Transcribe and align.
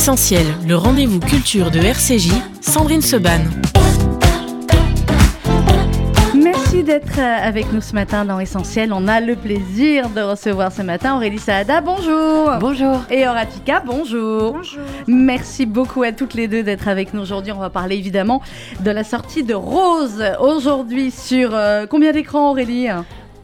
Essentiel, 0.00 0.46
le 0.66 0.76
rendez-vous 0.76 1.20
culture 1.20 1.70
de 1.70 1.78
RCJ, 1.78 2.32
Sandrine 2.62 3.02
Seban. 3.02 3.42
Merci 6.34 6.82
d'être 6.82 7.18
euh, 7.18 7.46
avec 7.46 7.70
nous 7.70 7.82
ce 7.82 7.92
matin 7.92 8.24
dans 8.24 8.40
Essentiel. 8.40 8.94
On 8.94 9.06
a 9.08 9.20
le 9.20 9.36
plaisir 9.36 10.08
de 10.08 10.22
recevoir 10.22 10.72
ce 10.72 10.80
matin 10.80 11.16
Aurélie 11.16 11.38
Saada, 11.38 11.82
bonjour. 11.82 12.50
Bonjour. 12.60 13.02
Et 13.10 13.28
Horatika, 13.28 13.82
bonjour. 13.84 14.54
Bonjour. 14.54 14.80
Merci 15.06 15.66
beaucoup 15.66 16.02
à 16.02 16.12
toutes 16.12 16.32
les 16.32 16.48
deux 16.48 16.62
d'être 16.62 16.88
avec 16.88 17.12
nous 17.12 17.20
aujourd'hui. 17.20 17.52
On 17.52 17.58
va 17.58 17.68
parler 17.68 17.96
évidemment 17.96 18.40
de 18.80 18.90
la 18.90 19.04
sortie 19.04 19.44
de 19.44 19.52
Rose 19.52 20.24
aujourd'hui 20.40 21.10
sur 21.10 21.50
euh, 21.54 21.84
combien 21.84 22.12
d'écrans 22.12 22.52
Aurélie? 22.52 22.88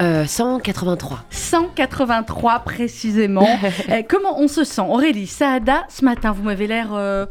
Euh, 0.03 0.27
183. 0.27 1.25
183 1.31 2.59
précisément. 2.61 3.47
Euh, 3.89 4.03
comment 4.09 4.39
on 4.41 4.49
se 4.49 4.65
sent? 4.65 4.83
Aurélie 4.89 5.27
Saada, 5.27 5.85
ce 5.89 6.05
matin, 6.05 6.33
vous 6.33 6.43
m'avez 6.43 6.67
l'air 6.67 6.89
euh, 6.93 7.25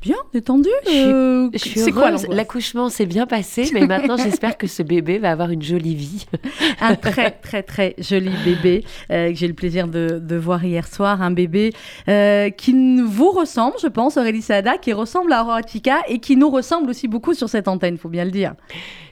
bien 0.00 0.16
détendue. 0.32 0.68
Je 0.86 0.90
suis- 0.90 1.04
euh, 1.06 1.50
c'est 1.56 1.92
quoi 1.92 2.10
L'accouchement 2.30 2.88
s'est 2.88 3.04
bien 3.06 3.26
passé, 3.26 3.68
mais 3.74 3.86
maintenant 3.86 4.16
j'espère 4.16 4.56
que 4.56 4.66
ce 4.66 4.82
bébé 4.82 5.18
va 5.18 5.30
avoir 5.32 5.50
une 5.50 5.62
jolie 5.62 5.94
vie. 5.94 6.26
un 6.80 6.94
très 6.94 7.30
très 7.32 7.62
très 7.62 7.94
joli 7.98 8.30
bébé 8.44 8.84
que 9.08 9.34
j'ai 9.34 9.46
eu 9.46 9.48
le 9.50 9.54
plaisir 9.54 9.86
de, 9.88 10.18
de 10.22 10.36
voir 10.36 10.64
hier 10.64 10.86
soir, 10.86 11.20
un 11.20 11.30
bébé 11.30 11.72
qui 12.56 13.00
vous 13.02 13.30
ressemble, 13.30 13.76
je 13.82 13.88
pense, 13.88 14.16
Aurélie 14.16 14.42
Saada, 14.42 14.78
qui 14.78 14.92
ressemble 14.92 15.32
à 15.32 15.42
Horatica 15.42 15.98
et 16.08 16.18
qui 16.20 16.36
nous 16.36 16.50
ressemble 16.50 16.88
aussi 16.90 17.06
beaucoup 17.08 17.34
sur 17.34 17.48
cette 17.48 17.68
antenne, 17.68 17.98
faut 17.98 18.08
bien 18.08 18.24
le 18.24 18.30
dire. 18.30 18.54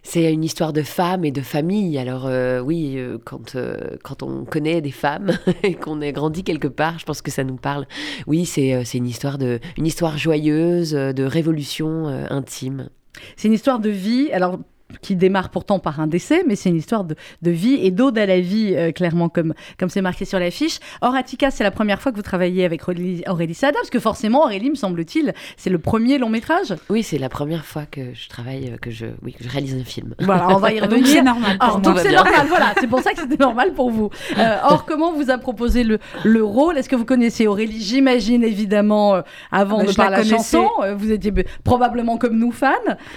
C'est 0.08 0.32
une 0.32 0.44
histoire 0.44 0.72
de 0.72 0.82
femme 0.82 1.24
et 1.24 1.32
de 1.32 1.40
famille. 1.40 1.98
Alors 1.98 2.26
euh, 2.26 2.60
oui, 2.60 2.94
euh, 2.96 3.18
quand, 3.24 3.56
euh, 3.56 3.76
quand 4.04 4.22
on 4.22 4.44
connaît 4.44 4.80
des 4.80 4.92
femmes 4.92 5.36
et 5.64 5.74
qu'on 5.74 6.00
a 6.00 6.12
grandi 6.12 6.44
quelque 6.44 6.68
part, 6.68 7.00
je 7.00 7.04
pense 7.04 7.22
que 7.22 7.32
ça 7.32 7.42
nous 7.42 7.56
parle. 7.56 7.88
Oui, 8.28 8.46
c'est 8.46 8.72
euh, 8.74 8.84
une 8.94 9.08
histoire 9.08 9.36
de 9.36 9.58
une 9.76 9.84
histoire 9.84 10.16
joyeuse, 10.16 10.94
euh, 10.94 11.12
de 11.12 11.24
révolution 11.24 12.06
intime. 12.30 12.88
C'est 13.36 13.48
une 13.48 13.54
histoire 13.54 13.80
de 13.80 13.90
vie, 13.90 14.30
alors 14.30 14.60
qui 15.00 15.16
démarre 15.16 15.50
pourtant 15.50 15.78
par 15.78 16.00
un 16.00 16.06
décès, 16.06 16.44
mais 16.46 16.56
c'est 16.56 16.68
une 16.68 16.76
histoire 16.76 17.04
de, 17.04 17.16
de 17.42 17.50
vie 17.50 17.78
et 17.82 17.90
d'ode 17.90 18.18
à 18.18 18.26
la 18.26 18.40
vie, 18.40 18.74
euh, 18.76 18.92
clairement, 18.92 19.28
comme 19.28 19.54
comme 19.78 19.88
c'est 19.88 20.00
marqué 20.02 20.24
sur 20.24 20.38
l'affiche. 20.38 20.78
Horatica, 21.02 21.50
c'est 21.50 21.64
la 21.64 21.70
première 21.70 22.00
fois 22.00 22.12
que 22.12 22.16
vous 22.16 22.22
travaillez 22.22 22.64
avec 22.64 22.82
Aurélie, 22.88 23.22
Aurélie 23.28 23.54
Saada, 23.54 23.74
parce 23.78 23.90
que 23.90 23.98
forcément, 23.98 24.44
Aurélie, 24.44 24.70
me 24.70 24.74
semble-t-il, 24.74 25.34
c'est 25.56 25.70
le 25.70 25.78
premier 25.78 26.18
long 26.18 26.28
métrage. 26.28 26.74
Oui, 26.88 27.02
c'est 27.02 27.18
la 27.18 27.28
première 27.28 27.64
fois 27.64 27.84
que 27.90 28.14
je 28.14 28.28
travaille, 28.28 28.70
euh, 28.72 28.76
que 28.76 28.90
je, 28.90 29.06
oui, 29.22 29.32
que 29.32 29.44
je 29.44 29.48
réalise 29.48 29.74
un 29.74 29.84
film. 29.84 30.14
Voilà, 30.20 30.48
on 30.50 30.58
va 30.58 30.72
y 30.72 30.80
revenir. 30.80 30.98
Donc 30.98 31.06
c'est 31.06 31.22
normal. 31.22 31.58
donc 31.82 31.98
c'est 31.98 32.12
normal, 32.12 32.46
voilà, 32.48 32.74
c'est 32.80 32.86
pour 32.86 33.00
ça 33.00 33.12
que 33.12 33.20
c'était 33.20 33.42
normal 33.42 33.72
pour 33.74 33.90
vous. 33.90 34.10
Euh, 34.38 34.56
or, 34.64 34.84
comment 34.84 35.12
vous 35.12 35.30
a 35.30 35.38
proposé 35.38 35.82
le, 35.82 35.98
le 36.24 36.44
rôle? 36.44 36.76
Est-ce 36.76 36.90
que 36.90 36.96
vous 36.96 37.06
connaissez 37.06 37.46
Aurélie? 37.46 37.80
J'imagine 37.80 38.44
évidemment, 38.44 39.14
euh, 39.14 39.22
avant 39.50 39.78
Ah 39.78 39.84
bah, 39.84 39.90
de 39.90 39.96
parler 39.96 40.16
la 40.18 40.22
la 40.24 40.28
chanson, 40.28 40.68
vous 40.96 41.10
étiez 41.10 41.32
probablement 41.64 42.18
comme 42.18 42.38
nous 42.38 42.52
fans, 42.52 42.74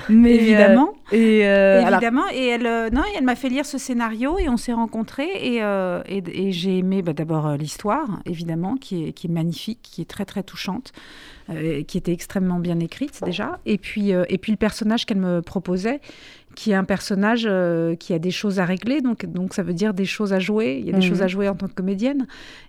mais 0.08 0.36
Évidemment. 0.36 0.94
Et 1.12 1.48
euh, 1.48 1.82
Évidemment, 1.82 2.26
et 2.32 2.48
elle, 2.48 2.66
euh, 2.66 2.90
non, 2.90 3.02
elle 3.16 3.24
m'a 3.24 3.36
fait 3.36 3.50
lire 3.50 3.66
ce 3.66 3.78
scénario 3.78 4.38
et 4.38 4.50
on 4.50 4.58
s'est 4.58 4.74
rencontrés 4.74 5.30
et, 5.42 5.64
euh, 5.64 6.02
et, 6.08 6.52
j'ai 6.52 6.80
aimé 6.80 7.02
bah, 7.02 7.14
d'abord 7.14 7.52
l'histoire, 7.54 8.08
évidemment, 8.26 8.76
qui 8.76 9.08
est, 9.08 9.14
qui 9.14 9.28
est 9.28 9.32
magnifique, 9.32 9.80
qui 9.82 10.02
est 10.02 10.10
très 10.10 10.26
très 10.26 10.44
touchante, 10.44 10.92
qui 11.88 11.98
était 11.98 12.12
extrêmement 12.12 12.60
bien 12.60 12.80
écrite 12.80 13.24
déjà, 13.24 13.60
et 13.66 13.80
puis, 13.80 14.12
et 14.12 14.38
puis 14.38 14.52
le 14.52 14.58
personnage 14.58 15.08
qu'elle 15.08 15.18
me 15.18 15.42
proposait, 15.42 16.00
qui 16.56 16.72
est 16.72 16.76
un 16.76 16.84
personnage 16.84 17.44
euh, 17.50 17.96
qui 17.96 18.14
a 18.14 18.20
des 18.20 18.32
choses 18.32 18.60
à 18.60 18.66
régler, 18.66 19.02
donc, 19.02 19.26
donc 19.26 19.54
ça 19.54 19.64
veut 19.64 19.74
dire 19.74 19.94
des 19.94 20.06
choses 20.06 20.34
à 20.34 20.40
jouer, 20.40 20.78
il 20.80 20.86
y 20.86 20.90
a 20.90 20.94
des 20.94 20.98
Mhm. 21.00 21.04
choses 21.04 21.22
à 21.22 21.28
jouer 21.28 21.48
en 21.48 21.56
tant 21.56 21.68
que 21.68 21.74
comédienne, 21.74 22.28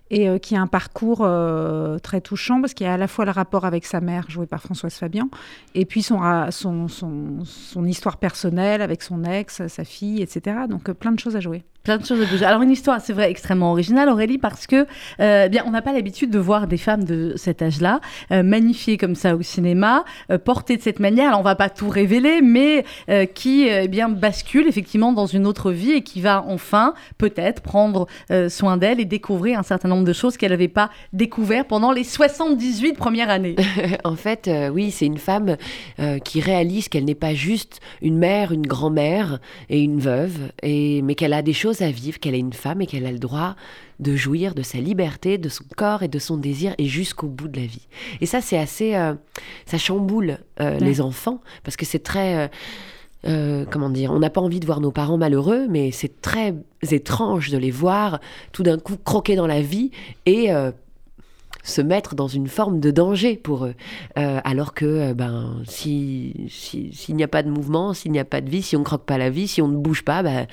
et 0.09 0.27
euh, 0.29 0.37
qui 0.37 0.55
a 0.55 0.61
un 0.61 0.67
parcours 0.67 1.21
euh, 1.21 1.97
très 1.99 2.21
touchant, 2.21 2.61
parce 2.61 2.73
qu'il 2.73 2.85
y 2.85 2.89
a 2.89 2.93
à 2.93 2.97
la 2.97 3.07
fois 3.07 3.25
le 3.25 3.31
rapport 3.31 3.65
avec 3.65 3.85
sa 3.85 4.01
mère, 4.01 4.29
jouée 4.29 4.45
par 4.45 4.61
Françoise 4.61 4.93
Fabian, 4.93 5.29
et 5.75 5.85
puis 5.85 6.01
son, 6.03 6.17
ra- 6.19 6.51
son, 6.51 6.87
son, 6.87 7.43
son 7.45 7.85
histoire 7.85 8.17
personnelle 8.17 8.81
avec 8.81 9.01
son 9.01 9.23
ex, 9.23 9.65
sa 9.67 9.83
fille, 9.83 10.21
etc. 10.21 10.57
Donc 10.69 10.91
plein 10.91 11.11
de 11.11 11.19
choses 11.19 11.35
à 11.35 11.39
jouer. 11.39 11.63
plein 11.83 11.97
de 11.97 12.05
choses 12.05 12.21
à 12.21 12.25
bouger. 12.25 12.45
Alors 12.45 12.61
une 12.61 12.71
histoire, 12.71 12.99
c'est 13.01 13.13
vrai, 13.13 13.31
extrêmement 13.31 13.71
originale, 13.71 14.09
Aurélie, 14.09 14.37
parce 14.37 14.67
que 14.67 14.85
euh, 15.19 15.47
bien, 15.47 15.63
on 15.65 15.71
n'a 15.71 15.81
pas 15.81 15.93
l'habitude 15.93 16.29
de 16.29 16.39
voir 16.39 16.67
des 16.67 16.77
femmes 16.77 17.03
de 17.05 17.33
cet 17.37 17.61
âge-là 17.61 18.01
euh, 18.31 18.43
magnifiées 18.43 18.97
comme 18.97 19.15
ça 19.15 19.35
au 19.35 19.41
cinéma, 19.41 20.03
euh, 20.29 20.37
portées 20.37 20.77
de 20.77 20.81
cette 20.81 20.99
manière. 20.99 21.29
Alors 21.29 21.39
on 21.39 21.43
va 21.43 21.55
pas 21.55 21.69
tout 21.69 21.89
révéler, 21.89 22.41
mais 22.41 22.85
qui 23.33 23.67
eh 23.83 23.87
bien 23.87 24.09
bascule 24.09 24.67
effectivement 24.67 25.13
dans 25.13 25.25
une 25.25 25.45
autre 25.45 25.71
vie 25.71 25.91
et 25.91 26.03
qui 26.03 26.21
va 26.21 26.43
enfin 26.47 26.93
peut-être 27.17 27.61
prendre 27.61 28.07
euh, 28.29 28.49
soin 28.49 28.77
d'elle 28.77 28.99
et 28.99 29.05
découvrir 29.05 29.59
un 29.59 29.63
certain 29.63 29.89
nombre 29.89 30.05
de 30.05 30.13
choses 30.13 30.37
qu'elle 30.37 30.51
n'avait 30.51 30.67
pas 30.67 30.89
découvert 31.13 31.65
pendant 31.65 31.91
les 31.91 32.03
78 32.03 32.93
premières 32.93 33.29
années. 33.29 33.55
en 34.03 34.15
fait, 34.15 34.47
euh, 34.47 34.69
oui, 34.69 34.91
c'est 34.91 35.05
une 35.05 35.17
femme 35.17 35.57
euh, 35.99 36.19
qui 36.19 36.41
réalise 36.41 36.89
qu'elle 36.89 37.05
n'est 37.05 37.15
pas 37.15 37.33
juste 37.33 37.79
une 38.01 38.17
mère, 38.17 38.51
une 38.51 38.65
grand-mère 38.65 39.39
et 39.69 39.81
une 39.81 39.99
veuve, 39.99 40.51
et, 40.63 41.01
mais 41.01 41.15
qu'elle 41.15 41.33
a 41.33 41.41
des 41.41 41.53
choses 41.53 41.81
à 41.81 41.91
vivre, 41.91 42.19
qu'elle 42.19 42.35
est 42.35 42.39
une 42.39 42.53
femme 42.53 42.81
et 42.81 42.87
qu'elle 42.87 43.05
a 43.05 43.11
le 43.11 43.19
droit 43.19 43.55
de 43.99 44.15
jouir 44.15 44.55
de 44.55 44.63
sa 44.63 44.79
liberté, 44.79 45.37
de 45.37 45.49
son 45.49 45.63
corps 45.77 46.01
et 46.01 46.07
de 46.07 46.17
son 46.17 46.37
désir, 46.37 46.73
et 46.79 46.85
jusqu'au 46.85 47.27
bout 47.27 47.47
de 47.47 47.59
la 47.59 47.67
vie. 47.67 47.87
Et 48.19 48.25
ça, 48.25 48.41
c'est 48.41 48.57
assez... 48.57 48.93
ça 49.65 49.77
chamboule 49.77 50.39
Ouais. 50.59 50.79
les 50.79 51.01
enfants, 51.01 51.41
parce 51.63 51.75
que 51.75 51.85
c'est 51.85 52.03
très... 52.03 52.49
euh, 53.27 53.65
comment 53.69 53.89
dire, 53.89 54.11
on 54.11 54.19
n'a 54.19 54.29
pas 54.29 54.41
envie 54.41 54.59
de 54.59 54.65
voir 54.65 54.81
nos 54.81 54.91
parents 54.91 55.17
malheureux, 55.17 55.67
mais 55.69 55.91
c'est 55.91 56.21
très 56.21 56.55
étrange 56.89 57.49
de 57.49 57.57
les 57.57 57.71
voir 57.71 58.19
tout 58.51 58.63
d'un 58.63 58.77
coup 58.79 58.97
croquer 58.97 59.35
dans 59.35 59.47
la 59.47 59.61
vie 59.61 59.91
et 60.25 60.51
euh, 60.51 60.71
se 61.63 61.81
mettre 61.81 62.15
dans 62.15 62.27
une 62.27 62.47
forme 62.47 62.79
de 62.79 62.89
danger 62.89 63.35
pour 63.35 63.65
eux. 63.65 63.75
Euh, 64.17 64.39
alors 64.43 64.73
que, 64.73 65.13
ben, 65.13 65.61
si, 65.67 66.47
si- 66.49 66.91
s'il 66.93 67.15
n'y 67.15 67.23
a 67.23 67.27
pas 67.27 67.43
de 67.43 67.49
mouvement, 67.51 67.93
s'il 67.93 68.11
n'y 68.11 68.19
a 68.19 68.25
pas 68.25 68.41
de 68.41 68.49
vie, 68.49 68.63
si 68.63 68.75
on 68.75 68.83
croque 68.83 69.05
pas 69.05 69.19
la 69.19 69.29
vie, 69.29 69.47
si 69.47 69.61
on 69.61 69.67
ne 69.67 69.77
bouge 69.77 70.03
pas, 70.03 70.23
ben, 70.23 70.47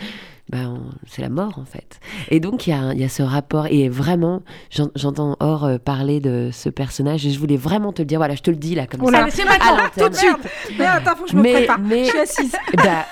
ben, 0.50 0.68
on- 0.78 0.90
c'est 1.06 1.22
la 1.22 1.28
mort 1.28 1.58
en 1.58 1.64
fait. 1.64 2.00
Et 2.30 2.40
donc 2.40 2.66
il 2.66 2.70
y 2.70 2.72
a, 2.72 2.92
il 2.94 3.00
y 3.00 3.04
a 3.04 3.08
ce 3.08 3.22
rapport 3.22 3.66
et 3.66 3.88
vraiment, 3.88 4.42
j'en- 4.70 4.90
j'entends 4.96 5.36
Or 5.40 5.64
euh, 5.64 5.78
parler 5.78 6.20
de 6.20 6.50
ce 6.52 6.68
personnage 6.68 7.26
et 7.26 7.30
je 7.30 7.38
voulais 7.38 7.56
vraiment 7.56 7.92
te 7.92 8.02
le 8.02 8.06
dire. 8.06 8.18
Voilà, 8.18 8.34
je 8.34 8.42
te 8.42 8.50
le 8.50 8.56
dis 8.56 8.74
là 8.74 8.86
comme 8.86 9.02
Oh 9.04 9.10
ça. 9.10 9.26
c'est 9.30 9.44
maintenant, 9.44 9.76
tout 9.96 10.08
de 10.08 10.14
suite. 10.14 10.36
Mais 10.78 10.84
attends, 10.86 11.16
faut 11.16 11.24
que 11.24 11.30
je 11.30 11.36
me 11.36 11.42
Mais- 11.42 11.52
prépare. 11.52 11.78
mais- 11.78 12.04
Je 12.04 12.10
suis 12.10 12.18
assise. 12.20 12.52
Bah, 12.76 13.04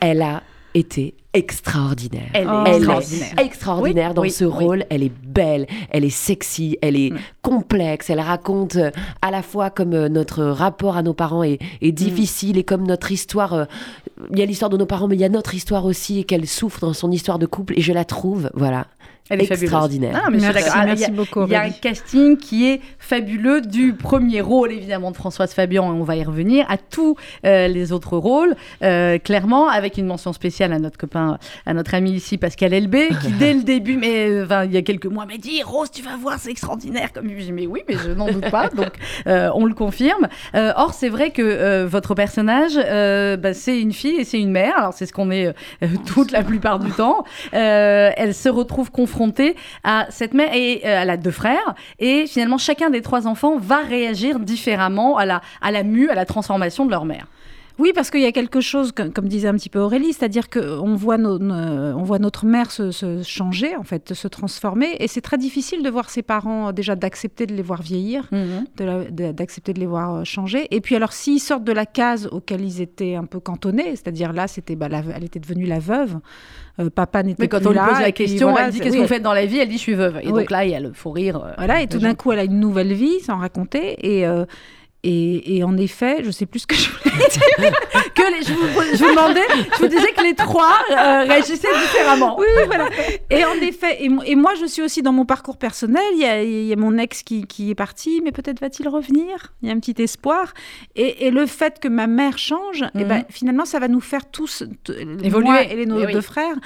elle 0.00 0.22
a 0.22 0.42
été 0.74 1.14
extraordinaire. 1.32 2.28
Elle 2.34 2.44
est 2.44 2.50
Oh, 2.50 2.64
Elle 2.66 2.74
extraordinaire. 2.76 3.28
est 3.38 3.44
extraordinaire 3.44 4.08
Oui, 4.10 4.14
dans 4.14 4.22
oui, 4.22 4.30
ce 4.30 4.44
oui. 4.44 4.52
rôle. 4.64 4.84
Elle 4.90 5.02
est 5.02 5.12
belle, 5.24 5.66
elle 5.90 6.04
est 6.04 6.10
sexy, 6.10 6.78
elle 6.82 6.96
est 6.96 7.10
Mm. 7.12 7.18
complexe. 7.42 8.10
Elle 8.10 8.20
raconte 8.20 8.76
euh, 8.76 8.90
à 9.22 9.30
la 9.30 9.42
fois 9.42 9.70
comme 9.70 9.92
euh, 9.94 10.08
notre 10.08 10.44
rapport 10.44 10.96
à 10.96 11.02
nos 11.02 11.14
parents 11.14 11.42
est, 11.42 11.58
est 11.82 11.92
difficile 11.92 12.58
et 12.58 12.64
comme 12.64 12.86
notre 12.86 13.10
histoire. 13.12 13.52
euh, 13.54 13.64
Il 14.32 14.38
y 14.38 14.42
a 14.42 14.46
l'histoire 14.46 14.70
de 14.70 14.76
nos 14.76 14.86
parents, 14.86 15.08
mais 15.08 15.14
il 15.16 15.20
y 15.20 15.24
a 15.24 15.28
notre 15.28 15.54
histoire 15.54 15.84
aussi 15.84 16.20
et 16.20 16.24
qu'elle 16.24 16.46
souffre 16.46 16.80
dans 16.80 16.92
son 16.94 17.10
histoire 17.10 17.38
de 17.38 17.46
couple. 17.46 17.74
Et 17.76 17.82
je 17.82 17.92
la 17.92 18.04
trouve, 18.04 18.50
voilà, 18.54 18.86
Elle 19.28 19.42
est 19.42 19.50
extraordinaire. 19.50 20.22
Ah, 20.24 20.30
mais 20.30 20.38
Merci. 20.38 20.64
Ah, 20.72 20.84
merci 20.86 21.02
il 21.02 21.06
y 21.08 21.12
a- 21.12 21.14
beaucoup, 21.16 21.44
Il 21.44 21.50
y 21.50 21.54
a 21.54 21.62
un 21.62 21.70
casting 21.70 22.36
qui 22.38 22.66
est 22.66 22.80
fabuleux 23.06 23.60
du 23.60 23.92
premier 23.92 24.40
rôle 24.40 24.72
évidemment 24.72 25.12
de 25.12 25.16
Françoise 25.16 25.54
Fabian 25.54 25.94
et 25.94 25.96
on 25.96 26.02
va 26.02 26.16
y 26.16 26.24
revenir 26.24 26.66
à 26.68 26.76
tous 26.76 27.14
euh, 27.44 27.68
les 27.68 27.92
autres 27.92 28.16
rôles 28.16 28.56
euh, 28.82 29.18
clairement 29.18 29.68
avec 29.68 29.96
une 29.96 30.06
mention 30.06 30.32
spéciale 30.32 30.72
à 30.72 30.80
notre 30.80 30.98
copain 30.98 31.38
à 31.66 31.72
notre 31.72 31.94
ami 31.94 32.10
ici 32.10 32.36
Pascal 32.36 32.74
Elbé 32.74 33.10
qui 33.22 33.30
dès 33.30 33.54
le 33.54 33.62
début 33.62 33.96
mais 33.96 34.28
euh, 34.28 34.44
enfin, 34.44 34.64
il 34.64 34.72
y 34.72 34.76
a 34.76 34.82
quelques 34.82 35.06
mois 35.06 35.24
m'a 35.24 35.36
dit 35.36 35.62
Rose 35.62 35.88
tu 35.92 36.02
vas 36.02 36.16
voir 36.16 36.40
c'est 36.40 36.50
extraordinaire 36.50 37.12
comme 37.12 37.30
j'ai 37.38 37.52
mais 37.52 37.68
oui 37.68 37.82
mais 37.88 37.94
je 37.94 38.10
n'en 38.10 38.26
doute 38.26 38.50
pas 38.50 38.70
donc 38.70 38.94
on 39.26 39.66
le 39.66 39.74
confirme. 39.74 40.26
Or 40.54 40.92
c'est 40.92 41.08
vrai 41.08 41.30
que 41.30 41.84
votre 41.84 42.14
personnage 42.14 42.74
bah, 42.74 43.54
c'est 43.54 43.80
une 43.80 43.92
fille 43.92 44.16
et 44.16 44.24
c'est 44.24 44.40
une 44.40 44.50
mère 44.50 44.76
alors 44.76 44.94
c'est 44.94 45.06
ce 45.06 45.12
qu'on 45.12 45.30
est 45.30 45.54
toute 46.06 46.32
la 46.32 46.42
plupart 46.42 46.80
du 46.80 46.90
temps. 46.90 47.24
Elle 47.52 48.34
se 48.34 48.48
retrouve 48.48 48.90
confrontée 48.90 49.54
à 49.84 50.06
cette 50.10 50.34
mère 50.34 50.52
et 50.52 50.84
elle 50.84 51.10
a 51.10 51.16
deux 51.16 51.30
frères 51.30 51.74
et 52.00 52.26
finalement 52.26 52.58
chacun 52.58 52.90
des 52.90 52.95
trois 53.02 53.26
enfants 53.26 53.56
va 53.58 53.78
réagir 53.78 54.38
différemment 54.38 55.16
à 55.16 55.26
la 55.26 55.40
à 55.60 55.70
la 55.70 55.82
mue 55.82 56.08
à 56.10 56.14
la 56.14 56.24
transformation 56.24 56.84
de 56.84 56.90
leur 56.90 57.04
mère. 57.04 57.26
Oui, 57.78 57.92
parce 57.94 58.10
qu'il 58.10 58.22
y 58.22 58.26
a 58.26 58.32
quelque 58.32 58.62
chose, 58.62 58.92
comme, 58.92 59.12
comme 59.12 59.28
disait 59.28 59.48
un 59.48 59.54
petit 59.54 59.68
peu 59.68 59.78
Aurélie, 59.80 60.14
c'est-à-dire 60.14 60.48
qu'on 60.48 60.94
voit, 60.94 61.18
nos- 61.18 61.38
nos- 61.38 61.54
on 61.98 62.02
voit 62.04 62.18
notre 62.18 62.46
mère 62.46 62.70
se, 62.70 62.90
se 62.90 63.22
changer, 63.22 63.76
en 63.76 63.82
fait, 63.82 64.14
se 64.14 64.28
transformer, 64.28 64.96
et 64.98 65.08
c'est 65.08 65.20
très 65.20 65.36
difficile 65.36 65.82
de 65.82 65.90
voir 65.90 66.08
ses 66.08 66.22
parents, 66.22 66.68
euh, 66.68 66.72
déjà 66.72 66.96
d'accepter 66.96 67.44
de 67.46 67.54
les 67.54 67.60
voir 67.62 67.82
vieillir, 67.82 68.28
de- 68.32 69.32
d'accepter 69.32 69.74
de, 69.74 69.80
les 69.80 69.86
voir 69.86 70.14
euh, 70.16 70.24
changer. 70.24 70.66
Et 70.74 70.80
puis 70.80 70.96
alors, 70.96 71.12
s'ils 71.12 71.38
sortent 71.40 71.64
de 71.64 71.72
la 71.72 71.84
case 71.84 72.28
auquel 72.32 72.62
ils 72.62 72.80
étaient 72.80 73.14
un 73.14 73.24
peu 73.24 73.40
cantonnés, 73.40 73.90
c'est-à-dire 73.90 74.32
là, 74.32 74.48
c'était, 74.48 74.74
bah, 74.76 74.88
la- 74.88 75.02
elle 75.14 75.24
était 75.24 75.40
devenue 75.40 75.66
la 75.66 75.78
veuve, 75.78 76.16
euh, 76.80 76.88
papa 76.88 77.22
n'était 77.22 77.42
Mais 77.42 77.48
quand 77.48 77.58
plus 77.58 77.66
on 77.68 77.70
lui 77.72 77.76
là, 77.76 77.88
pose 77.88 78.00
la 78.00 78.12
question, 78.12 78.50
voilà, 78.52 78.68
elle 78.68 78.72
dit 78.72 78.80
qu'est-ce 78.80 78.92
oui, 78.92 78.96
que 78.98 79.02
vous 79.02 79.08
faites 79.08 79.22
dans 79.22 79.34
la 79.34 79.44
vie? 79.44 79.58
Elle 79.58 79.68
dit 79.68 79.74
je 79.76 79.80
suis 79.82 79.94
veuve. 79.94 80.16
Et 80.22 80.26
Oui. 80.28 80.32
donc 80.40 80.50
là 80.50 80.64
il 80.64 80.70
y 80.70 80.74
a 80.74 80.80
le 80.80 80.92
faux 80.94 81.10
rire. 81.10 81.36
euh, 81.44 81.52
Voilà, 81.58 81.82
et 81.82 81.86
tout 81.88 81.98
d'un 81.98 82.14
coup, 82.14 82.32
elle 82.32 82.38
a 82.38 82.44
une 82.44 82.58
nouvelle 82.58 82.92
vie, 82.94 83.20
sans 83.20 83.36
raconter. 83.36 83.96
Et, 84.06 84.26
euh, 84.26 84.44
Et, 85.08 85.62
en 85.62 85.76
effet, 85.76 86.24
je 86.24 86.30
sais 86.32 86.46
plus 86.46 86.60
ce 86.60 86.66
que 86.66 86.74
je 86.74 86.90
voulais 86.90 87.28
dire. 87.28 87.72
que 88.14 88.22
les, 88.36 88.42
je, 88.42 88.52
vous, 88.52 88.66
je, 88.92 89.04
vous, 89.04 89.10
demandais, 89.10 89.46
je 89.74 89.78
vous 89.78 89.86
disais 89.86 90.12
que 90.12 90.22
les 90.22 90.34
trois 90.34 90.78
euh, 90.90 91.22
réagissaient 91.22 91.68
différemment. 91.80 92.36
Oui, 92.38 92.46
oui, 92.56 92.62
voilà. 92.66 92.88
Et 93.30 93.44
en 93.44 93.54
effet, 93.62 94.04
et, 94.04 94.34
moi, 94.34 94.54
je 94.60 94.66
suis 94.66 94.82
aussi 94.82 95.02
dans 95.02 95.12
mon 95.12 95.24
parcours 95.24 95.58
personnel. 95.58 96.02
Il 96.14 96.18
y 96.18 96.24
a, 96.24 96.42
il 96.42 96.64
y 96.64 96.72
a 96.72 96.76
mon 96.76 96.98
ex 96.98 97.22
qui, 97.22 97.46
qui, 97.46 97.70
est 97.70 97.76
parti, 97.76 98.20
mais 98.24 98.32
peut-être 98.32 98.60
va-t-il 98.60 98.88
revenir. 98.88 99.54
Il 99.62 99.68
y 99.68 99.70
a 99.70 99.74
un 99.74 99.78
petit 99.78 100.00
espoir. 100.02 100.54
Et, 100.96 101.26
et 101.26 101.30
le 101.30 101.46
fait 101.46 101.78
que 101.78 101.88
ma 101.88 102.08
mère 102.08 102.36
change, 102.36 102.82
et 102.82 103.00
eh 103.00 103.04
ben, 103.04 103.18
mhm. 103.18 103.24
finalement, 103.30 103.64
ça 103.64 103.78
va 103.78 103.86
nous 103.86 104.00
faire 104.00 104.28
tous, 104.28 104.64
évoluer. 105.22 105.46
Moi 105.46 105.62
et 105.62 105.76
les, 105.76 105.86
nos 105.86 106.00
eh 106.00 106.12
deux 106.12 106.20
frères, 106.20 106.56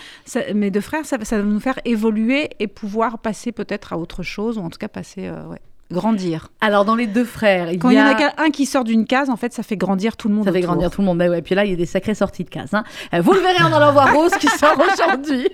mes 0.55 0.71
deux 0.71 0.81
frères, 0.81 1.05
ça, 1.05 1.19
ça, 1.23 1.37
va 1.37 1.43
nous 1.43 1.61
faire 1.61 1.79
évoluer 1.85 2.49
et 2.59 2.69
pouvoir 2.69 3.19
passer 3.19 3.53
peut-être 3.53 3.93
à 3.93 3.99
autre 3.99 4.23
chose, 4.23 4.57
ou 4.57 4.63
en 4.63 4.71
tout 4.71 4.79
cas 4.79 4.89
passer. 4.89 5.27
Euh, 5.27 5.45
ouais 5.47 5.61
grandir. 5.91 6.49
Alors 6.61 6.85
dans 6.85 6.95
les 6.95 7.07
deux 7.07 7.25
frères, 7.25 7.71
il 7.73 7.79
Quand 7.79 7.91
y, 7.91 7.97
a... 7.97 8.13
il 8.13 8.21
y 8.21 8.25
en 8.25 8.29
a 8.29 8.33
un 8.43 8.51
qui 8.51 8.67
sort 8.67 8.85
d'une 8.85 9.07
case, 9.07 9.31
en 9.31 9.37
fait, 9.37 9.53
ça 9.53 9.63
fait 9.63 9.77
grandir 9.77 10.17
tout 10.17 10.29
le 10.29 10.35
monde. 10.35 10.45
Ça 10.45 10.53
fait 10.53 10.61
grandir 10.61 10.91
tout 10.91 11.01
le 11.01 11.07
monde. 11.07 11.19
Bah 11.19 11.29
ouais. 11.29 11.43
Puis 11.43 11.55
là, 11.55 11.65
il 11.65 11.71
y 11.71 11.75
a 11.75 11.77
des 11.77 11.87
sacrées 11.87 12.15
sorties 12.15 12.45
de 12.45 12.51
case. 12.51 12.75
Hein. 12.75 12.85
Euh, 13.15 13.21
vous 13.21 13.33
le 13.33 13.41
verrez 13.41 13.63
en 13.63 13.73
allant 13.73 13.93
voir 13.93 14.15
Rose 14.15 14.33
qui 14.39 14.47
sort 14.47 14.77
aujourd'hui. 14.79 15.49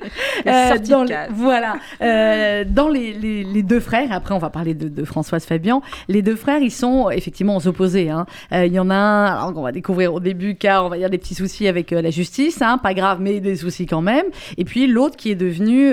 Euh, 0.46 0.78
dans 0.78 1.04
les... 1.04 1.16
Voilà. 1.30 1.76
Euh, 2.02 2.64
dans 2.66 2.88
les, 2.88 3.12
les, 3.12 3.62
deux 3.62 3.80
frères, 3.80 4.12
après 4.12 4.34
on 4.34 4.38
va 4.38 4.50
parler 4.50 4.74
de, 4.74 4.88
de, 4.88 5.04
Françoise 5.04 5.44
Fabian. 5.44 5.82
Les 6.08 6.22
deux 6.22 6.36
frères, 6.36 6.60
ils 6.60 6.70
sont 6.70 7.10
effectivement 7.10 7.56
aux 7.56 7.66
opposés. 7.66 8.10
Hein. 8.10 8.26
Euh, 8.52 8.66
il 8.66 8.72
y 8.72 8.78
en 8.78 8.90
a 8.90 8.94
un, 8.94 9.24
alors 9.26 9.52
on 9.56 9.62
va 9.62 9.72
découvrir 9.72 10.14
au 10.14 10.20
début, 10.20 10.54
car 10.54 10.84
on 10.84 10.88
va 10.88 10.98
dire 10.98 11.10
des 11.10 11.18
petits 11.18 11.34
soucis 11.34 11.68
avec 11.68 11.90
la 11.90 12.10
justice, 12.10 12.60
hein, 12.62 12.78
pas 12.78 12.94
grave, 12.94 13.18
mais 13.20 13.40
des 13.40 13.56
soucis 13.56 13.86
quand 13.86 14.02
même. 14.02 14.26
Et 14.58 14.64
puis 14.64 14.86
l'autre 14.86 15.16
qui 15.16 15.30
est 15.30 15.36
devenu 15.36 15.92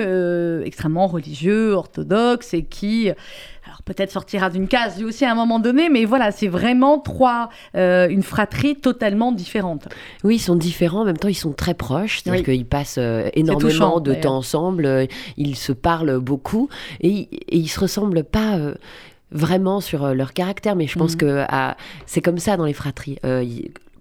extrêmement 0.64 1.06
religieux, 1.06 1.72
orthodoxe 1.72 2.54
et 2.54 2.62
qui 2.62 3.10
peut-être 3.84 4.10
sortira 4.10 4.50
d'une 4.50 4.68
case 4.68 4.98
lui 4.98 5.04
aussi 5.04 5.24
à 5.24 5.32
un 5.32 5.34
moment 5.34 5.58
donné, 5.58 5.88
mais 5.88 6.04
voilà, 6.04 6.32
c'est 6.32 6.48
vraiment 6.48 6.98
trois, 6.98 7.50
euh, 7.76 8.08
une 8.08 8.22
fratrie 8.22 8.76
totalement 8.76 9.32
différente. 9.32 9.88
Oui, 10.22 10.36
ils 10.36 10.40
sont 10.40 10.56
différents, 10.56 11.02
en 11.02 11.04
même 11.04 11.18
temps 11.18 11.28
ils 11.28 11.34
sont 11.34 11.52
très 11.52 11.74
proches, 11.74 12.20
c'est-à-dire 12.22 12.44
qu'ils 12.44 12.66
passent 12.66 12.96
euh, 12.98 13.28
énormément 13.34 14.00
de 14.00 14.14
temps 14.14 14.36
ensemble, 14.36 14.86
euh, 14.86 15.06
ils 15.36 15.56
se 15.56 15.72
parlent 15.72 16.18
beaucoup 16.18 16.68
et, 17.00 17.10
et 17.10 17.56
ils 17.56 17.68
se 17.68 17.80
ressemblent 17.80 18.24
pas 18.24 18.58
vraiment 19.30 19.80
sur 19.80 20.14
leur 20.14 20.32
caractère, 20.32 20.76
mais 20.76 20.86
je 20.86 20.98
pense 20.98 21.12
mhm. 21.12 21.18
que 21.18 21.44
c'est 22.06 22.20
comme 22.20 22.38
ça 22.38 22.56
dans 22.56 22.64
les 22.64 22.72
fratries 22.72 23.18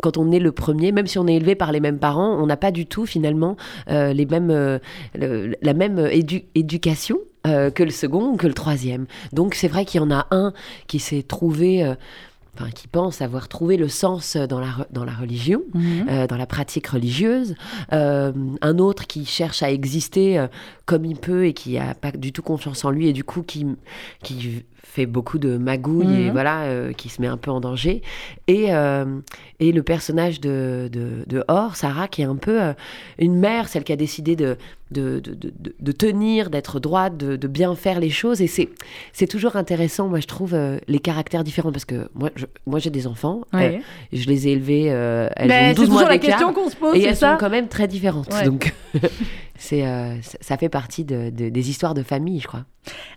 quand 0.01 0.17
on 0.17 0.33
est 0.33 0.39
le 0.39 0.51
premier, 0.51 0.91
même 0.91 1.07
si 1.07 1.17
on 1.17 1.27
est 1.27 1.35
élevé 1.35 1.55
par 1.55 1.71
les 1.71 1.79
mêmes 1.79 1.97
parents, 1.97 2.37
on 2.37 2.45
n'a 2.45 2.57
pas 2.57 2.71
du 2.71 2.85
tout 2.85 3.05
finalement 3.05 3.55
les 3.87 4.25
mêmes, 4.25 4.79
la 5.15 5.73
même 5.73 6.09
éducation. 6.55 7.17
Euh, 7.45 7.71
que 7.71 7.83
le 7.83 7.91
second 7.91 8.29
ou 8.29 8.37
que 8.37 8.47
le 8.47 8.53
troisième. 8.53 9.05
Donc 9.33 9.55
c'est 9.55 9.67
vrai 9.67 9.83
qu'il 9.83 9.99
y 9.99 10.03
en 10.03 10.11
a 10.11 10.27
un 10.31 10.53
qui 10.87 10.99
s'est 10.99 11.23
trouvé... 11.23 11.83
Euh, 11.83 11.95
enfin, 12.55 12.69
qui 12.69 12.87
pense 12.87 13.21
avoir 13.21 13.49
trouvé 13.49 13.75
le 13.75 13.89
sens 13.89 14.37
dans 14.37 14.59
la, 14.59 14.87
dans 14.91 15.03
la 15.03 15.11
religion, 15.11 15.61
mhm. 15.73 16.05
euh, 16.07 16.27
dans 16.27 16.37
la 16.37 16.45
pratique 16.45 16.87
religieuse, 16.87 17.55
un 17.89 18.77
autre 18.77 19.07
qui 19.07 19.25
cherche 19.25 19.63
à 19.63 19.71
exister 19.71 20.45
comme 20.85 21.03
il 21.03 21.17
peut 21.17 21.47
et 21.47 21.53
qui 21.53 21.73
n'a 21.73 21.95
pas 21.95 22.11
du 22.11 22.31
tout 22.31 22.43
confiance 22.43 22.85
en 22.85 22.91
lui 22.91 23.07
et 23.07 23.13
du 23.13 23.23
coup 23.23 23.41
qui, 23.41 23.65
qui 24.21 24.63
fait 24.83 25.07
beaucoup 25.07 25.39
de 25.39 25.57
magouilles 25.57 26.21
et 26.21 26.25
mhm. 26.27 26.31
voilà, 26.31 26.93
qui 26.93 27.09
se 27.09 27.21
met 27.21 27.27
un 27.27 27.37
peu 27.37 27.49
en 27.49 27.59
danger. 27.59 28.03
Et, 28.47 28.67
et 29.59 29.71
le 29.71 29.83
personnage 29.83 30.39
de, 30.39 30.89
de, 30.91 31.23
de 31.25 31.43
Or, 31.47 31.75
Sarah, 31.75 32.07
qui 32.07 32.21
est 32.21 32.25
un 32.25 32.35
peu 32.35 32.59
une 33.17 33.35
mère, 33.35 33.67
celle 33.67 33.83
qui 33.83 33.93
a 33.93 33.97
décidé 33.97 34.35
de, 34.35 34.57
de, 34.93 35.21
de, 35.21 35.91
tenir, 35.91 36.49
d'être 36.49 36.79
droite, 36.79 37.17
de, 37.17 37.47
bien 37.47 37.75
faire 37.75 37.99
les 37.99 38.09
choses. 38.09 38.41
Et 38.41 38.47
c'est, 38.47 38.69
c'est 39.11 39.27
toujours 39.27 39.55
intéressant, 39.55 40.07
moi, 40.07 40.19
je 40.19 40.27
trouve, 40.27 40.53
euh, 40.53 40.77
les 40.87 40.99
caractères 40.99 41.43
différents. 41.43 41.71
Parce 41.71 41.85
que 41.85 42.07
moi, 42.13 42.29
moi 42.65 42.79
j'ai 42.79 42.89
des 42.89 43.07
enfants. 43.07 43.41
Euh, 43.53 43.79
je 44.11 44.27
les 44.27 44.47
ai 44.47 44.51
élevés. 44.51 44.85
Euh, 44.89 45.27
elles 45.35 45.71
ont 45.71 45.73
12 45.73 45.89
mois 45.89 46.07
la 46.07 46.17
question 46.17 46.53
qu'on 46.53 46.69
se 46.69 46.75
pose. 46.75 46.95
Et 46.95 47.03
elles 47.03 47.17
sont 47.17 47.35
quand 47.39 47.49
même 47.49 47.67
très 47.67 47.87
différentes. 47.87 48.29
Donc, 48.45 48.73
c'est, 49.57 49.85
ça 50.41 50.57
fait 50.57 50.69
partie 50.69 51.03
des 51.05 51.69
histoires 51.69 51.93
de 51.93 52.03
famille, 52.03 52.39
je 52.39 52.47
crois. 52.47 52.65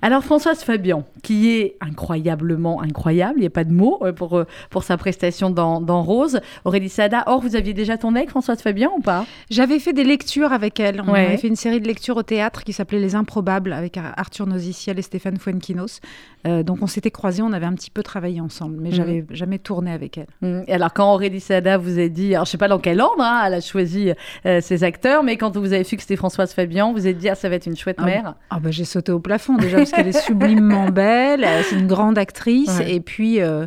Alors 0.01 0.23
Françoise 0.23 0.63
Fabian, 0.63 1.05
qui 1.25 1.51
est 1.51 1.77
incroyablement 1.81 2.81
incroyable, 2.83 3.35
il 3.39 3.41
n'y 3.41 3.47
a 3.47 3.51
pas 3.51 3.65
de 3.65 3.73
mots 3.73 4.01
pour, 4.15 4.45
pour 4.71 4.85
sa 4.85 4.97
prestation 4.97 5.51
dans, 5.51 5.81
dans 5.81 6.03
Rose. 6.03 6.41
Aurélie 6.65 6.89
Sada, 6.89 7.25
or 7.27 7.41
vous 7.41 7.57
aviez 7.57 7.75
déjà 7.75 7.97
ton 7.97 8.15
avec 8.15 8.31
Françoise 8.31 8.63
Fabian 8.63 8.93
ou 8.97 9.01
pas? 9.01 9.27
J'avais 9.51 9.81
fait 9.81 9.93
des 9.93 10.05
lectures 10.05 10.53
avec 10.53 10.79
elle. 10.79 11.01
On 11.01 11.13
avait 11.13 11.37
fait 11.37 11.49
une 11.49 11.57
série 11.57 11.81
de 11.81 11.87
lectures 11.89 12.17
au 12.17 12.23
théâtre 12.23 12.63
qui 12.63 12.73
s'appelait 12.73 13.01
Les 13.01 13.15
Improbables 13.15 13.73
avec 13.73 13.97
Arthur 13.97 14.47
Noziciel 14.47 14.99
et 14.99 15.03
Stéphane 15.03 15.39
Fuenquinos. 15.39 16.01
Euh, 16.47 16.63
donc 16.63 16.79
on 16.83 16.87
s'était 16.87 17.11
croisés, 17.11 17.43
on 17.43 17.53
avait 17.53 17.67
un 17.67 17.75
petit 17.75 17.91
peu 17.91 18.03
travaillé 18.03 18.41
ensemble, 18.41 18.77
mais 18.81 18.91
je 18.91 18.97
j'avais 18.97 19.27
jamais 19.31 19.59
tourné 19.59 19.93
avec 19.93 20.19
elle. 20.19 20.27
Mhm. 20.41 20.65
Et 20.69 20.73
alors 20.73 20.93
quand 20.93 21.13
Aurélie 21.13 21.41
Sada 21.41 21.77
vous 21.77 21.99
a 21.99 22.09
dit, 22.09 22.35
alors 22.35 22.47
je 22.47 22.53
sais 22.53 22.59
pas 22.59 22.69
dans 22.69 22.79
quel 22.79 23.01
ordre 23.01 23.23
hein, 23.23 23.43
elle 23.45 23.55
a 23.55 23.61
choisi 23.61 24.13
euh, 24.47 24.61
ses 24.61 24.85
acteurs, 24.85 25.23
mais 25.23 25.37
quand 25.37 25.57
vous 25.57 25.73
avez 25.73 25.83
vu 25.83 25.97
que 25.97 26.03
c'était 26.03 26.17
Françoise 26.17 26.36
Fabian, 26.45 26.93
vous 26.93 27.07
avez 27.07 27.15
dit 27.15 27.29
ah 27.29 27.35
ça 27.35 27.49
va 27.49 27.55
être 27.55 27.67
une 27.67 27.77
chouette 27.77 27.97
ah, 28.01 28.05
mère. 28.05 28.35
Ah 28.51 28.61
bah 28.61 28.71
j'ai 28.71 28.85
sauté 28.85 29.13
au 29.13 29.21
plafond 29.21 29.57
déjà 29.57 29.79
parce 29.79 29.93
qu'elle 29.93 30.09
est 30.09 30.21
sublimement 30.21 30.89
belle, 30.91 31.47
c'est 31.65 31.77
une 31.77 31.87
grande 31.87 32.19
actrice 32.19 32.81
et 32.87 33.01
puis 33.01 33.41
euh, 33.41 33.67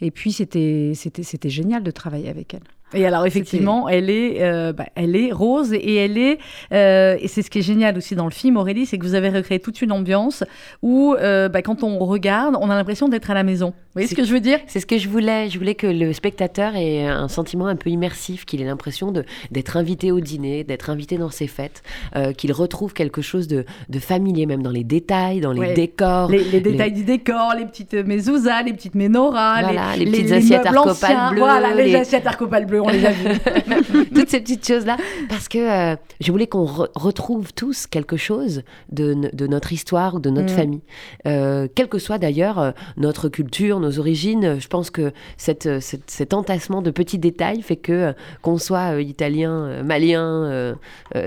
et 0.00 0.10
puis 0.10 0.32
c'était 0.32 0.92
c'était 0.94 1.22
c'était 1.22 1.50
génial 1.50 1.82
de 1.82 1.90
travailler 1.90 2.28
avec 2.28 2.54
elle. 2.54 2.60
Et 2.94 3.06
alors 3.06 3.26
effectivement, 3.26 3.88
elle 3.88 4.10
est, 4.10 4.42
euh, 4.42 4.72
bah, 4.72 4.86
elle 4.96 5.14
est 5.14 5.32
rose 5.32 5.72
et 5.72 5.94
elle 5.96 6.18
est, 6.18 6.38
euh, 6.72 7.16
et 7.20 7.28
c'est 7.28 7.42
ce 7.42 7.50
qui 7.50 7.60
est 7.60 7.62
génial 7.62 7.96
aussi 7.96 8.16
dans 8.16 8.24
le 8.24 8.32
film, 8.32 8.56
Aurélie, 8.56 8.86
c'est 8.86 8.98
que 8.98 9.06
vous 9.06 9.14
avez 9.14 9.28
recréé 9.28 9.60
toute 9.60 9.80
une 9.80 9.92
ambiance 9.92 10.42
où, 10.82 11.14
euh, 11.14 11.48
bah, 11.48 11.62
quand 11.62 11.84
on 11.84 11.98
regarde, 11.98 12.56
on 12.60 12.68
a 12.68 12.74
l'impression 12.74 13.08
d'être 13.08 13.30
à 13.30 13.34
la 13.34 13.44
maison. 13.44 13.68
Vous 13.68 13.94
voyez 13.94 14.08
ce 14.08 14.14
que 14.14 14.24
je 14.24 14.32
veux 14.32 14.40
dire? 14.40 14.58
C'est 14.66 14.80
ce 14.80 14.86
que 14.86 14.98
je 14.98 15.08
voulais. 15.08 15.50
Je 15.50 15.58
voulais 15.58 15.74
que 15.74 15.86
le 15.86 16.12
spectateur 16.12 16.76
ait 16.76 17.06
un 17.06 17.28
sentiment 17.28 17.66
un 17.66 17.76
peu 17.76 17.90
immersif, 17.90 18.44
qu'il 18.44 18.60
ait 18.60 18.66
l'impression 18.66 19.12
d'être 19.50 19.76
invité 19.76 20.12
au 20.12 20.20
dîner, 20.20 20.64
d'être 20.64 20.90
invité 20.90 21.16
dans 21.16 21.30
ses 21.30 21.46
fêtes, 21.46 21.82
qu'il 22.36 22.52
retrouve 22.52 22.92
quelque 22.92 23.22
chose 23.22 23.48
de, 23.48 23.64
de, 23.88 23.98
familier, 23.98 24.46
même 24.46 24.62
dans 24.62 24.70
les 24.70 24.84
détails, 24.84 25.40
dans 25.40 25.52
les 25.52 25.74
décors. 25.74 26.30
Les, 26.30 26.60
détails 26.60 26.92
du 26.92 27.04
décor, 27.04 27.54
les 27.58 27.66
petites 27.66 27.94
mezuzahs, 27.94 28.62
les 28.62 28.72
petites 28.72 28.94
menorahs, 28.94 29.96
les, 29.96 30.06
petites 30.06 30.32
assiettes 30.32 30.66
arcopales 30.66 31.30
bleues. 31.30 31.40
Voilà, 31.40 31.74
les, 31.74 31.94
assiettes 31.96 32.26
arcopales 32.26 32.66
bleues 32.66 32.79
on 32.80 32.88
les 32.88 33.06
a 33.06 33.10
Toutes 34.14 34.28
ces 34.28 34.40
petites 34.40 34.66
choses-là. 34.66 34.96
Parce 35.28 35.48
que 35.48 35.58
euh, 35.58 35.96
je 36.20 36.32
voulais 36.32 36.46
qu'on 36.46 36.64
retrouve 36.64 37.52
tous 37.52 37.86
quelque 37.86 38.16
chose 38.16 38.62
de, 38.90 39.14
de 39.32 39.46
notre 39.46 39.72
histoire 39.72 40.14
ou 40.16 40.20
de 40.20 40.30
notre 40.30 40.52
mm. 40.52 40.56
famille. 40.56 40.82
Euh, 41.26 41.68
quelle 41.74 41.88
que 41.88 41.98
soit 41.98 42.18
d'ailleurs 42.18 42.58
euh, 42.58 42.70
notre 42.96 43.28
culture, 43.28 43.80
nos 43.80 43.98
origines, 43.98 44.58
je 44.60 44.68
pense 44.68 44.90
que 44.90 45.12
cette, 45.36 45.68
cet 45.80 46.34
entassement 46.34 46.82
de 46.82 46.90
petits 46.90 47.18
détails 47.18 47.62
fait 47.62 47.76
que 47.76 48.14
qu'on 48.42 48.58
soit 48.58 49.00
italien, 49.00 49.82
malien, 49.82 50.76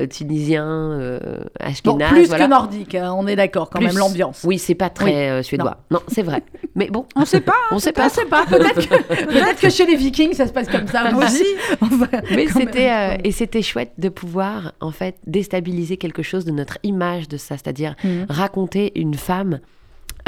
tunisien, 0.10 1.20
ashkénaze. 1.60 2.12
plus 2.12 2.30
que 2.30 2.48
nordique, 2.48 2.96
hein, 2.96 3.14
on 3.16 3.28
est 3.28 3.36
d'accord 3.36 3.70
quand 3.70 3.82
même, 3.82 3.98
l'ambiance. 3.98 4.42
Oui, 4.44 4.58
c'est 4.58 4.76
pas 4.76 4.90
très 4.90 5.44
suédois. 5.44 5.78
Non, 5.92 6.02
c'est 6.08 6.24
vrai. 6.24 6.44
Mais 6.76 6.90
bon. 6.90 7.06
On 7.16 7.26
sait 7.26 7.42
pas. 7.42 7.54
Hein. 7.64 7.76
on 7.76 7.80
sait 7.80 7.92
pas. 7.92 8.06
On 8.06 8.10
sait 8.10 8.26
pas. 8.26 8.46
Peut-être 8.46 8.88
que, 8.88 8.96
peut 9.26 9.62
que, 9.62 9.70
chez 9.70 9.86
les 9.86 9.96
Vikings, 9.96 10.34
ça 10.34 10.48
se 10.48 10.54
passe 10.54 10.68
comme 10.68 10.88
ça 10.88 11.04
aussi. 11.16 11.43
Mais 12.36 12.48
c'était 12.48 12.92
euh, 12.92 13.18
et 13.24 13.32
c'était 13.32 13.62
chouette 13.62 13.94
de 13.98 14.10
pouvoir 14.10 14.74
en 14.80 14.92
fait 14.92 15.18
déstabiliser 15.28 15.98
quelque 15.98 16.24
chose 16.24 16.46
de 16.46 16.52
notre 16.52 16.78
image 16.84 17.28
de 17.28 17.38
ça, 17.38 17.58
c'est-à-dire 17.58 17.96
mhm. 18.04 18.26
raconter 18.30 18.98
une 19.00 19.16
femme 19.16 19.60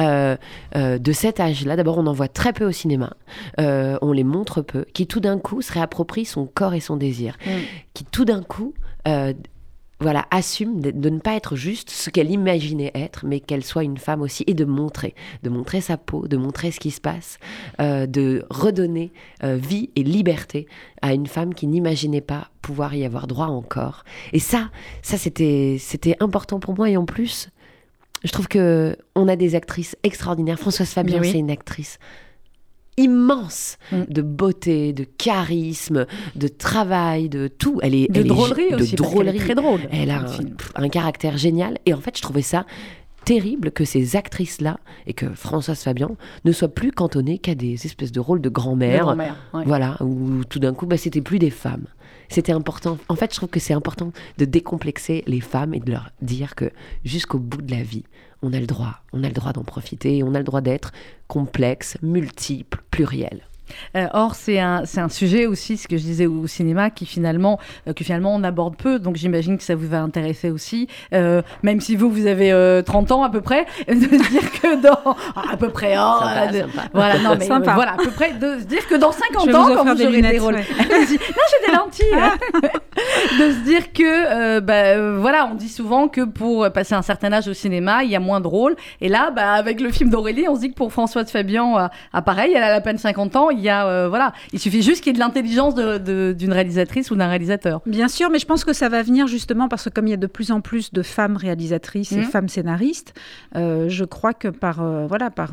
euh, 0.01 0.35
euh, 0.75 0.97
de 0.97 1.11
cet 1.11 1.39
âge-là, 1.39 1.75
d'abord 1.75 1.97
on 1.97 2.07
en 2.07 2.13
voit 2.13 2.27
très 2.27 2.51
peu 2.51 2.65
au 2.65 2.71
cinéma, 2.71 3.15
on 3.57 4.11
les 4.11 4.23
montre 4.23 4.61
peu, 4.61 4.85
qui 4.93 5.07
tout 5.07 5.19
d'un 5.19 5.39
coup 5.39 5.61
se 5.61 5.71
réapproprie 5.71 6.25
son 6.25 6.45
corps 6.45 6.73
et 6.73 6.79
son 6.79 6.97
désir, 6.97 7.37
mhm. 7.45 7.61
qui 7.93 8.05
tout 8.05 8.25
d'un 8.25 8.43
coup 8.43 8.73
voilà, 10.01 10.25
assume 10.29 10.81
de, 10.81 11.09
ne 11.09 11.19
pas 11.19 11.35
être 11.35 11.55
juste 11.55 11.89
ce 11.89 12.09
qu'elle 12.09 12.29
imaginait 12.29 12.91
être, 12.93 13.25
mais 13.25 13.39
qu'elle 13.39 13.63
soit 13.63 13.83
une 13.83 13.97
femme 13.97 14.21
aussi, 14.21 14.43
et 14.45 14.53
de 14.53 14.65
montrer, 14.65 15.15
de 15.43 15.49
montrer 15.49 15.79
sa 15.79 15.97
peau, 15.97 16.27
de 16.27 16.35
montrer 16.35 16.71
ce 16.71 16.79
qui 16.79 16.91
se 16.91 16.99
passe, 16.99 17.37
euh, 17.79 18.05
de 18.05 18.45
redonner 18.49 19.13
euh, 19.43 19.55
vie 19.55 19.89
et 19.95 20.03
liberté 20.03 20.67
à 21.01 21.13
une 21.13 21.27
femme 21.27 21.53
qui 21.53 21.67
n'imaginait 21.67 22.21
pas 22.21 22.49
pouvoir 22.61 22.93
y 22.93 23.05
avoir 23.05 23.27
droit 23.27 23.47
encore. 23.47 24.03
Et 24.33 24.39
ça, 24.39 24.69
ça 25.01 25.17
c'était, 25.17 25.77
c'était 25.79 26.17
important 26.19 26.59
pour 26.59 26.75
moi, 26.75 26.89
et 26.89 26.97
en 26.97 27.05
plus, 27.05 27.49
je 28.25 28.31
trouve 28.31 28.47
que 28.47 28.97
on 29.15 29.27
a 29.27 29.35
des 29.35 29.55
actrices 29.55 29.95
extraordinaires. 30.03 30.59
Françoise 30.59 30.89
Fabien, 30.89 31.21
c'est 31.23 31.39
une 31.39 31.51
actrice 31.51 31.99
immense 32.97 33.77
mm. 33.91 34.03
de 34.09 34.21
beauté, 34.21 34.93
de 34.93 35.03
charisme, 35.03 36.05
de 36.35 36.47
travail, 36.47 37.29
de 37.29 37.47
tout. 37.47 37.79
Elle 37.81 37.95
est 37.95 38.11
de 38.11 38.23
drôlerie 38.23 38.73
aussi, 38.73 38.95
drôlerie. 38.95 39.39
très 39.39 39.55
drôle. 39.55 39.81
Elle 39.91 40.11
a 40.11 40.25
un, 40.75 40.89
caractère 40.89 41.37
génial. 41.37 41.77
Et 41.85 41.93
en 41.93 41.99
fait, 41.99 42.17
je 42.17 42.21
trouvais 42.21 42.41
ça 42.41 42.65
terrible 43.25 43.71
que 43.71 43.85
ces 43.85 44.15
actrices-là 44.15 44.79
et 45.07 45.13
que 45.13 45.33
Françoise 45.33 45.81
Fabian 45.81 46.15
ne 46.45 46.51
soient 46.51 46.67
plus 46.67 46.91
cantonnées 46.91 47.39
qu'à 47.39 47.55
des 47.55 47.73
espèces 47.85 48.11
de 48.11 48.19
rôles 48.19 48.41
de 48.41 48.49
grand-mère. 48.49 49.15
Voilà, 49.65 49.97
où 50.01 50.43
tout 50.45 50.59
d'un 50.59 50.73
coup, 50.73 50.85
bah, 50.85 50.97
c'était 50.97 51.21
plus 51.21 51.39
des 51.39 51.49
femmes. 51.49 51.87
C'était 52.29 52.51
important. 52.51 52.97
En 53.09 53.15
fait, 53.15 53.31
je 53.31 53.37
trouve 53.37 53.49
que 53.49 53.59
c'est 53.59 53.73
important 53.73 54.11
de 54.37 54.45
décomplexer 54.45 55.23
les 55.27 55.41
femmes 55.41 55.73
et 55.73 55.79
de 55.79 55.91
leur 55.91 56.09
dire 56.21 56.55
que 56.55 56.71
jusqu'au 57.03 57.39
bout 57.39 57.61
de 57.61 57.71
la 57.71 57.83
vie, 57.83 58.03
on 58.45 58.53
a 58.53 58.59
le 58.59 58.67
droit, 58.67 59.01
on 59.11 59.23
a 59.23 59.27
le 59.27 59.33
droit 59.33 59.53
d'en 59.53 59.63
profiter, 59.63 60.21
on 60.21 60.35
a 60.35 60.37
le 60.37 60.43
droit 60.43 60.61
d'être 60.61 60.91
complexe, 61.27 61.97
multiple, 62.03 62.83
pluriel. 62.91 63.41
Euh, 63.95 64.07
or, 64.13 64.35
c'est 64.35 64.59
un, 64.59 64.83
c'est 64.85 64.99
un 65.01 65.09
sujet 65.09 65.45
aussi, 65.45 65.77
ce 65.77 65.87
que 65.87 65.97
je 65.97 66.03
disais 66.03 66.25
au 66.27 66.47
cinéma, 66.47 66.89
qui 66.89 67.05
finalement, 67.05 67.59
euh, 67.87 67.93
que 67.93 68.03
finalement 68.03 68.33
on 68.35 68.43
aborde 68.43 68.75
peu. 68.77 68.99
Donc 68.99 69.15
j'imagine 69.15 69.57
que 69.57 69.63
ça 69.63 69.75
vous 69.75 69.87
va 69.87 70.01
intéresser 70.01 70.51
aussi, 70.51 70.87
euh, 71.13 71.41
même 71.63 71.81
si 71.81 71.95
vous, 71.95 72.09
vous 72.09 72.27
avez 72.27 72.51
euh, 72.51 72.81
30 72.81 73.11
ans 73.11 73.23
à 73.23 73.29
peu 73.29 73.41
près, 73.41 73.65
de 73.87 73.93
se 73.95 74.29
dire 74.29 74.51
que 74.61 74.81
dans. 74.81 75.15
Ah, 75.35 75.43
à 75.53 75.57
peu 75.57 75.69
près, 75.69 75.95
oh, 75.97 76.19
Sympa, 76.19 76.47
de- 76.47 76.57
sympa. 76.59 76.81
Voilà, 76.93 77.19
non, 77.19 77.35
mais 77.37 77.45
Sympa. 77.45 77.71
euh, 77.71 77.75
voilà, 77.75 77.93
à 77.93 77.97
peu 77.97 78.11
près, 78.11 78.33
de 78.33 78.59
se 78.59 78.63
dire 78.65 78.87
que 78.87 78.95
dans 78.95 79.11
50 79.11 79.45
Je 79.45 79.51
vais 79.51 79.55
ans, 79.55 79.67
vous 79.67 79.73
quand 79.75 79.85
vous 79.85 79.95
des 79.95 80.03
aurez 80.05 80.11
des 80.21 80.21
lunettes, 80.21 80.41
rôles. 80.41 80.55
ouais. 80.55 80.61
Vas-y. 80.89 81.13
non, 81.15 81.45
j'ai 81.51 81.67
des 81.67 81.75
lentilles. 81.75 82.05
hein. 82.13 82.33
de 83.39 83.51
se 83.51 83.63
dire 83.63 83.91
que, 83.93 84.03
euh, 84.03 84.61
bah, 84.61 84.73
euh, 84.73 85.17
voilà, 85.19 85.47
on 85.51 85.55
dit 85.55 85.69
souvent 85.69 86.07
que 86.07 86.21
pour 86.21 86.71
passer 86.71 86.93
un 86.95 87.01
certain 87.01 87.31
âge 87.33 87.47
au 87.47 87.53
cinéma, 87.53 88.03
il 88.03 88.09
y 88.11 88.15
a 88.15 88.19
moins 88.19 88.41
de 88.41 88.47
rôles. 88.47 88.75
Et 89.01 89.09
là, 89.09 89.31
bah, 89.31 89.51
avec 89.53 89.81
le 89.81 89.91
film 89.91 90.09
d'Aurélie, 90.09 90.45
on 90.47 90.55
se 90.55 90.61
dit 90.61 90.69
que 90.69 90.75
pour 90.75 90.91
Françoise 90.91 91.29
Fabian, 91.31 91.77
euh, 91.77 91.87
ah, 92.13 92.21
pareil, 92.21 92.53
elle 92.55 92.63
a 92.63 92.73
à 92.75 92.81
peine 92.81 92.97
50 92.97 93.35
ans, 93.35 93.49
il 93.57 93.63
y 93.63 93.69
a, 93.69 93.87
euh, 93.87 94.09
voilà, 94.09 94.33
il 94.53 94.59
suffit 94.59 94.81
juste 94.81 95.03
qu'il 95.03 95.07
y 95.07 95.09
ait 95.11 95.13
de 95.13 95.19
l'intelligence 95.19 95.75
d'une 95.75 96.53
réalisatrice 96.53 97.11
ou 97.11 97.15
d'un 97.15 97.27
réalisateur. 97.27 97.81
Bien 97.85 98.07
sûr, 98.07 98.29
mais 98.29 98.39
je 98.39 98.45
pense 98.45 98.63
que 98.65 98.73
ça 98.73 98.89
va 98.89 99.01
venir 99.03 99.27
justement 99.27 99.67
parce 99.67 99.85
que 99.85 99.89
comme 99.89 100.07
il 100.07 100.11
y 100.11 100.13
a 100.13 100.17
de 100.17 100.27
plus 100.27 100.51
en 100.51 100.61
plus 100.61 100.91
de 100.93 101.01
femmes 101.01 101.37
réalisatrices 101.37 102.11
et 102.11 102.17
Mhm. 102.17 102.23
femmes 102.23 102.49
scénaristes, 102.49 103.13
euh, 103.55 103.89
je 103.89 104.05
crois 104.05 104.33
que 104.33 104.47
par 104.47 104.81
euh, 104.81 105.05
voilà 105.07 105.29
par 105.31 105.51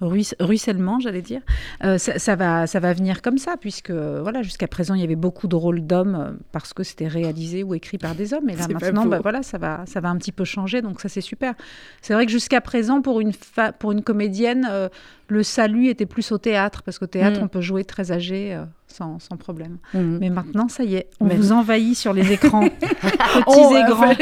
ruisse- 0.00 0.34
ruissellement, 0.40 1.00
j'allais 1.00 1.22
dire, 1.22 1.40
ça, 1.82 2.18
ça 2.18 2.36
va 2.36 2.66
ça 2.66 2.80
va 2.80 2.92
venir 2.92 3.22
comme 3.22 3.38
ça 3.38 3.56
puisque 3.58 3.90
voilà 3.90 4.42
jusqu'à 4.42 4.68
présent 4.68 4.94
il 4.94 5.00
y 5.00 5.04
avait 5.04 5.16
beaucoup 5.16 5.48
de 5.48 5.56
rôles 5.56 5.86
d'hommes 5.86 6.38
parce 6.52 6.72
que 6.72 6.82
c'était 6.82 7.08
réalisé 7.08 7.62
ou 7.62 7.74
écrit 7.74 7.98
par 7.98 8.14
des 8.14 8.32
hommes 8.34 8.48
et 8.48 8.56
là 8.56 8.66
maintenant 8.72 9.06
bah, 9.06 9.18
voilà 9.22 9.42
ça 9.42 9.58
va 9.58 9.82
ça 9.86 10.00
va 10.00 10.08
un 10.08 10.16
petit 10.16 10.32
peu 10.32 10.44
changer 10.44 10.82
donc 10.82 11.00
ça 11.00 11.08
c'est 11.08 11.20
super. 11.20 11.54
C'est 12.02 12.14
vrai 12.14 12.26
que 12.26 12.32
jusqu'à 12.32 12.60
présent 12.60 13.02
pour 13.02 13.20
une 13.20 13.32
fa- 13.32 13.72
pour 13.72 13.92
une 13.92 14.02
comédienne 14.02 14.64
le 15.30 15.42
salut 15.42 15.86
était 15.88 16.06
plus 16.06 16.32
au 16.32 16.38
théâtre 16.38 16.82
parce 16.82 16.98
qu'au 16.98 17.06
théâtre 17.06 17.38
Mhm. 17.38 17.44
on 17.44 17.48
peut 17.48 17.60
jouer 17.60 17.84
très 17.84 18.12
âgé 18.12 18.54
euh, 18.54 18.64
sans, 18.90 19.18
sans 19.18 19.36
problème. 19.36 19.78
Mhm. 19.94 20.18
Mais 20.20 20.30
maintenant, 20.30 20.68
ça 20.68 20.84
y 20.84 20.96
est, 20.96 21.08
on 21.20 21.26
Mais- 21.26 21.36
vous 21.36 21.52
envahit 21.52 21.96
sur 21.96 22.12
les 22.12 22.32
écrans, 22.32 22.60
petits 22.80 22.86
Oh, 23.46 23.74
et 23.76 23.82
grands. 23.90 24.12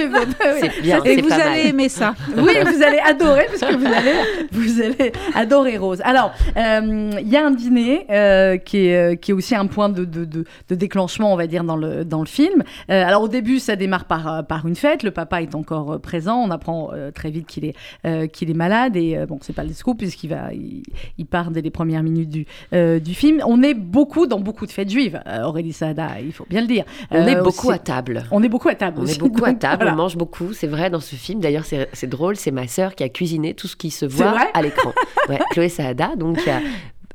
bien, 0.82 1.02
Et 1.04 1.20
vous 1.22 1.32
allez 1.32 1.62
mal. 1.62 1.66
aimer 1.66 1.88
ça. 1.88 2.14
Oui, 2.36 2.52
vous 2.64 2.82
allez 2.82 2.98
adorer 3.04 3.46
parce 3.48 3.60
que 3.72 3.76
vous 3.76 3.86
allez, 3.86 4.12
vous 4.52 4.80
allez 4.80 5.12
adorer 5.34 5.76
Rose. 5.76 6.00
Alors, 6.04 6.32
euh, 6.56 7.10
il 7.20 7.28
y 7.28 7.36
a 7.36 7.44
un 7.46 7.50
dîner 7.50 8.06
euh, 8.10 8.56
qui, 8.58 8.86
est, 8.86 8.96
euh, 9.12 9.16
qui 9.16 9.30
est 9.32 9.34
aussi 9.34 9.54
un 9.54 9.66
point 9.66 9.88
de, 9.88 10.04
de, 10.04 10.24
de- 10.24 10.44
de 10.68 10.74
déclenchement, 10.74 11.32
on 11.32 11.36
va 11.36 11.46
dire, 11.46 11.64
dans 11.64 11.76
le, 11.76 12.04
dans 12.04 12.20
le 12.20 12.26
film. 12.26 12.62
Euh, 12.90 13.04
alors, 13.04 13.22
au 13.22 13.28
début, 13.28 13.58
ça 13.58 13.76
démarre 13.76 14.04
par, 14.04 14.46
par 14.46 14.66
une 14.66 14.76
fête. 14.76 15.02
Le 15.02 15.10
papa 15.10 15.42
est 15.42 15.54
encore 15.54 16.00
présent. 16.00 16.36
On 16.38 16.50
apprend 16.50 16.90
très 17.14 17.30
vite 17.30 17.46
qu'il 17.46 17.64
est, 17.64 18.28
qu'il 18.32 18.50
est 18.50 18.54
malade. 18.54 18.96
Et 18.96 19.18
bon, 19.26 19.38
c'est 19.42 19.52
pas 19.54 19.64
le 19.64 19.72
scoop 19.72 19.98
puisqu'il 19.98 20.28
va, 20.30 20.52
il, 20.52 20.82
il 21.18 21.26
part 21.26 21.50
dès 21.50 21.62
les 21.62 21.70
premières 21.70 22.02
minutes 22.02 22.28
du, 22.30 22.46
du 22.72 23.14
film. 23.14 23.40
On 23.46 23.62
est 23.62 23.74
beaucoup 23.74 24.26
dans 24.26 24.40
beaucoup 24.40 24.57
de 24.66 24.72
fêtes 24.72 24.90
juives, 24.90 25.20
euh, 25.26 25.42
Aurélie 25.44 25.72
Saada, 25.72 26.20
il 26.20 26.32
faut 26.32 26.46
bien 26.48 26.60
le 26.60 26.66
dire. 26.66 26.84
On 27.10 27.26
est 27.26 27.36
Euh, 27.36 27.42
beaucoup 27.42 27.68
aussi- 27.68 27.76
à 27.76 27.78
table. 27.78 28.24
On 28.30 28.42
est 28.42 28.48
beaucoup 28.48 28.68
à 28.68 28.74
table 28.74 28.98
On 29.00 29.02
aussi. 29.02 29.16
est 29.16 29.18
beaucoup 29.18 29.44
à 29.44 29.52
table, 29.54 29.76
voilà. 29.82 29.92
on 29.94 29.96
mange 29.96 30.16
beaucoup, 30.16 30.52
c'est 30.52 30.66
vrai 30.66 30.90
dans 30.90 31.00
ce 31.00 31.14
film. 31.16 31.40
D'ailleurs, 31.40 31.64
c'est 31.64 32.06
drôle, 32.08 32.36
c'est 32.36 32.50
ma 32.50 32.66
sœur 32.68 32.94
qui 32.94 33.04
a 33.04 33.08
cuisiné 33.08 33.54
tout 33.54 33.66
ce 33.68 33.76
qui 33.76 33.90
se 33.90 34.06
voit 34.06 34.36
à 34.54 34.62
l'écran. 34.62 34.92
Ouais, 35.28 35.38
Chloé 35.50 35.68
Saada, 35.68 36.16
donc 36.16 36.44
y 36.46 36.50
a 36.50 36.60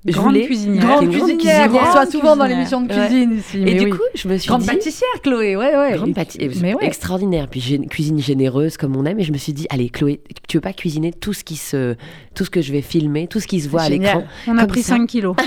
Grande 0.05 0.33
Julie, 0.33 0.45
cuisinière. 0.47 0.83
Grande 0.85 1.05
grande 1.05 1.09
cuisinière, 1.11 1.63
qu'on 1.67 1.69
cuisinière. 1.77 1.85
reçoit 1.87 2.05
souvent 2.11 2.35
dans 2.35 2.45
l'émission 2.45 2.81
de 2.81 2.93
Ouais. 2.93 3.07
cuisine 3.07 3.37
ici. 3.37 3.57
Et 3.59 3.63
mais 3.65 3.73
du 3.75 3.85
oui. 3.85 3.91
coup, 3.91 3.97
je 4.15 4.27
me 4.27 4.37
suis 4.37 4.47
Grande 4.49 4.61
dit, 4.61 4.67
pâtissière, 4.67 5.09
Chloé, 5.23 5.55
ouais, 5.55 5.77
ouais. 5.77 5.93
grande 5.93 6.09
Et- 6.09 6.13
pâti- 6.13 6.49
mais 6.61 6.73
ouais. 6.73 6.85
extraordinaire. 6.85 7.47
Puis 7.49 7.61
gé- 7.61 7.87
cuisine 7.87 8.19
généreuse 8.19 8.75
comme 8.77 8.95
on 8.97 9.05
aime. 9.05 9.19
Et 9.19 9.23
je 9.23 9.31
me 9.31 9.37
suis 9.37 9.53
dit, 9.53 9.65
allez 9.69 9.89
Chloé, 9.89 10.19
tu 10.49 10.57
veux 10.57 10.61
pas 10.61 10.73
cuisiner 10.73 11.13
tout 11.13 11.31
ce 11.33 11.43
qui 11.45 11.55
se, 11.55 11.95
tout 12.35 12.43
ce 12.43 12.49
que 12.49 12.61
je 12.61 12.71
vais 12.73 12.81
filmer, 12.81 13.27
tout 13.27 13.39
ce 13.39 13.47
qui 13.47 13.61
se 13.61 13.69
voit 13.69 13.83
à 13.83 13.89
l'écran. 13.89 14.23
On 14.47 14.57
a 14.57 14.67
pris 14.67 14.83
ça. 14.83 14.95
5 14.95 15.07
kilos. 15.07 15.35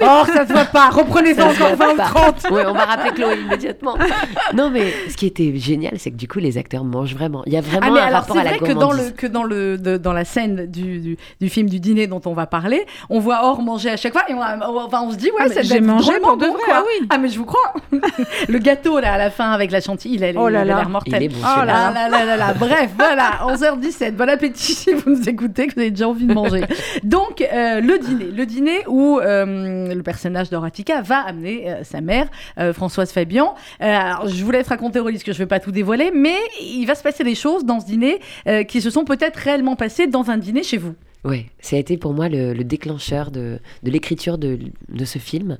Oh, 0.00 0.22
ça 0.32 0.46
se 0.46 0.52
voit 0.52 0.64
pas. 0.66 0.90
Reprenez-en 0.90 1.50
encore 1.50 1.74
voit 1.74 1.86
20 1.88 1.92
ou 1.94 1.96
pas. 1.96 2.04
30. 2.04 2.46
Ouais, 2.52 2.62
on 2.66 2.72
va 2.72 2.84
rappeler 2.84 3.10
Chloé 3.12 3.36
immédiatement. 3.40 3.96
Non, 4.54 4.70
mais 4.70 4.92
ce 5.10 5.16
qui 5.16 5.26
était 5.26 5.52
génial, 5.56 5.94
c'est 5.98 6.10
que 6.10 6.16
du 6.16 6.26
coup, 6.28 6.38
les 6.38 6.56
acteurs 6.56 6.84
mangent 6.84 7.14
vraiment. 7.14 7.42
Il 7.46 7.52
y 7.52 7.56
a 7.56 7.60
vraiment 7.60 7.86
Ah 7.88 7.90
mais 7.92 8.00
un 8.00 8.04
alors 8.04 8.20
rapport 8.20 8.36
c'est 8.36 8.40
à 8.42 8.44
la 8.44 8.50
vrai 8.56 8.58
que 8.60 8.72
dans 8.72 8.90
le 8.92 8.96
gourmandise. 8.96 9.14
que 9.16 9.26
dans 9.26 9.42
le 9.44 9.76
de- 9.78 9.96
dans 9.98 10.12
la 10.12 10.24
scène 10.24 10.66
du, 10.66 10.98
du, 11.00 11.16
du 11.40 11.48
film 11.48 11.68
du 11.68 11.80
dîner 11.80 12.06
dont 12.06 12.22
on 12.24 12.32
va 12.32 12.46
parler, 12.46 12.86
on 13.10 13.18
voit 13.18 13.27
Or 13.30 13.62
manger 13.62 13.90
à 13.90 13.96
chaque 13.96 14.12
fois 14.12 14.22
et 14.28 14.34
on, 14.34 14.40
enfin 14.40 15.02
on 15.04 15.10
se 15.12 15.16
dit 15.16 15.30
ouais 15.30 15.46
Ah, 15.56 15.62
j'ai 15.62 15.80
mangé 15.80 16.12
pour 16.20 16.36
de 16.36 16.46
bon, 16.46 16.52
vrai, 16.52 16.62
quoi. 16.64 16.74
ah 16.78 16.82
oui. 16.86 17.06
Ah 17.10 17.18
mais 17.18 17.28
je 17.28 17.38
vous 17.38 17.44
crois. 17.44 17.72
le 18.48 18.58
gâteau 18.58 18.98
là 19.00 19.12
à 19.14 19.18
la 19.18 19.30
fin 19.30 19.50
avec 19.52 19.70
la 19.70 19.80
chantilly, 19.80 20.14
il 20.16 20.24
a, 20.24 20.32
Oh 20.40 20.48
l'air 20.48 20.88
mortel. 20.88 21.22
Il 21.22 21.24
est 21.26 21.28
bon, 21.28 21.38
Oh 21.42 21.46
celui-là. 21.56 21.90
là 21.92 22.08
là 22.08 22.08
là 22.08 22.24
là 22.24 22.36
là. 22.36 22.54
Bref, 22.58 22.90
voilà, 22.96 23.30
11h17. 23.46 24.12
Bon 24.12 24.28
appétit 24.28 24.72
si 24.74 24.92
vous 24.92 25.10
nous 25.10 25.28
écoutez, 25.28 25.66
que 25.66 25.74
vous 25.74 25.80
avez 25.80 25.90
déjà 25.90 26.08
envie 26.08 26.26
de 26.26 26.34
manger. 26.34 26.64
Donc, 27.04 27.40
euh, 27.40 27.80
le 27.80 27.98
dîner. 27.98 28.24
Le 28.26 28.46
dîner 28.46 28.78
où 28.88 29.18
euh, 29.18 29.94
le 29.94 30.02
personnage 30.02 30.50
d'Horatica 30.50 31.00
va 31.02 31.18
amener 31.20 31.64
euh, 31.70 31.84
sa 31.84 32.00
mère, 32.00 32.26
euh, 32.58 32.72
Françoise 32.72 33.12
Fabian. 33.12 33.54
Euh, 33.82 33.84
alors, 33.98 34.28
je 34.28 34.44
vous 34.44 34.50
laisse 34.50 34.68
raconter, 34.68 35.00
Aurélie, 35.00 35.18
que 35.18 35.32
je 35.32 35.38
ne 35.38 35.44
vais 35.44 35.46
pas 35.48 35.60
tout 35.60 35.72
dévoiler, 35.72 36.10
mais 36.14 36.36
il 36.60 36.84
va 36.86 36.94
se 36.94 37.02
passer 37.02 37.24
des 37.24 37.34
choses 37.34 37.64
dans 37.64 37.80
ce 37.80 37.86
dîner 37.86 38.20
euh, 38.46 38.62
qui 38.64 38.80
se 38.80 38.90
sont 38.90 39.04
peut-être 39.04 39.36
réellement 39.36 39.76
passées 39.76 40.06
dans 40.06 40.30
un 40.30 40.36
dîner 40.36 40.62
chez 40.62 40.76
vous. 40.76 40.94
Oui, 41.24 41.46
ça 41.60 41.74
a 41.76 41.78
été 41.80 41.96
pour 41.96 42.14
moi 42.14 42.28
le, 42.28 42.52
le 42.52 42.64
déclencheur 42.64 43.30
de, 43.30 43.58
de 43.82 43.90
l'écriture 43.90 44.38
de, 44.38 44.58
de 44.88 45.04
ce 45.04 45.18
film. 45.18 45.58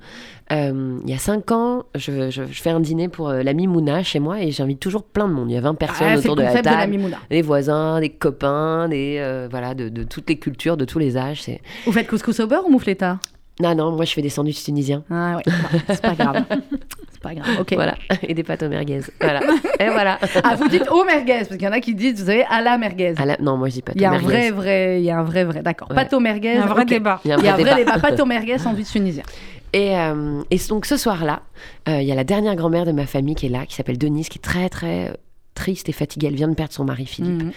Euh, 0.53 0.99
il 1.05 1.11
y 1.11 1.15
a 1.15 1.19
cinq 1.19 1.51
ans, 1.51 1.85
je, 1.97 2.31
je- 2.31 2.45
je 2.51 2.63
fais 2.63 2.71
un 2.71 2.79
dîner 2.81 3.09
pour 3.09 3.29
euh, 3.29 3.43
l'ami 3.43 3.67
Mouna 3.67 4.03
chez 4.05 4.21
moi 4.21 4.41
et 4.41 4.51
j'invite 4.53 4.79
toujours 4.81 5.03
plein 5.03 5.27
de 5.29 5.33
monde. 5.35 5.51
Il 5.51 5.55
y 5.55 5.57
a 5.57 5.61
20 5.61 5.75
personnes 5.75 6.07
Ah, 6.11 6.15
le 6.15 6.21
autour 6.21 6.37
de 6.37 6.43
la 6.43 6.55
de 6.55 6.61
table. 6.63 6.91
Mimouna. 6.93 7.19
des 7.29 7.43
voisins, 7.43 8.01
des 8.01 8.09
copains, 8.11 8.89
des 8.89 9.17
euh, 9.19 9.49
voilà, 9.51 9.75
de, 9.75 9.89
de 9.89 10.05
toutes 10.05 10.29
les 10.31 10.39
cultures, 10.39 10.77
de 10.77 10.85
tous 10.85 11.01
les 11.01 11.17
âges. 11.17 11.43
C'est 11.43 11.61
Vous 11.87 11.93
faites 11.93 12.07
couscous 12.07 12.39
au 12.41 12.47
beurre 12.47 12.65
ou 12.67 12.71
moufletta? 12.71 13.19
Non, 13.61 13.75
non, 13.75 13.91
moi 13.91 14.05
je 14.05 14.13
fais 14.13 14.23
des 14.23 14.29
sandwichs 14.29 14.63
tunisiens, 14.63 15.03
Ah 15.11 15.37
ouais, 15.39 15.43
c'est 15.89 16.01
pas 16.01 16.15
grave. 16.15 16.45
C'est 17.21 17.23
pas 17.23 17.35
grave, 17.35 17.57
ok. 17.61 17.73
voilà, 17.75 17.97
et 18.23 18.33
des 18.33 18.45
pâtes 18.45 18.63
aux 18.63 18.69
merguez, 18.69 19.01
voilà, 19.21 19.41
et 19.81 19.89
voilà. 19.89 20.21
Ah, 20.45 20.55
vous 20.55 20.69
dites 20.69 20.89
au 20.89 21.05
merguez, 21.05 21.39
parce 21.39 21.49
qu'il 21.49 21.63
y 21.63 21.67
en 21.69 21.73
a 21.73 21.81
qui 21.81 21.93
disent, 21.97 22.21
vous 22.21 22.27
savez, 22.27 22.45
à 22.49 22.61
la 22.63 22.79
merguez. 22.79 23.15
À 23.17 23.25
la- 23.27 23.37
Non, 23.39 23.57
moi 23.57 23.69
je 23.69 23.75
dis 23.75 23.83
pâtes 23.83 23.97
Il 23.97 24.03
y 24.03 24.05
a 24.05 24.11
un 24.11 24.13
merguez. 24.13 24.27
vrai, 24.27 24.51
vrai, 24.53 25.01
il 25.01 25.05
y 25.05 25.11
a 25.11 25.19
un 25.19 25.25
vrai, 25.25 25.43
vrai, 25.43 25.63
d'accord. 25.63 25.89
Ouais. 25.91 25.97
Pâte 25.97 26.13
au 26.13 26.21
merguez. 26.21 26.51
Il 26.51 26.55
y 26.55 26.59
a 26.59 26.65
un 26.65 26.67
vrai 26.69 26.83
ok. 26.83 26.89
débat. 26.89 27.21
Il 27.25 27.29
y 27.29 27.33
a 27.33 27.35
un 27.35 27.39
vrai 27.39 27.57
débat. 27.57 27.75
débat. 27.75 27.99
Pâte 27.99 28.21
au 28.21 28.25
merguez, 28.25 28.59
sandwich 28.59 28.87
tunisien. 28.87 29.25
Et, 29.73 29.97
euh, 29.99 30.43
et 30.53 30.59
donc 30.69 30.87
ce 30.87 30.97
soir-là, 30.97 31.43
euh, 31.89 32.01
il 32.01 32.07
y 32.07 32.13
a 32.13 32.15
la 32.15 32.23
dernière 32.25 32.55
grand-mère 32.55 32.85
de 32.87 32.93
ma 32.93 33.05
famille 33.07 33.35
qui 33.35 33.47
est 33.47 33.51
là, 33.51 33.67
qui 33.67 33.75
s'appelle 33.75 33.99
Denise, 33.99 34.29
qui 34.29 34.39
est 34.39 34.43
très 34.43 34.69
très 34.69 35.13
triste 35.55 35.89
et 35.89 35.93
fatiguée. 35.93 36.29
Elle 36.29 36.37
vient 36.37 36.49
de 36.49 36.55
perdre 36.55 36.73
son 36.73 36.85
mari 36.85 37.05
Philippe. 37.05 37.43
Mhm. 37.43 37.53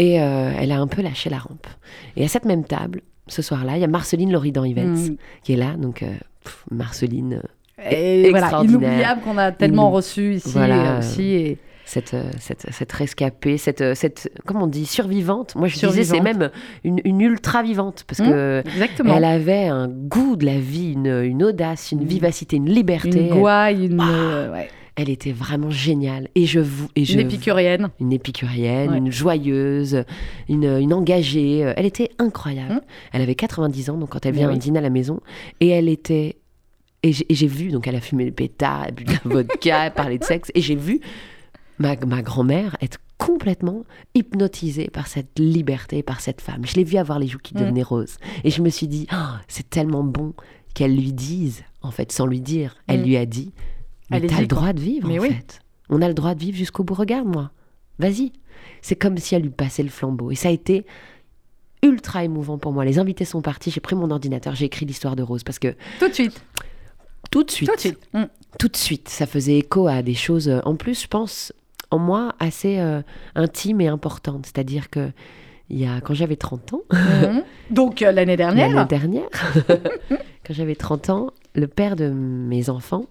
Et 0.00 0.20
euh, 0.20 0.50
elle 0.58 0.72
a 0.72 0.78
un 0.80 0.86
peu 0.88 1.00
lâché 1.00 1.30
la 1.30 1.38
rampe. 1.38 1.66
Et 2.16 2.24
à 2.24 2.28
cette 2.28 2.44
même 2.44 2.64
table, 2.64 3.02
ce 3.28 3.40
soir-là, 3.40 3.76
il 3.76 3.80
y 3.80 3.84
a 3.84 3.86
Marceline 3.86 4.32
Loridan 4.32 4.64
Ivens 4.64 5.10
Mhm. 5.10 5.16
qui 5.44 5.52
est 5.52 5.56
là. 5.56 5.74
Donc 5.78 6.02
euh, 6.02 6.08
pff, 6.44 6.64
Marceline, 6.72 7.34
euh, 7.34 7.48
Et 7.90 8.30
voilà, 8.30 8.62
inoubliable 8.64 9.20
qu'on 9.22 9.36
a 9.38 9.52
tellement 9.52 9.90
reçu 9.90 10.34
ici 10.36 10.50
Voilà. 10.52 10.94
euh, 10.96 10.98
aussi. 11.00 11.22
Et... 11.24 11.58
cette, 11.84 12.14
euh, 12.14 12.30
cette, 12.40 12.66
cette 12.70 12.90
rescapée, 12.92 13.58
cette, 13.58 13.82
euh, 13.82 13.94
cette, 13.94 14.30
comment 14.46 14.64
on 14.64 14.66
dit, 14.66 14.86
survivante. 14.86 15.54
Moi, 15.56 15.68
je 15.68 15.78
disais, 15.86 16.04
c'est 16.04 16.20
même 16.20 16.50
une, 16.84 17.00
une 17.04 17.20
ultra-vivante, 17.20 18.04
parce 18.08 18.20
que 18.26 18.60
Exactement. 18.66 19.14
elle 19.16 19.24
avait 19.24 19.66
un 19.66 19.88
goût 19.88 20.36
de 20.36 20.46
la 20.46 20.58
vie, 20.58 20.92
une, 20.94 21.22
une 21.22 21.42
audace, 21.44 21.92
une 21.92 22.00
Mhm. 22.00 22.06
vivacité, 22.06 22.56
une 22.56 22.70
liberté. 22.70 23.28
Une 23.28 23.34
gouaille, 23.34 23.86
une, 23.86 24.00
euh, 24.00 24.52
ouais, 24.52 24.68
Elle 24.96 25.10
était 25.10 25.32
vraiment 25.32 25.68
géniale. 25.70 26.28
Et 26.34 26.46
je 26.46 26.60
vous... 26.60 26.88
Et 26.96 27.04
je, 27.04 27.12
une 27.12 27.20
épicurienne. 27.20 27.90
une 28.00 28.12
épicurienne, 28.14 28.90
Ouais. 28.92 28.96
une 28.98 29.12
joyeuse, 29.12 30.02
une, 30.48 30.64
une 30.64 30.94
engagée. 30.94 31.58
Elle 31.76 31.84
était 31.84 32.08
incroyable. 32.18 32.72
Hum. 32.72 32.80
Elle 33.12 33.20
avait 33.20 33.34
90 33.34 33.90
ans, 33.90 33.98
donc 33.98 34.08
quand 34.08 34.24
elle 34.24 34.34
vient 34.34 34.48
oui. 34.50 34.56
dîner 34.58 34.78
à 34.78 34.82
la 34.82 34.88
maison, 34.90 35.20
et 35.60 35.68
elle 35.68 35.90
était. 35.90 36.36
Et 37.08 37.34
j'ai 37.34 37.46
vu, 37.46 37.68
donc 37.70 37.86
elle 37.86 37.96
a 37.96 38.00
fumé 38.00 38.24
le 38.24 38.32
pétard, 38.32 38.82
elle 38.84 38.88
a 38.88 38.92
bu 38.92 39.04
de 39.04 39.12
la 39.12 39.20
vodka, 39.24 39.86
elle 39.86 39.92
parlait 39.94 40.18
de 40.18 40.24
sexe, 40.24 40.50
et 40.54 40.60
j'ai 40.60 40.74
vu 40.74 41.00
ma, 41.78 41.94
ma 42.06 42.22
grand-mère 42.22 42.76
être 42.80 42.98
complètement 43.18 43.84
hypnotisée 44.14 44.88
par 44.88 45.06
cette 45.06 45.38
liberté, 45.38 46.02
par 46.02 46.20
cette 46.20 46.40
femme. 46.40 46.66
Je 46.66 46.74
l'ai 46.74 46.84
vue 46.84 46.96
avoir 46.98 47.18
les 47.18 47.26
joues 47.28 47.38
qui 47.42 47.54
Hum. 47.54 47.60
devenaient 47.62 47.82
roses. 47.82 48.16
Et 48.44 48.50
je 48.50 48.60
me 48.62 48.68
suis 48.70 48.88
dit, 48.88 49.06
Ah, 49.10 49.40
c'est 49.48 49.70
tellement 49.70 50.02
bon 50.04 50.34
qu'elle 50.74 50.94
lui 50.96 51.12
dise, 51.12 51.62
en 51.82 51.90
fait, 51.90 52.12
sans 52.12 52.26
lui 52.26 52.40
dire, 52.40 52.76
elle 52.88 53.00
Hum. 53.00 53.06
lui 53.06 53.16
a 53.16 53.24
dit, 53.26 53.52
mais 54.10 54.20
t'as 54.20 54.40
le 54.40 54.46
droit 54.46 54.72
de 54.72 54.80
vivre, 54.80 55.08
Mais 55.08 55.18
en 55.18 55.22
oui. 55.22 55.28
fait. 55.30 55.60
On 55.88 56.02
a 56.02 56.08
le 56.08 56.14
droit 56.14 56.34
de 56.34 56.40
vivre 56.40 56.56
jusqu'au 56.56 56.82
bout. 56.84 56.94
Regarde, 56.94 57.26
moi. 57.28 57.50
Vas-y. 57.98 58.32
C'est 58.82 58.96
comme 58.96 59.16
si 59.18 59.34
elle 59.34 59.42
lui 59.42 59.50
passait 59.50 59.82
le 59.84 59.88
flambeau. 59.88 60.30
Et 60.30 60.34
ça 60.34 60.48
a 60.48 60.52
été 60.52 60.84
ultra 61.82 62.24
émouvant 62.24 62.58
pour 62.58 62.72
moi. 62.72 62.84
Les 62.84 62.98
invités 62.98 63.24
sont 63.24 63.40
partis. 63.42 63.70
J'ai 63.70 63.80
pris 63.80 63.94
mon 63.96 64.10
ordinateur. 64.10 64.54
J'ai 64.54 64.64
écrit 64.66 64.84
l'histoire 64.86 65.14
de 65.16 65.22
Rose 65.22 65.44
parce 65.44 65.58
que 65.58 65.74
Tout 66.00 66.08
de 66.08 66.12
suite. 66.14 66.42
Tout 67.30 67.42
de 67.44 67.50
suite, 67.50 67.68
Tout 67.70 67.74
de 67.76 67.80
suite. 67.80 67.98
Mm. 68.12 68.24
tout 68.58 68.68
de 68.68 68.76
suite, 68.76 69.08
ça 69.08 69.26
faisait 69.26 69.58
écho 69.58 69.86
à 69.88 70.02
des 70.02 70.14
choses. 70.14 70.48
euh, 70.48 70.60
En 70.64 70.76
plus, 70.76 71.02
je 71.02 71.08
pense 71.08 71.52
en 71.90 71.98
moi 71.98 72.34
assez 72.40 72.78
euh, 72.78 73.02
intimes 73.34 73.80
et 73.80 73.88
importantes. 73.88 74.46
C'est-à-dire 74.46 74.90
que 74.90 75.10
il 75.68 75.78
y 75.80 75.86
a 75.86 76.00
quand 76.00 76.14
j'avais 76.14 76.36
30 76.36 76.74
ans, 76.74 76.82
Mhm. 76.92 77.42
Donc 77.70 78.02
euh, 78.02 78.12
l'année 78.12 78.36
dernière. 78.36 78.68
l'année 78.70 78.88
dernière, 78.88 79.28
quand 80.46 80.54
j'avais 80.54 80.76
30 80.76 81.10
ans, 81.10 81.30
le 81.54 81.66
père 81.66 81.96
de 81.96 82.08
mes 82.08 82.70
enfants 82.70 83.06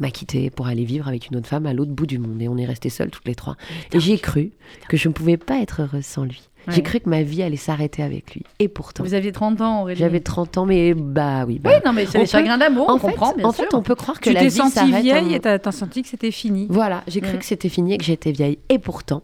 m'a 0.00 0.10
quitté 0.10 0.50
pour 0.50 0.66
aller 0.66 0.84
vivre 0.84 1.06
avec 1.08 1.28
une 1.30 1.36
autre 1.36 1.46
femme 1.48 1.66
à 1.66 1.72
l'autre 1.72 1.92
bout 1.92 2.06
du 2.06 2.18
monde 2.18 2.40
et 2.42 2.48
on 2.48 2.56
est 2.56 2.64
restés 2.64 2.90
seuls 2.90 3.10
toutes 3.10 3.26
les 3.26 3.34
trois. 3.36 3.56
Et 3.92 4.00
j'ai 4.00 4.18
cru 4.18 4.50
que 4.88 4.96
je 4.96 5.08
ne 5.08 5.12
pouvais 5.14 5.36
pas 5.36 5.60
être 5.60 5.82
heureuse 5.82 6.04
sans 6.04 6.24
lui. 6.24 6.48
J'ai 6.68 6.82
cru 6.82 7.00
que 7.00 7.08
ma 7.08 7.22
vie 7.22 7.42
allait 7.42 7.56
s'arrêter 7.56 8.02
avec 8.02 8.34
lui. 8.34 8.42
Et 8.58 8.68
pourtant. 8.68 9.04
Vous 9.04 9.14
aviez 9.14 9.32
30 9.32 9.60
ans, 9.60 9.82
Aurélie. 9.82 9.98
J'avais 10.00 10.20
30 10.20 10.58
ans, 10.58 10.66
mais 10.66 10.94
bah 10.94 11.44
oui. 11.46 11.58
Bah, 11.58 11.70
oui, 11.74 11.80
non, 11.84 11.92
mais 11.92 12.06
c'est 12.06 12.18
les 12.18 12.26
chagrins 12.26 12.58
d'amour, 12.58 12.86
on 12.88 12.98
fait, 12.98 13.08
comprend, 13.08 13.34
bien 13.34 13.44
En 13.46 13.52
sûr. 13.52 13.64
fait, 13.64 13.74
on 13.74 13.82
peut 13.82 13.94
croire 13.94 14.18
que 14.20 14.28
tu 14.30 14.34
la 14.34 14.40
t'es 14.40 14.46
vie 14.46 14.52
sentie 14.52 14.70
s'arrête. 14.72 15.02
vieille 15.02 15.34
en- 15.34 15.34
et 15.34 15.40
t'as 15.40 15.72
senti 15.72 16.02
que 16.02 16.08
c'était 16.08 16.30
fini. 16.30 16.66
Voilà, 16.70 17.02
j'ai 17.06 17.20
cru 17.20 17.38
que 17.38 17.44
c'était 17.44 17.68
fini 17.68 17.94
et 17.94 17.98
que 17.98 18.04
j'étais 18.04 18.32
vieille. 18.32 18.58
Et 18.68 18.78
pourtant, 18.78 19.22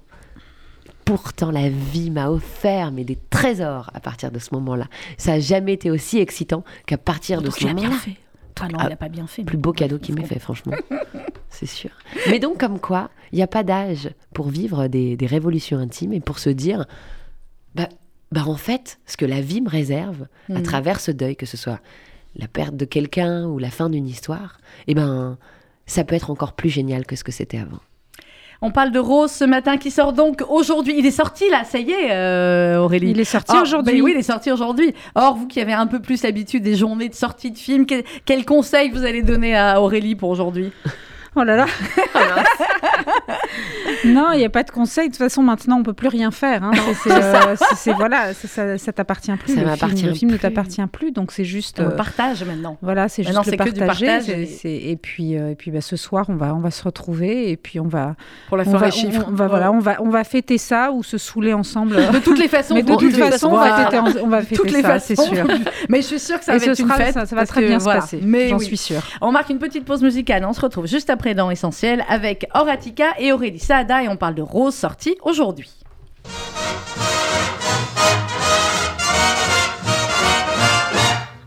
pourtant, 1.04 1.50
la 1.50 1.68
vie 1.68 2.10
m'a 2.10 2.30
offert 2.30 2.92
mais 2.92 3.04
des 3.04 3.18
trésors 3.30 3.90
à 3.94 4.00
partir 4.00 4.30
de 4.30 4.38
ce 4.38 4.54
moment-là. 4.54 4.86
Ça 5.18 5.32
n'a 5.32 5.40
jamais 5.40 5.72
été 5.72 5.90
aussi 5.90 6.18
excitant 6.18 6.64
qu'à 6.86 6.98
partir 6.98 7.42
de 7.42 7.50
ce 7.50 7.66
a 7.66 7.72
bien 7.72 7.84
moment-là. 7.84 7.96
fait. 8.00 8.16
Ah 8.62 8.68
non, 8.68 8.78
Ah, 8.78 8.86
il 8.88 8.92
a 8.92 8.96
pas 8.96 9.08
bien 9.08 9.26
fait. 9.26 9.42
Plus 9.42 9.56
beau 9.56 9.72
cadeau 9.72 9.98
qu'il 9.98 10.14
m'ait 10.14 10.24
fait, 10.26 10.38
franchement. 10.38 10.74
C'est 11.48 11.64
sûr. 11.66 11.90
Mais 12.28 12.38
donc, 12.38 12.58
comme 12.58 12.78
quoi, 12.78 13.08
il 13.32 13.36
n'y 13.36 13.42
a 13.42 13.46
pas 13.46 13.62
d'âge 13.62 14.10
pour 14.34 14.48
vivre 14.50 14.86
des, 14.86 15.16
des 15.16 15.26
révolutions 15.26 15.78
intimes 15.78 16.12
et 16.12 16.20
pour 16.20 16.38
se 16.38 16.50
dire, 16.50 16.84
bah, 17.74 17.88
bah 18.32 18.42
en 18.46 18.56
fait, 18.56 18.98
ce 19.06 19.16
que 19.16 19.24
la 19.24 19.40
vie 19.40 19.60
me 19.60 19.68
réserve 19.68 20.26
à 20.48 20.58
Mhm. 20.58 20.62
travers 20.62 21.00
ce 21.00 21.10
deuil, 21.10 21.36
que 21.36 21.46
ce 21.46 21.56
soit 21.56 21.80
la 22.36 22.46
perte 22.48 22.76
de 22.76 22.84
quelqu'un 22.84 23.44
ou 23.46 23.58
la 23.58 23.70
fin 23.70 23.90
d'une 23.90 24.06
histoire, 24.06 24.58
eh 24.86 24.94
ben, 24.94 25.36
ça 25.86 26.04
peut 26.04 26.14
être 26.14 26.30
encore 26.30 26.52
plus 26.52 26.70
génial 26.70 27.04
que 27.06 27.16
ce 27.16 27.24
que 27.24 27.32
c'était 27.32 27.58
avant. 27.58 27.80
On 28.62 28.70
parle 28.72 28.92
de 28.92 28.98
Rose 28.98 29.30
ce 29.30 29.44
matin 29.44 29.78
qui 29.78 29.90
sort 29.90 30.12
donc 30.12 30.42
aujourd'hui. 30.48 30.94
Il 30.98 31.06
est 31.06 31.10
sorti 31.10 31.48
là, 31.50 31.64
ça 31.64 31.78
y 31.78 31.90
est, 31.92 32.12
euh, 32.12 32.76
Aurélie. 32.78 33.10
Il 33.12 33.18
est 33.20 33.24
sorti 33.24 33.56
Or, 33.56 33.62
aujourd'hui. 33.62 33.94
ben 33.94 34.02
oui, 34.02 34.12
il 34.14 34.18
est 34.18 34.22
sorti 34.22 34.52
aujourd'hui. 34.52 34.94
Or, 35.14 35.34
vous 35.34 35.46
qui 35.46 35.60
avez 35.60 35.72
un 35.72 35.86
peu 35.86 35.98
plus 36.00 36.22
l'habitude 36.22 36.62
des 36.62 36.76
journées 36.76 37.08
de 37.08 37.14
sortie 37.14 37.50
de 37.50 37.56
films, 37.58 37.86
quel, 37.86 38.04
quel 38.26 38.44
conseil 38.44 38.90
vous 38.90 39.04
allez 39.04 39.22
donner 39.22 39.56
à 39.56 39.80
Aurélie 39.80 40.14
pour 40.14 40.28
aujourd'hui? 40.28 40.72
Oh 41.36 41.42
là 41.42 41.56
là. 41.56 41.66
non, 44.04 44.32
il 44.32 44.38
n'y 44.38 44.44
a 44.44 44.48
pas 44.50 44.62
de 44.62 44.70
conseil. 44.70 45.08
De 45.08 45.12
toute 45.14 45.18
façon, 45.18 45.42
maintenant, 45.42 45.78
on 45.78 45.82
peut 45.82 45.92
plus 45.92 46.08
rien 46.08 46.30
faire. 46.30 46.62
hein. 46.64 46.70
C'est- 46.74 46.94
c'est, 47.10 47.12
euh, 47.12 47.56
c'est- 47.56 47.74
c'est- 47.76 47.92
voilà, 47.92 48.32
c'est- 48.34 48.46
ça, 48.48 48.78
ça 48.78 48.92
t'appartient 48.92 49.32
plus. 49.32 49.54
Ça 49.54 49.60
le 49.60 49.66
m'appartient 49.66 49.96
film, 49.96 50.08
le 50.08 50.14
film 50.14 50.30
ne 50.32 50.36
t'appartient 50.36 50.86
plus, 50.92 51.12
donc 51.12 51.32
c'est 51.32 51.44
juste. 51.44 51.80
On 51.80 51.84
euh, 51.84 51.88
le 51.90 51.96
partage 51.96 52.44
maintenant. 52.44 52.76
Voilà, 52.82 53.08
c'est 53.08 53.22
juste 53.22 53.36
le 53.36 53.42
c'est 53.44 53.56
que 53.56 53.68
du 53.70 53.80
partager. 53.80 54.06
partage 54.06 54.24
c'est- 54.24 54.42
et- 54.42 54.46
c'est- 54.46 54.70
Et 54.90 54.96
puis, 54.96 55.36
euh, 55.36 55.50
et 55.50 55.54
puis 55.54 55.70
bah, 55.70 55.80
ce 55.80 55.96
soir, 55.96 56.26
on 56.28 56.34
va, 56.36 56.54
on 56.54 56.60
va 56.60 56.70
se 56.70 56.82
retrouver 56.82 57.50
et 57.50 57.56
puis 57.56 57.78
on 57.80 57.86
va, 57.88 58.14
Pour 58.48 58.56
la 58.56 58.64
on 58.66 58.70
forêt 58.70 58.86
va, 58.86 58.90
chiffre. 58.90 59.24
on, 59.26 59.30
on 59.32 59.34
va, 59.34 59.46
voilà, 59.48 59.72
on 59.72 59.78
va, 59.78 59.96
on 60.00 60.08
va 60.08 60.24
fêter 60.24 60.58
ça 60.58 60.90
ou 60.92 61.02
se 61.02 61.18
saouler 61.18 61.52
ensemble. 61.52 61.96
De 62.12 62.18
toutes 62.18 62.38
les 62.38 62.48
façons, 62.48 62.74
Mais 62.74 62.82
de 62.82 62.94
toute 62.94 63.14
façon, 63.16 63.48
on 63.48 63.56
va 63.56 63.84
fêter, 63.84 63.98
en- 63.98 64.24
on 64.24 64.28
va 64.28 64.40
fêter 64.42 64.56
toutes 64.56 64.70
les 64.72 64.82
ça, 64.82 64.98
c'est 64.98 65.16
sûr. 65.20 65.46
Mais 65.88 65.98
je 66.02 66.06
suis 66.06 66.18
sûre 66.18 66.38
que 66.38 66.44
ça 66.44 66.54
et 66.54 66.58
va 66.58 66.66
être 66.66 66.78
une 66.80 66.86
sera- 66.88 66.96
fête. 66.96 67.14
ça, 67.14 67.26
ça 67.26 67.36
va 67.36 67.46
très 67.46 67.66
bien 67.66 67.78
se 67.80 67.84
passer. 67.84 68.20
J'en 68.48 68.58
suis 68.58 68.76
sûre. 68.76 69.02
On 69.20 69.32
marque 69.32 69.50
une 69.50 69.58
petite 69.58 69.84
pause 69.84 70.02
musicale. 70.02 70.44
On 70.44 70.52
se 70.52 70.60
retrouve 70.60 70.86
juste 70.86 71.10
après 71.10 71.34
dans 71.34 71.50
Essentiel 71.50 72.04
avec 72.08 72.46
Et 73.18 73.32
Aurélie 73.32 73.60
Saada 73.60 74.02
et 74.02 74.08
on 74.08 74.16
parle 74.16 74.34
de 74.34 74.42
Rose 74.42 74.74
sortie 74.74 75.16
aujourd'hui. 75.22 75.70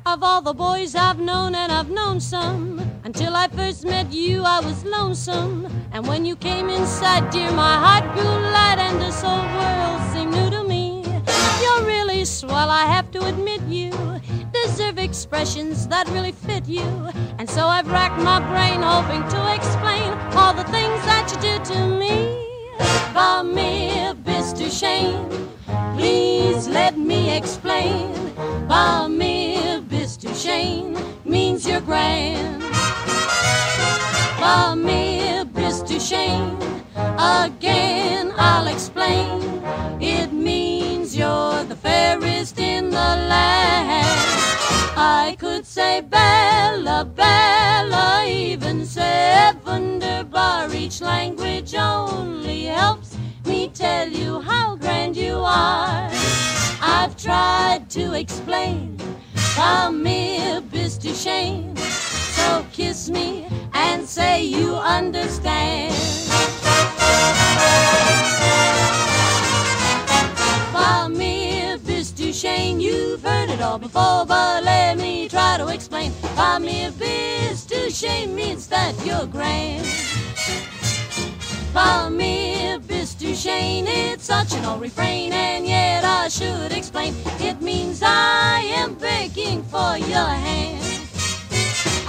Of 0.05 0.21
all 0.21 0.41
the 0.41 0.53
boys 0.53 0.95
I've 0.95 1.19
known, 1.19 1.55
and 1.55 1.71
I've 1.71 1.89
known 1.89 2.19
some, 2.19 2.79
until 3.03 3.35
I 3.35 3.47
first 3.47 3.83
met 3.83 4.13
you, 4.13 4.43
I 4.43 4.59
was 4.61 4.85
lonesome. 4.85 5.67
And 5.91 6.07
when 6.07 6.23
you 6.23 6.35
came 6.35 6.69
inside, 6.69 7.29
dear, 7.31 7.51
my 7.51 7.75
heart 7.77 8.13
grew 8.13 8.23
light, 8.23 8.77
and 8.77 9.01
this 9.01 9.21
whole 9.21 9.43
world 9.57 10.01
seemed 10.13 10.33
new 10.33 10.49
to 10.51 10.63
me. 10.63 11.03
You're 11.61 11.85
really 11.85 12.25
swell, 12.25 12.69
I 12.69 12.85
have 12.85 13.11
to 13.11 13.25
admit 13.25 13.61
you 13.67 13.91
deserve 14.73 14.97
expressions 14.97 15.87
that 15.87 16.07
really 16.09 16.31
fit 16.31 16.67
you. 16.67 16.81
And 17.37 17.49
so 17.49 17.67
I've 17.67 17.89
racked 17.91 18.19
my 18.21 18.39
brain, 18.39 18.81
hoping 18.81 19.21
to 19.29 19.53
explain 19.53 20.12
all 20.35 20.53
the 20.53 20.63
things 20.65 21.01
that 21.05 21.31
you 21.31 21.39
did 21.41 21.63
to 21.65 21.87
me. 21.87 22.37
Va 23.13 23.43
me 23.43 24.13
bis 24.25 24.53
to 24.53 24.69
shame. 24.69 25.29
Please 25.95 26.67
let 26.67 26.97
me 26.97 27.35
explain. 27.35 28.13
Ba 28.67 29.07
me 29.09 29.79
bis 29.87 30.17
to 30.17 30.33
shame 30.33 30.97
means 31.23 31.67
you're 31.67 31.81
grand. 31.81 32.61
Ba 34.39 34.75
me 34.75 35.43
bis 35.53 35.81
to 35.83 35.99
shame. 35.99 36.57
Again, 37.17 38.33
I'll 38.37 38.67
explain. 38.67 39.41
It 40.01 40.33
means 40.33 41.15
you're 41.15 41.63
the 41.63 41.75
fairest 41.75 42.59
in 42.59 42.89
the 42.89 43.09
land. 43.31 44.42
I 45.05 45.35
could 45.37 45.65
say 45.65 45.99
Bella, 45.99 47.03
Bella, 47.03 48.25
even 48.25 48.85
say 48.85 49.51
Wunderbar. 49.65 50.73
Each 50.73 51.01
language 51.01 51.75
only 51.75 52.63
helps 52.63 53.17
me 53.45 53.67
tell 53.67 54.07
you 54.07 54.39
how 54.39 54.77
grand 54.77 55.17
you 55.17 55.39
are. 55.39 56.09
I've 56.81 57.17
tried 57.17 57.89
to 57.89 58.13
explain 58.13 58.97
Mib 59.91 60.73
is 60.73 60.97
to 60.99 61.13
shame. 61.13 61.75
So 62.37 62.65
kiss 62.71 63.09
me 63.09 63.45
and 63.73 64.07
say 64.07 64.45
you 64.45 64.73
understand. 64.75 65.93
Is 65.93 66.29
to 71.09 71.42
shame, 72.43 72.77
you've 72.81 73.23
heard 73.23 73.49
it 73.49 73.61
all 73.61 73.79
before, 73.79 74.25
but 74.25 74.65
let 74.65 74.97
me 74.97 75.29
try 75.29 75.55
to 75.57 75.69
explain. 75.69 76.11
While 76.35 76.59
Mib 76.59 76.93
is 76.99 77.63
to 77.67 77.89
shame 77.89 78.35
means 78.35 78.67
that 78.67 78.93
you're 79.05 79.25
grand. 79.27 79.87
While 81.71 82.09
Mib 82.09 82.91
is 82.91 83.15
to 83.15 83.33
shame, 83.33 83.85
it's 83.87 84.25
such 84.25 84.53
an 84.55 84.65
old 84.65 84.81
refrain, 84.81 85.31
and 85.31 85.65
yet 85.65 86.03
I 86.03 86.27
should 86.27 86.73
explain. 86.73 87.15
It 87.39 87.61
means 87.61 88.03
I 88.03 88.59
am 88.75 88.95
begging 88.95 89.63
for 89.63 89.97
your 89.97 90.27
hand. 90.47 90.92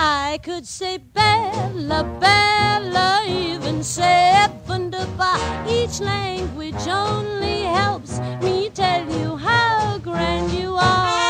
I 0.07 0.39
could 0.43 0.67
say 0.67 0.99
Bella, 0.99 2.05
Bella, 2.21 3.23
even 3.27 3.83
say 3.83 4.35
wunderbar. 4.69 5.39
Each 5.67 5.99
language 5.99 6.87
only 6.87 7.63
helps 7.63 8.19
me 8.43 8.69
tell 8.69 9.09
you 9.11 9.37
how 9.39 9.97
grand 9.99 10.53
you 10.53 10.77
are. 10.77 11.24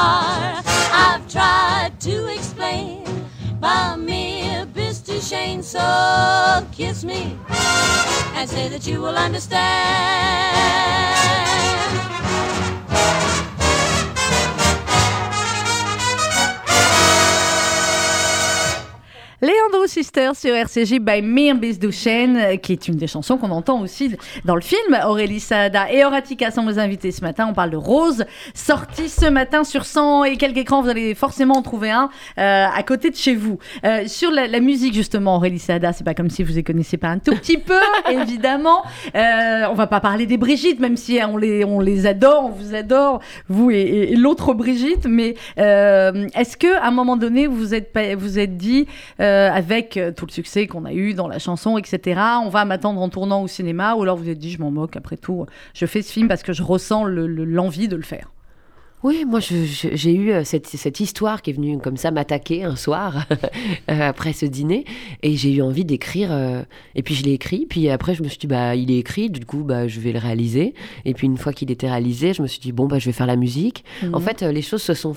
I've 0.00 1.26
tried 1.30 2.00
to 2.00 2.26
explain 2.32 3.04
by 3.60 3.96
mere 3.96 4.66
to 5.08 5.20
Shane, 5.20 5.62
so 5.62 6.66
kiss 6.70 7.02
me 7.02 7.36
and 8.34 8.48
say 8.48 8.68
that 8.68 8.86
you 8.86 9.00
will 9.00 9.16
understand. 9.16 9.58
Leandro 19.40 19.86
Sister 19.86 20.30
sur 20.34 20.52
RCJ 20.52 20.98
by 20.98 21.22
Mir 21.22 21.54
Bisdouchen, 21.54 22.58
qui 22.60 22.72
est 22.72 22.88
une 22.88 22.96
des 22.96 23.06
chansons 23.06 23.38
qu'on 23.38 23.52
entend 23.52 23.80
aussi 23.80 24.16
dans 24.44 24.56
le 24.56 24.60
film. 24.60 24.98
Aurélie 25.06 25.38
Saada 25.38 25.92
et 25.92 26.04
Horatica 26.04 26.50
sont 26.50 26.64
vos 26.64 26.80
invités 26.80 27.12
ce 27.12 27.20
matin. 27.20 27.46
On 27.48 27.52
parle 27.54 27.70
de 27.70 27.76
Rose, 27.76 28.24
sortie 28.52 29.08
ce 29.08 29.26
matin 29.26 29.62
sur 29.62 29.84
100 29.84 30.24
et 30.24 30.36
quelques 30.38 30.56
écrans. 30.56 30.82
Vous 30.82 30.88
allez 30.88 31.14
forcément 31.14 31.54
en 31.54 31.62
trouver 31.62 31.90
un 31.92 32.10
euh, 32.38 32.66
à 32.66 32.82
côté 32.82 33.10
de 33.10 33.14
chez 33.14 33.36
vous. 33.36 33.60
Euh, 33.84 34.08
sur 34.08 34.32
la, 34.32 34.48
la 34.48 34.58
musique, 34.58 34.92
justement, 34.94 35.36
Aurélie 35.36 35.60
Saada, 35.60 35.92
c'est 35.92 36.02
pas 36.02 36.14
comme 36.14 36.30
si 36.30 36.42
vous 36.42 36.54
les 36.54 36.64
connaissiez 36.64 36.98
pas 36.98 37.08
un 37.08 37.18
tout 37.20 37.36
petit 37.36 37.58
peu, 37.58 37.78
évidemment. 38.10 38.82
Euh, 39.14 39.66
on 39.70 39.74
va 39.74 39.86
pas 39.86 40.00
parler 40.00 40.26
des 40.26 40.36
Brigitte, 40.36 40.80
même 40.80 40.96
si 40.96 41.20
on 41.28 41.36
les, 41.36 41.64
on 41.64 41.78
les 41.78 42.06
adore, 42.06 42.46
on 42.46 42.50
vous 42.50 42.74
adore, 42.74 43.20
vous 43.48 43.70
et, 43.70 43.76
et- 43.76 44.12
et 44.14 44.16
l'autre 44.16 44.52
Brigitte. 44.52 45.06
Mais 45.06 45.36
euh, 45.60 46.26
est-ce 46.34 46.56
que 46.56 46.74
à 46.78 46.88
un 46.88 46.90
moment 46.90 47.16
donné, 47.16 47.46
vous 47.46 47.54
vous 47.56 47.74
êtes, 47.74 47.96
vous 48.18 48.40
êtes 48.40 48.56
dit, 48.56 48.88
euh, 49.20 49.27
avec 49.52 49.96
euh, 49.96 50.12
tout 50.12 50.26
le 50.26 50.32
succès 50.32 50.66
qu'on 50.66 50.84
a 50.84 50.92
eu 50.92 51.14
dans 51.14 51.28
la 51.28 51.38
chanson, 51.38 51.78
etc., 51.78 52.20
on 52.44 52.48
va 52.48 52.64
m'attendre 52.64 53.00
en 53.00 53.08
tournant 53.08 53.42
au 53.42 53.48
cinéma, 53.48 53.94
ou 53.94 54.02
alors 54.02 54.16
vous 54.16 54.28
êtes 54.28 54.38
dit, 54.38 54.50
je 54.50 54.60
m'en 54.60 54.70
moque, 54.70 54.96
après 54.96 55.16
tout, 55.16 55.46
je 55.74 55.86
fais 55.86 56.02
ce 56.02 56.12
film 56.12 56.28
parce 56.28 56.42
que 56.42 56.52
je 56.52 56.62
ressens 56.62 57.04
le- 57.04 57.26
le- 57.26 57.44
l'envie 57.44 57.88
de 57.88 57.96
le 57.96 58.02
faire. 58.02 58.30
Oui, 59.04 59.24
moi 59.24 59.38
j'ai 59.40 60.12
eu 60.12 60.32
euh, 60.32 60.42
cette, 60.42 60.66
cette 60.66 60.98
histoire 60.98 61.40
qui 61.40 61.50
est 61.50 61.52
venue 61.52 61.78
comme 61.78 61.96
ça 61.96 62.10
m'attaquer 62.10 62.64
un 62.64 62.74
soir 62.74 63.26
euh, 63.90 64.08
après 64.08 64.32
ce 64.32 64.44
dîner 64.44 64.84
et 65.22 65.36
j'ai 65.36 65.52
eu 65.52 65.62
envie 65.62 65.84
d'écrire 65.84 66.30
euh, 66.32 66.62
et 66.96 67.02
puis 67.04 67.14
je 67.14 67.22
l'ai 67.22 67.32
écrit 67.32 67.66
puis 67.68 67.88
après 67.90 68.14
je 68.14 68.24
me 68.24 68.28
suis 68.28 68.38
dit 68.38 68.48
bah 68.48 68.74
il 68.74 68.90
est 68.90 68.98
écrit 68.98 69.30
du 69.30 69.44
coup 69.46 69.62
bah 69.62 69.86
je 69.86 70.00
vais 70.00 70.10
le 70.10 70.18
réaliser 70.18 70.74
et 71.04 71.14
puis 71.14 71.28
une 71.28 71.36
fois 71.36 71.52
qu'il 71.52 71.70
était 71.70 71.88
réalisé 71.88 72.32
je 72.32 72.42
me 72.42 72.48
suis 72.48 72.58
dit 72.58 72.72
bon 72.72 72.86
bah 72.86 72.98
je 72.98 73.06
vais 73.06 73.12
faire 73.12 73.26
la 73.26 73.36
musique. 73.36 73.84
Mhm. 74.02 74.14
En 74.16 74.20
fait 74.20 74.42
euh, 74.42 74.50
les 74.50 74.62
choses 74.62 74.82
se 74.82 74.94
sont 74.94 75.14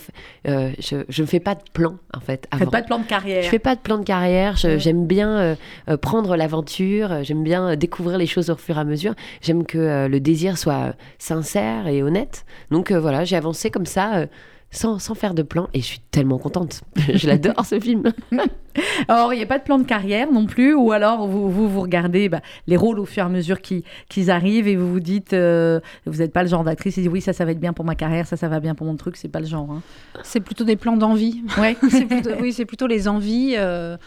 euh, 0.47 0.71
je 0.79 0.97
je 1.09 1.21
ne 1.23 1.27
fais 1.27 1.39
pas 1.39 1.55
de 1.55 1.63
plan 1.73 1.97
en 2.13 2.19
fait 2.19 2.47
avant. 2.51 2.65
Faites 2.65 2.71
pas 2.71 2.81
de 2.81 2.87
plan 2.87 2.99
de 2.99 3.05
carrière. 3.05 3.43
Je 3.43 3.49
fais 3.49 3.59
pas 3.59 3.75
de 3.75 3.81
plan 3.81 3.97
de 3.97 4.03
carrière. 4.03 4.57
J'aime 4.57 5.07
bien 5.07 5.57
prendre 6.01 6.35
l'aventure. 6.35 7.23
J'aime 7.23 7.43
bien 7.43 7.75
découvrir 7.75 8.17
les 8.17 8.27
choses 8.27 8.49
au 8.51 8.55
fur 8.55 8.77
et 8.77 8.81
à 8.81 8.83
mesure. 8.83 9.15
J'aime 9.41 9.65
que 9.65 10.07
le 10.07 10.19
désir 10.19 10.57
soit 10.57 10.95
sincère 11.17 11.87
et 11.87 12.03
honnête. 12.03 12.45
Donc 12.69 12.91
voilà, 12.91 13.23
j'ai 13.23 13.35
avancé 13.35 13.70
comme 13.71 13.85
ça. 13.87 14.15
euh, 14.17 14.25
sans, 14.73 14.99
sans 14.99 15.15
faire 15.15 15.33
de 15.33 15.43
plan 15.43 15.67
et 15.73 15.81
je 15.81 15.85
suis 15.85 15.99
tellement 16.11 16.37
contente. 16.37 16.83
je 17.13 17.27
l'adore 17.27 17.65
ce 17.65 17.77
film. 17.77 18.03
Alors, 19.09 19.33
il 19.33 19.37
n'y 19.37 19.43
a 19.43 19.45
pas 19.45 19.59
de 19.59 19.65
plan 19.65 19.77
de 19.77 19.83
carrière 19.83 20.31
non 20.31 20.45
plus, 20.45 20.73
ou 20.73 20.93
alors 20.93 21.27
vous 21.27 21.51
vous, 21.51 21.67
vous 21.67 21.81
regardez 21.81 22.29
bah, 22.29 22.39
les 22.67 22.77
rôles 22.77 22.97
au 22.97 23.03
fur 23.05 23.21
et 23.23 23.25
à 23.25 23.29
mesure 23.29 23.59
qui- 23.59 23.83
qu'ils 24.07 24.31
arrivent 24.31 24.69
et 24.69 24.77
vous 24.77 24.89
vous 24.89 25.01
dites, 25.01 25.33
euh, 25.33 25.81
vous 26.05 26.19
n'êtes 26.19 26.31
pas 26.31 26.41
le 26.43 26.47
genre 26.47 26.63
d'actrice 26.63 26.95
qui 26.95 27.01
dit 27.01 27.09
oui, 27.09 27.19
ça, 27.19 27.33
ça 27.33 27.43
va 27.43 27.51
être 27.51 27.59
bien 27.59 27.73
pour 27.73 27.83
ma 27.83 27.95
carrière, 27.95 28.25
ça, 28.25 28.37
ça 28.37 28.47
va 28.47 28.61
bien 28.61 28.73
pour 28.73 28.87
mon 28.87 28.95
truc, 28.95 29.17
c'est 29.17 29.27
pas 29.27 29.41
le 29.41 29.45
genre. 29.45 29.69
hein. 29.69 29.81
C'est 30.23 30.39
plutôt 30.39 30.63
des 30.63 30.77
plans 30.77 30.95
d'envie. 30.95 31.43
Ouais. 31.59 31.75
C'est 31.89 32.05
plutôt- 32.05 32.29
oui, 32.39 32.53
c'est 32.53 32.63
plutôt 32.65 32.87
les 32.87 33.09
envies. 33.09 33.55
euh, 33.57 33.97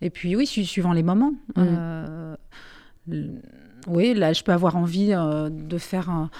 et 0.00 0.10
puis 0.10 0.36
oui, 0.36 0.46
su- 0.46 0.64
suivant 0.64 0.92
les 0.92 1.02
moments. 1.02 1.32
Mm. 1.56 1.62
Euh, 1.66 2.36
oui, 3.86 4.14
là, 4.14 4.32
je 4.32 4.42
peux 4.42 4.52
avoir 4.52 4.76
envie 4.76 5.12
euh, 5.12 5.48
de 5.50 5.78
faire 5.78 6.10
un- 6.10 6.30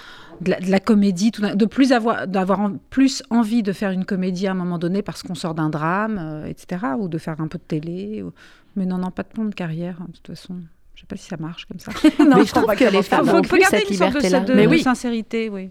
de, 0.41 0.51
la, 0.51 0.59
de 0.59 0.69
la 0.69 0.79
comédie, 0.79 1.31
tout 1.31 1.41
de 1.41 1.65
plus 1.65 1.91
avoir, 1.93 2.27
d'avoir 2.27 2.59
en- 2.59 2.73
plus 2.89 3.23
envie 3.29 3.63
de 3.63 3.71
faire 3.71 3.91
une 3.91 4.05
comédie 4.05 4.47
à 4.47 4.51
un 4.51 4.55
moment 4.55 4.77
donné 4.77 5.01
parce 5.01 5.23
qu'on 5.23 5.35
sort 5.35 5.53
d'un 5.55 5.69
drame, 5.69 6.17
euh, 6.21 6.45
etc., 6.45 6.83
ou 6.99 7.07
de 7.07 7.17
faire 7.17 7.39
un 7.39 7.47
peu 7.47 7.57
de 7.57 7.63
télé. 7.63 8.21
ou- 8.23 8.31
Mais 8.75 8.85
non, 8.85 8.97
non, 8.97 9.11
pas 9.11 9.23
de 9.23 9.29
plan 9.29 9.45
de 9.45 9.53
carrière, 9.55 9.97
hein, 10.01 10.07
de 10.09 10.13
toute 10.17 10.27
façon. 10.35 10.55
Je 10.95 11.01
sais 11.01 11.07
pas 11.07 11.15
si 11.17 11.27
ça 11.27 11.37
marche 11.37 11.65
comme 11.65 11.79
ça. 11.79 11.91
Non, 12.19 12.37
Mais 12.37 12.41
je 12.43 12.47
je 12.47 12.53
trouve 12.53 12.75
que 12.75 12.83
les 12.91 13.03
femmes 13.03 13.25
ça. 13.25 13.41
plus 13.41 13.59
garder 13.59 13.77
cette 13.79 13.89
une 13.89 13.95
sorte 13.97 14.13
de- 14.13 14.17
liberté-là. 14.19 14.39
de, 14.45 14.53
Mais 14.53 14.65
de 14.65 14.71
oui. 14.71 14.81
sincérité, 14.81 15.49
oui. 15.49 15.69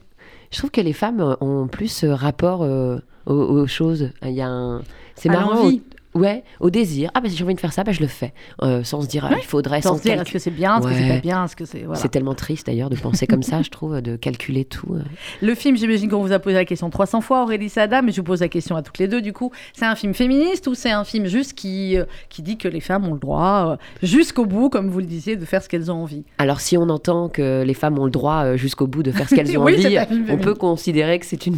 Je 0.51 0.59
trouve 0.59 0.71
que 0.71 0.81
les 0.81 0.93
femmes 0.93 1.21
euh, 1.21 1.35
ont 1.41 1.67
plus 1.67 2.05
rapport 2.05 2.63
euh, 2.63 2.99
aux, 3.27 3.33
aux 3.35 3.67
choses. 3.67 4.11
Il 4.23 4.31
y 4.33 4.41
a 4.43 4.49
un... 4.49 4.83
C'est 5.17 5.29
marrant. 5.29 5.67
au- 5.67 5.71
Ouais, 6.15 6.45
au 6.61 6.71
désir. 6.71 7.11
Ah 7.15 7.21
bah 7.21 7.29
si 7.29 7.37
j'ai 7.37 7.43
envie 7.45 7.55
de 7.55 7.61
faire 7.61 7.73
ça, 7.73 7.83
bah 7.83 7.91
je 7.93 8.01
le 8.01 8.07
fais. 8.07 8.33
Euh, 8.63 8.85
sans 8.85 9.01
se 9.03 9.09
dire, 9.09 9.27
ah, 9.29 9.35
il 9.37 9.45
faudrait, 9.45 9.83
Sans 9.83 9.91
sans 9.91 9.97
se 9.99 10.03
dire, 10.03 10.21
est-ce 10.21 10.31
que 10.33 10.39
c'est 10.39 10.51
bien, 10.53 10.79
est-ce 10.79 10.87
que 10.87 10.95
c'est 10.95 11.09
pas 11.09 11.19
bien, 11.21 11.45
est-ce 11.45 11.57
que 11.57 11.65
c'est. 11.65 11.81
Voilà. 11.83 12.01
C'est 12.01 12.09
tellement 12.09 12.35
triste 12.35 12.67
d'ailleurs 12.69 12.89
de 12.91 12.97
penser 12.97 13.27
comme 13.27 13.43
ça, 13.43 13.63
je 13.65 13.71
trouve, 13.71 14.01
de 14.01 14.15
calculer 14.17 14.65
tout. 14.65 14.95
euh. 14.95 15.03
Le 15.43 15.55
film, 15.57 15.77
j'imagine 15.77 16.09
qu'on 16.09 16.21
vous 16.23 16.33
a 16.33 16.39
posé 16.39 16.55
la 16.55 16.65
question 16.65 16.89
300 16.89 17.21
fois, 17.21 17.43
Aurélie 17.43 17.69
Sada, 17.69 18.01
mais 18.01 18.13
je 18.13 18.19
vous 18.19 18.25
pose 18.25 18.41
la 18.41 18.49
question 18.49 18.77
à 18.77 18.83
toutes 18.83 18.99
les 18.99 19.09
deux 19.09 19.21
du 19.23 19.33
coup. 19.33 19.51
C'est 19.73 19.87
un 19.87 19.97
film 19.97 20.15
féministe 20.15 20.67
ou 20.69 20.75
c'est 20.75 20.93
un 20.93 21.03
film 21.05 21.27
juste 21.27 21.55
qui, 21.55 21.99
euh, 21.99 22.05
qui 22.29 22.43
dit 22.43 22.59
que 22.59 22.69
les 22.69 22.81
femmes 22.81 23.09
ont 23.09 23.15
le 23.15 23.21
droit, 23.21 23.73
euh, 23.73 23.77
jusqu'au 24.07 24.47
bout, 24.47 24.69
comme 24.69 24.89
vous 24.91 25.01
le 25.01 25.07
disiez, 25.07 25.37
de 25.37 25.45
faire 25.45 25.63
ce 25.63 25.69
qu'elles 25.69 25.91
ont 25.91 26.03
envie? 26.03 26.25
Alors 26.39 26.61
si 26.61 26.77
on 26.79 26.89
entend 26.91 27.29
que 27.29 27.65
les 27.67 27.75
femmes 27.75 27.99
ont 27.99 28.05
le 28.05 28.11
droit 28.13 28.45
euh, 28.45 28.57
jusqu'au 28.57 28.87
bout 28.87 29.03
de 29.03 29.11
faire 29.11 29.29
ce 29.29 29.35
qu'elles 29.37 29.59
ont 29.59 29.65
Oui, 29.65 29.85
envie, 29.85 29.99
on 30.29 30.37
peut 30.39 30.55
considérer 30.55 31.19
que 31.19 31.27
c'est 31.27 31.47
une... 31.47 31.57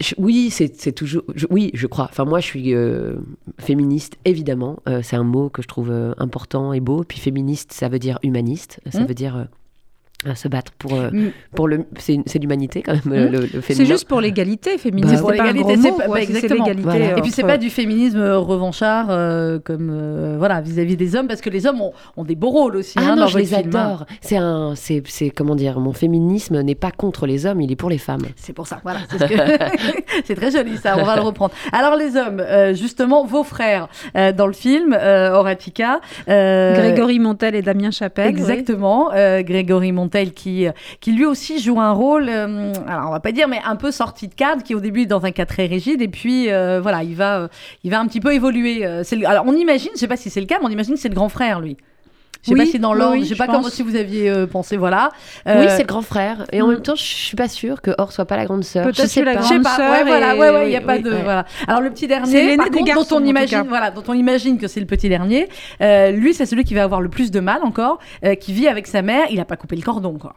Je- 0.00 0.14
oui, 0.18 0.50
c'est 0.50 0.92
toujours... 0.92 1.22
je- 1.34 1.46
oui, 1.50 1.70
je 1.74 1.86
crois. 1.88 2.04
Enfin, 2.10 2.24
moi, 2.24 2.38
je 2.40 2.46
suis 2.46 2.74
euh, 2.74 3.16
féministe, 3.58 4.16
évidemment. 4.24 4.78
Euh, 4.88 5.02
c'est 5.02 5.16
un 5.16 5.24
mot 5.24 5.48
que 5.48 5.60
je 5.62 5.66
trouve 5.68 5.90
euh, 5.90 6.14
important 6.18 6.72
et 6.72 6.80
beau. 6.80 7.02
Puis 7.02 7.18
féministe, 7.18 7.72
ça 7.72 7.88
veut 7.88 7.98
dire 7.98 8.18
humaniste. 8.22 8.80
Ça 8.90 9.02
Mm. 9.02 9.06
veut 9.06 9.14
dire... 9.14 9.48
euh, 10.28 10.34
se 10.34 10.48
battre 10.48 10.72
pour, 10.78 10.94
euh, 10.94 11.10
Mm. 11.10 11.30
pour 11.54 11.68
le... 11.68 11.84
C'est 11.98 12.38
l'humanité, 12.40 12.82
quand 12.82 12.92
même, 13.04 13.30
le, 13.30 13.40
le 13.40 13.48
C'est 13.62 13.84
juste 13.86 14.06
pour 14.08 14.20
l'égalité 14.20 14.78
féminine. 14.78 15.10
Bah, 15.10 15.16
c'est 15.16 15.36
pas 15.36 15.42
un 15.44 15.52
l'égalité, 15.52 15.62
gros 15.76 15.90
mot, 15.92 15.98
pas- 15.98 16.08
bah, 16.08 16.20
exactement. 16.22 16.64
l'égalité, 16.64 16.82
Voilà. 16.82 17.04
euh, 17.06 17.16
Et 17.16 17.20
puis 17.22 17.30
c'est 17.30 17.42
pas 17.42 17.58
du 17.58 17.70
féminisme 17.70 18.18
euh, 18.20 18.38
revanchard 18.38 19.06
euh, 19.10 19.58
comme 19.58 19.90
euh, 19.92 20.36
voilà 20.38 20.60
vis-à-vis 20.60 20.96
des 20.96 21.16
hommes 21.16 21.26
parce 21.28 21.40
que 21.40 21.50
les 21.50 21.66
hommes 21.66 21.80
ont, 21.80 21.92
ont 22.16 22.24
des 22.24 22.34
beaux 22.34 22.50
rôles 22.50 22.76
aussi. 22.76 22.94
Ah 22.98 23.02
hein, 23.02 23.16
non, 23.16 23.22
dans 23.22 23.26
je 23.28 23.38
les 23.38 23.44
film, 23.46 23.70
hein. 23.74 23.80
adore. 23.80 24.06
C'est 24.20 24.36
un, 24.36 24.74
c'est, 24.74 25.02
c'est 25.06 25.30
comment 25.30 25.54
dire, 25.54 25.80
mon 25.80 25.92
féminisme 25.92 26.60
n'est 26.62 26.74
pas 26.74 26.90
contre 26.90 27.26
les 27.26 27.46
hommes, 27.46 27.60
il 27.60 27.70
est 27.72 27.76
pour 27.76 27.90
les 27.90 27.98
femmes. 27.98 28.22
C'est 28.36 28.52
pour 28.52 28.66
ça, 28.66 28.80
voilà. 28.82 29.00
C'est, 29.10 29.18
ce 29.18 29.24
que- 29.24 29.92
c'est 30.24 30.34
très 30.34 30.50
joli 30.50 30.76
ça, 30.76 30.96
on 30.98 31.04
va 31.04 31.16
le 31.16 31.22
reprendre. 31.22 31.52
Alors 31.72 31.96
les 31.96 32.16
hommes, 32.16 32.40
euh, 32.40 32.74
justement, 32.74 33.24
vos 33.24 33.44
frères 33.44 33.88
euh, 34.16 34.32
dans 34.32 34.46
le 34.46 34.52
film, 34.52 34.96
euh, 34.98 35.30
Horatica. 35.32 36.00
euh, 36.28 36.74
Grégory 36.76 37.18
Montel 37.18 37.54
et 37.54 37.62
Damien 37.62 37.90
Chapelle. 37.90 38.26
oui. 38.34 38.40
Exactement, 38.40 39.10
euh, 39.14 39.42
Grégory 39.42 39.92
Montel 39.92 40.17
qui, 40.26 40.66
euh, 40.66 40.72
qui 41.00 41.12
lui 41.12 41.24
aussi 41.24 41.60
joue 41.60 41.80
un 41.80 41.92
rôle, 41.92 42.28
euh, 42.28 42.72
alors 42.86 43.08
on 43.08 43.12
va 43.12 43.20
pas 43.20 43.32
dire, 43.32 43.48
mais 43.48 43.60
un 43.64 43.76
peu 43.76 43.90
sorti 43.90 44.28
de 44.28 44.34
cadre, 44.34 44.62
qui 44.62 44.74
au 44.74 44.80
début 44.80 45.02
est 45.02 45.06
dans 45.06 45.24
un 45.24 45.30
cas 45.30 45.46
très 45.46 45.66
rigide, 45.66 46.02
et 46.02 46.08
puis 46.08 46.50
euh, 46.50 46.80
voilà, 46.80 47.02
il 47.02 47.14
va, 47.14 47.48
il 47.84 47.90
va 47.90 48.00
un 48.00 48.06
petit 48.06 48.20
peu 48.20 48.34
évoluer. 48.34 48.84
alors 48.84 49.44
on 49.46 49.54
imagine, 49.54 49.90
je 49.94 50.00
sais 50.00 50.08
pas 50.08 50.16
si 50.16 50.30
c'est 50.30 50.40
le 50.40 50.46
cas, 50.46 50.58
mais 50.60 50.66
on 50.66 50.70
imagine 50.70 50.94
que 50.94 51.00
c'est 51.00 51.08
le 51.08 51.14
grand 51.14 51.28
frère 51.28 51.60
lui. 51.60 51.76
Je 52.42 52.48
sais 52.50 52.54
Oui, 52.54 52.60
pas 52.60 52.70
si 52.70 52.78
dans 52.78 52.92
oui, 52.92 52.98
l'ordre, 52.98 53.12
oui, 53.16 53.24
je 53.24 53.30
sais 53.30 53.34
pas 53.34 53.46
pense. 53.46 53.56
comment 53.56 53.68
si 53.68 53.82
vous 53.82 53.96
aviez 53.96 54.30
euh, 54.30 54.46
pensé, 54.46 54.76
voilà. 54.76 55.10
Oui, 55.44 55.52
Euh, 55.52 55.66
c'est 55.70 55.82
le 55.82 55.86
grand 55.88 56.02
frère. 56.02 56.44
Et 56.52 56.62
en 56.62 56.66
mm. 56.68 56.70
même 56.70 56.82
temps, 56.82 56.94
je 56.94 57.02
suis 57.02 57.36
pas 57.36 57.48
sûre 57.48 57.82
que 57.82 57.90
Or 57.98 58.12
soit 58.12 58.26
pas 58.26 58.36
la 58.36 58.44
grande 58.44 58.62
sœur. 58.64 58.84
Peut-être 58.84 59.02
Je 59.02 59.06
sais 59.08 59.20
que 59.20 59.26
la 59.26 59.34
grande 59.34 59.62
pas, 59.64 59.76
sœur 59.76 59.90
ouais, 59.90 60.04
voilà, 60.04 60.34
et- 60.34 60.38
ouais, 60.38 60.50
ouais, 60.50 60.66
il 60.68 60.72
y 60.72 60.76
a 60.76 60.78
oui, 60.78 60.84
pas 60.86 60.96
oui, 60.96 61.02
de, 61.02 61.10
ouais. 61.10 61.22
voilà. 61.22 61.44
Alors 61.66 61.80
le 61.80 61.90
petit 61.90 62.02
C'est 62.02 62.06
dernier, 62.06 62.56
par 62.56 62.66
des 62.70 62.78
contre, 62.78 62.84
garçons, 62.84 63.18
dont 63.18 63.24
on 63.24 63.26
imagine, 63.26 63.64
voilà, 63.68 63.90
dont 63.90 64.04
on 64.06 64.14
imagine 64.14 64.56
que 64.58 64.68
c'est 64.68 64.80
le 64.80 64.86
petit 64.86 65.08
dernier, 65.08 65.48
euh, 65.82 66.10
lui, 66.12 66.32
c'est 66.32 66.46
celui 66.46 66.62
qui 66.64 66.74
va 66.74 66.84
avoir 66.84 67.00
le 67.00 67.08
plus 67.08 67.30
de 67.30 67.40
mal 67.40 67.62
encore, 67.64 67.98
euh, 68.24 68.34
qui 68.36 68.52
vit 68.52 68.68
avec 68.68 68.86
sa 68.86 69.02
mère. 69.02 69.26
Il 69.30 69.40
a 69.40 69.44
pas 69.44 69.56
coupé 69.56 69.74
le 69.76 69.82
cordon, 69.82 70.16
quoi. 70.18 70.34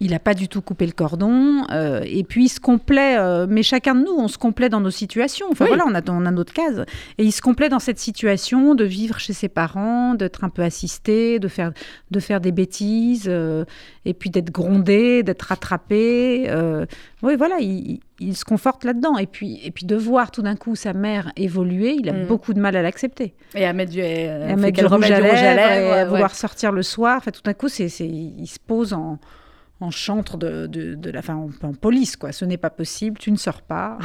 Il 0.00 0.10
n'a 0.10 0.18
pas 0.18 0.34
du 0.34 0.48
tout 0.48 0.60
coupé 0.60 0.86
le 0.86 0.92
cordon. 0.92 1.62
euh, 1.70 2.00
et 2.04 2.24
puis, 2.24 2.46
il 2.46 2.48
se 2.48 2.58
complaît, 2.60 3.16
euh, 3.16 3.46
mais 3.48 3.62
chacun 3.62 3.94
de 3.94 4.00
nous, 4.00 4.14
on 4.18 4.26
se 4.28 4.36
complaît 4.38 4.68
dans 4.68 4.80
nos 4.80 4.90
situations. 4.90 5.46
Enfin, 5.52 5.66
Oui. 5.66 5.68
voilà, 5.76 5.84
on 5.86 5.94
a, 5.94 6.00
on 6.10 6.26
a 6.26 6.30
notre 6.32 6.52
case. 6.52 6.84
Et 7.16 7.24
il 7.24 7.30
se 7.32 7.40
complaît 7.40 7.68
dans 7.68 7.78
cette 7.78 8.00
situation 8.00 8.74
de 8.74 8.84
vivre 8.84 9.18
chez 9.20 9.32
ses 9.32 9.48
parents, 9.48 10.14
d'être 10.14 10.42
un 10.42 10.48
peu 10.48 10.62
assisté, 10.62 11.38
de 11.38 11.46
faire, 11.48 11.72
de 12.10 12.20
faire 12.20 12.40
des 12.40 12.50
bêtises, 12.50 13.26
euh, 13.28 13.64
et 14.04 14.14
puis 14.14 14.30
d'être 14.30 14.50
grondé, 14.50 15.22
d'être 15.22 15.42
rattrapé. 15.42 16.50
oui, 17.22 17.36
voilà, 17.36 17.56
il, 17.60 18.00
se 18.34 18.44
conforte 18.44 18.84
là-dedans. 18.84 19.16
Et 19.16 19.26
puis, 19.26 19.60
et 19.64 19.70
puis, 19.70 19.86
de 19.86 19.96
voir 19.96 20.30
tout 20.32 20.42
d'un 20.42 20.56
coup 20.56 20.74
sa 20.76 20.92
mère 20.92 21.30
évoluer, 21.36 21.96
il 21.98 22.08
a 22.08 22.12
Mm. 22.12 22.26
beaucoup 22.26 22.52
de 22.52 22.60
mal 22.60 22.74
à 22.76 22.82
l'accepter. 22.82 23.34
Et 23.54 23.64
à 23.64 23.72
mettre 23.72 23.92
du, 23.92 24.00
Et 24.00 24.28
à 24.28 24.56
mettre 24.56 24.80
du 24.80 24.86
rouge 24.86 25.04
à 25.10 25.16
du 25.16 25.22
lèvres, 25.22 25.34
à 25.36 25.52
et 25.52 25.56
lèvres, 25.56 25.92
à 25.92 25.96
ouais. 25.96 26.04
vouloir 26.06 26.34
sortir 26.34 26.72
le 26.72 26.82
soir. 26.82 27.16
Enfin, 27.18 27.30
tout 27.30 27.42
d'un 27.44 27.54
coup, 27.54 27.68
c'est, 27.68 27.88
c'est- 27.88 28.06
il 28.06 28.46
se 28.46 28.58
pose 28.58 28.92
en, 28.92 29.18
en 29.80 29.90
chantre 29.90 30.36
de, 30.36 30.66
de, 30.66 31.10
la, 31.10 31.18
enfin, 31.18 31.34
en, 31.34 31.66
en 31.66 31.74
police, 31.74 32.16
quoi. 32.16 32.32
Ce 32.32 32.44
n'est 32.44 32.56
pas 32.56 32.70
possible, 32.70 33.18
tu 33.18 33.30
ne 33.30 33.36
sors 33.36 33.62
pas. 33.62 33.98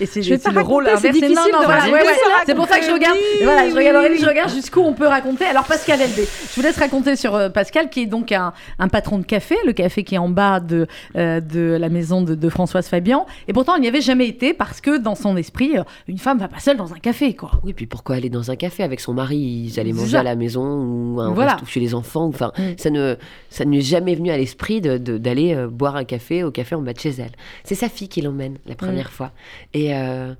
Et 0.00 0.06
c'est 0.06 0.20
le 0.20 0.60
rôle 0.60 0.88
c'est 0.98 1.10
difficile 1.10 1.34
Non, 1.36 1.42
non, 1.52 1.60
de 1.60 1.64
voilà, 1.64 1.84
ouais, 1.86 1.92
ouais. 1.92 2.12
c'est 2.46 2.54
pour 2.54 2.66
ça 2.66 2.78
que 2.78 2.84
je 2.86 2.90
regarde. 2.92 3.16
voilà, 3.42 3.68
je 3.68 3.74
regarde 3.74 3.96
oui, 3.96 4.04
Aurélie, 4.06 4.16
je 4.18 4.22
oui. 4.22 4.28
regarde 4.28 4.50
jusqu'où 4.50 4.80
on 4.80 4.92
peut 4.94 5.06
raconter. 5.06 5.44
Alors 5.44 5.64
Pascal 5.64 5.98
LB, 6.00 6.16
je 6.50 6.54
vous 6.56 6.62
laisse 6.62 6.78
raconter 6.78 7.16
sur 7.16 7.34
euh, 7.34 7.48
Pascal 7.48 7.88
qui 7.90 8.02
est 8.02 8.06
donc 8.06 8.32
un, 8.32 8.52
un 8.78 8.88
patron 8.88 9.18
de 9.18 9.24
café, 9.24 9.56
le 9.64 9.72
café 9.72 10.04
qui 10.04 10.14
est 10.14 10.18
en 10.18 10.28
bas 10.28 10.60
de 10.60 10.86
euh, 11.16 11.40
de 11.40 11.76
la 11.80 11.88
maison 11.88 12.22
de, 12.22 12.34
de 12.34 12.48
Françoise 12.48 12.86
Fabian. 12.88 13.26
Et 13.48 13.52
pourtant, 13.52 13.76
il 13.76 13.82
n'y 13.82 13.88
avait 13.88 14.00
jamais 14.00 14.26
été 14.28 14.54
parce 14.54 14.80
que 14.80 14.96
dans 14.98 15.14
son 15.14 15.36
esprit, 15.36 15.78
euh, 15.78 15.82
une 16.08 16.18
femme 16.18 16.38
va 16.38 16.48
pas 16.48 16.58
seule 16.60 16.76
dans 16.76 16.92
un 16.92 16.98
café, 16.98 17.34
quoi. 17.34 17.50
Oui, 17.64 17.72
puis 17.72 17.86
pourquoi 17.86 18.16
aller 18.16 18.30
dans 18.30 18.50
un 18.50 18.56
café 18.56 18.82
avec 18.82 19.00
son 19.00 19.14
mari? 19.14 19.36
Ils 19.36 19.80
allaient 19.80 19.92
manger 19.92 20.12
ça. 20.12 20.20
à 20.20 20.22
la 20.22 20.34
maison 20.36 20.62
ou 20.64 21.20
un 21.20 21.32
Voilà. 21.32 21.52
resto 21.52 21.66
chez 21.66 21.80
les 21.80 21.94
enfants. 21.94 22.26
Enfin, 22.26 22.52
Mm. 22.58 22.62
ça 22.78 22.90
ne, 22.90 23.16
ça 23.50 23.64
ne 23.64 23.70
lui 23.70 23.78
est 23.78 23.82
jamais 23.82 24.14
venu 24.14 24.30
à 24.30 24.36
l'esprit 24.36 24.80
de- 24.80 24.98
de- 24.98 25.18
d'aller 25.18 25.54
euh, 25.54 25.68
boire 25.68 25.96
un 25.96 26.04
café 26.04 26.42
au 26.44 26.50
café 26.50 26.74
en 26.74 26.82
bas 26.82 26.92
de 26.92 27.00
chez 27.00 27.10
elle. 27.18 27.32
C'est 27.64 27.74
sa 27.74 27.88
fille 27.88 28.08
qui 28.08 28.20
l'emmène 28.22 28.56
la 28.66 28.74
première 28.74 29.10
fois. 29.10 29.32
Et, 29.74 29.94
euh, 29.94 30.34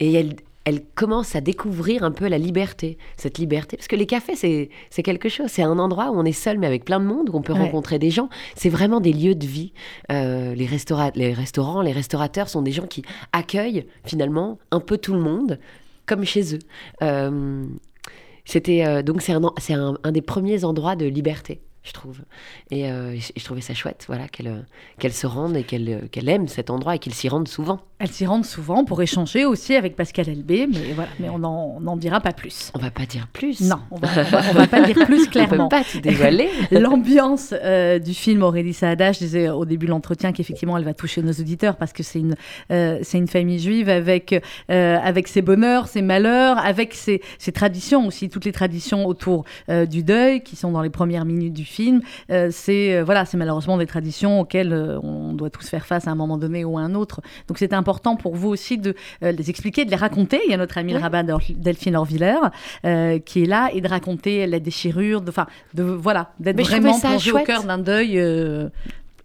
et 0.00 0.12
elle, 0.12 0.36
elle 0.64 0.82
commence 0.96 1.36
à 1.36 1.40
découvrir 1.40 2.02
un 2.02 2.10
peu 2.10 2.26
la 2.26 2.38
liberté, 2.38 2.98
cette 3.16 3.38
liberté. 3.38 3.76
Parce 3.76 3.86
que 3.86 3.94
les 3.96 4.06
cafés, 4.06 4.34
c'est 4.36 5.02
quelque 5.04 5.28
chose. 5.28 5.46
C'est 5.48 5.62
un 5.62 5.78
endroit 5.78 6.10
où 6.10 6.18
on 6.18 6.24
est 6.24 6.32
seul, 6.32 6.58
mais 6.58 6.66
avec 6.66 6.84
plein 6.84 6.98
de 6.98 7.04
monde, 7.04 7.30
où 7.30 7.36
on 7.36 7.42
peut 7.42 7.52
Ouais. 7.52 7.60
rencontrer 7.60 7.98
des 8.00 8.10
gens. 8.10 8.28
C'est 8.56 8.68
vraiment 8.68 9.00
des 9.00 9.12
lieux 9.12 9.36
de 9.36 9.46
vie. 9.46 9.72
Euh, 10.10 10.54
les, 10.56 10.66
restaura- 10.66 11.12
les 11.14 11.32
restaurants, 11.32 11.82
les 11.82 11.92
restaurateurs 11.92 12.48
sont 12.48 12.62
des 12.62 12.72
gens 12.72 12.86
qui 12.86 13.02
accueillent 13.32 13.86
finalement 14.04 14.58
un 14.72 14.80
peu 14.80 14.98
tout 14.98 15.14
le 15.14 15.20
monde, 15.20 15.60
comme 16.04 16.24
chez 16.24 16.54
eux. 16.56 16.60
Euh, 17.02 17.64
c'était 18.44 18.84
euh, 18.86 19.02
donc 19.02 19.22
c'est 19.22 19.32
un, 19.32 19.42
un, 19.44 19.98
un 20.02 20.12
des 20.12 20.22
premiers 20.22 20.64
endroits 20.64 20.96
de 20.96 21.06
liberté, 21.06 21.60
je 21.84 21.92
trouve. 21.92 22.20
Et, 22.72 22.84
je, 22.88 23.44
trouvais 23.44 23.60
ça 23.60 23.74
chouette, 23.74 24.04
voilà, 24.08 24.26
qu'elle 24.28 25.12
se 25.12 25.26
rende 25.28 25.56
et 25.56 25.62
qu'elle 25.62 26.28
aime 26.28 26.48
cet 26.48 26.70
endroit 26.70 26.96
et 26.96 26.98
qu'elle 26.98 27.14
s'y 27.14 27.28
rende 27.28 27.46
souvent. 27.48 27.80
Elles 27.98 28.10
s'y 28.10 28.26
rendent 28.26 28.44
souvent 28.44 28.84
pour 28.84 29.00
échanger 29.00 29.46
aussi 29.46 29.74
avec 29.74 29.96
Pascal 29.96 30.28
Elbé, 30.28 30.66
mais 30.66 30.92
voilà, 30.94 31.08
mais 31.18 31.30
on 31.30 31.38
n'en 31.38 31.96
dira 31.96 32.20
pas 32.20 32.32
plus. 32.32 32.70
On 32.74 32.78
va 32.78 32.90
pas 32.90 33.06
dire 33.06 33.26
plus. 33.32 33.62
Non, 33.62 33.78
on 33.90 33.96
va, 33.96 34.08
on 34.50 34.52
va, 34.52 34.66
pas 34.66 34.82
dire 34.82 35.06
plus 35.06 35.26
clairement. 35.28 35.64
on 35.64 35.68
peut 35.68 35.76
pas 35.76 35.82
tout 35.82 36.00
dévoiler. 36.00 36.50
L'ambiance 36.70 37.54
euh, 37.54 37.98
du 37.98 38.12
film 38.12 38.42
Aurélie 38.42 38.74
Saada, 38.74 39.12
je 39.12 39.20
disais 39.20 39.48
au 39.48 39.64
début 39.64 39.86
de 39.86 39.92
l'entretien 39.92 40.32
qu'effectivement 40.32 40.76
elle 40.76 40.84
va 40.84 40.92
toucher 40.92 41.22
nos 41.22 41.32
auditeurs 41.32 41.76
parce 41.76 41.94
que 41.94 42.02
c'est 42.02 42.18
une, 42.18 42.34
euh, 42.70 42.98
c'est 43.00 43.16
une 43.16 43.28
famille 43.28 43.58
juive 43.58 43.88
avec, 43.88 44.34
euh, 44.70 44.98
avec 45.02 45.26
ses 45.26 45.40
bonheurs, 45.40 45.88
ses 45.88 46.02
malheurs, 46.02 46.58
avec 46.58 46.92
ses, 46.92 47.22
ses 47.38 47.52
traditions 47.52 48.06
aussi, 48.06 48.28
toutes 48.28 48.44
les 48.44 48.52
traditions 48.52 49.06
autour 49.06 49.44
du 49.88 50.02
deuil 50.02 50.42
qui 50.42 50.54
sont 50.54 50.70
dans 50.70 50.82
les 50.82 50.90
premières 50.90 51.24
minutes 51.24 51.54
du 51.54 51.64
film. 51.64 52.02
c'est 52.50 53.00
voilà, 53.00 53.24
c'est 53.24 53.38
malheureusement 53.38 53.78
des 53.78 53.86
traditions 53.86 54.40
auxquelles 54.40 54.74
on 55.02 55.32
doit 55.32 55.48
tous 55.48 55.66
faire 55.66 55.86
face 55.86 56.06
à 56.06 56.10
un 56.10 56.14
moment 56.14 56.36
donné 56.36 56.64
ou 56.64 56.76
à 56.76 56.82
un 56.82 56.94
autre. 56.94 57.22
Donc 57.48 57.58
c'est 57.58 57.72
important 57.86 58.16
pour 58.16 58.34
vous 58.34 58.48
aussi 58.48 58.78
de 58.78 58.94
les 59.22 59.50
expliquer, 59.50 59.84
de 59.84 59.90
les 59.90 59.96
raconter. 59.96 60.40
Il 60.44 60.50
y 60.50 60.54
a 60.54 60.56
notre 60.56 60.78
ami 60.78 60.92
le 60.92 60.98
rabbin 60.98 61.24
Delphine 61.50 61.94
Orviller 61.94 62.38
qui 63.24 63.42
est 63.42 63.46
là 63.46 63.70
et 63.72 63.80
de 63.80 63.88
raconter 63.88 64.46
la 64.46 64.58
déchirure, 64.58 65.20
de, 65.20 65.30
enfin, 65.30 65.46
de 65.74 65.84
voilà, 65.84 66.32
d'être 66.40 66.60
vraiment 66.60 66.98
plongé 66.98 67.30
au 67.30 67.38
cœur 67.38 67.62
d'un 67.62 67.78
deuil. 67.78 68.20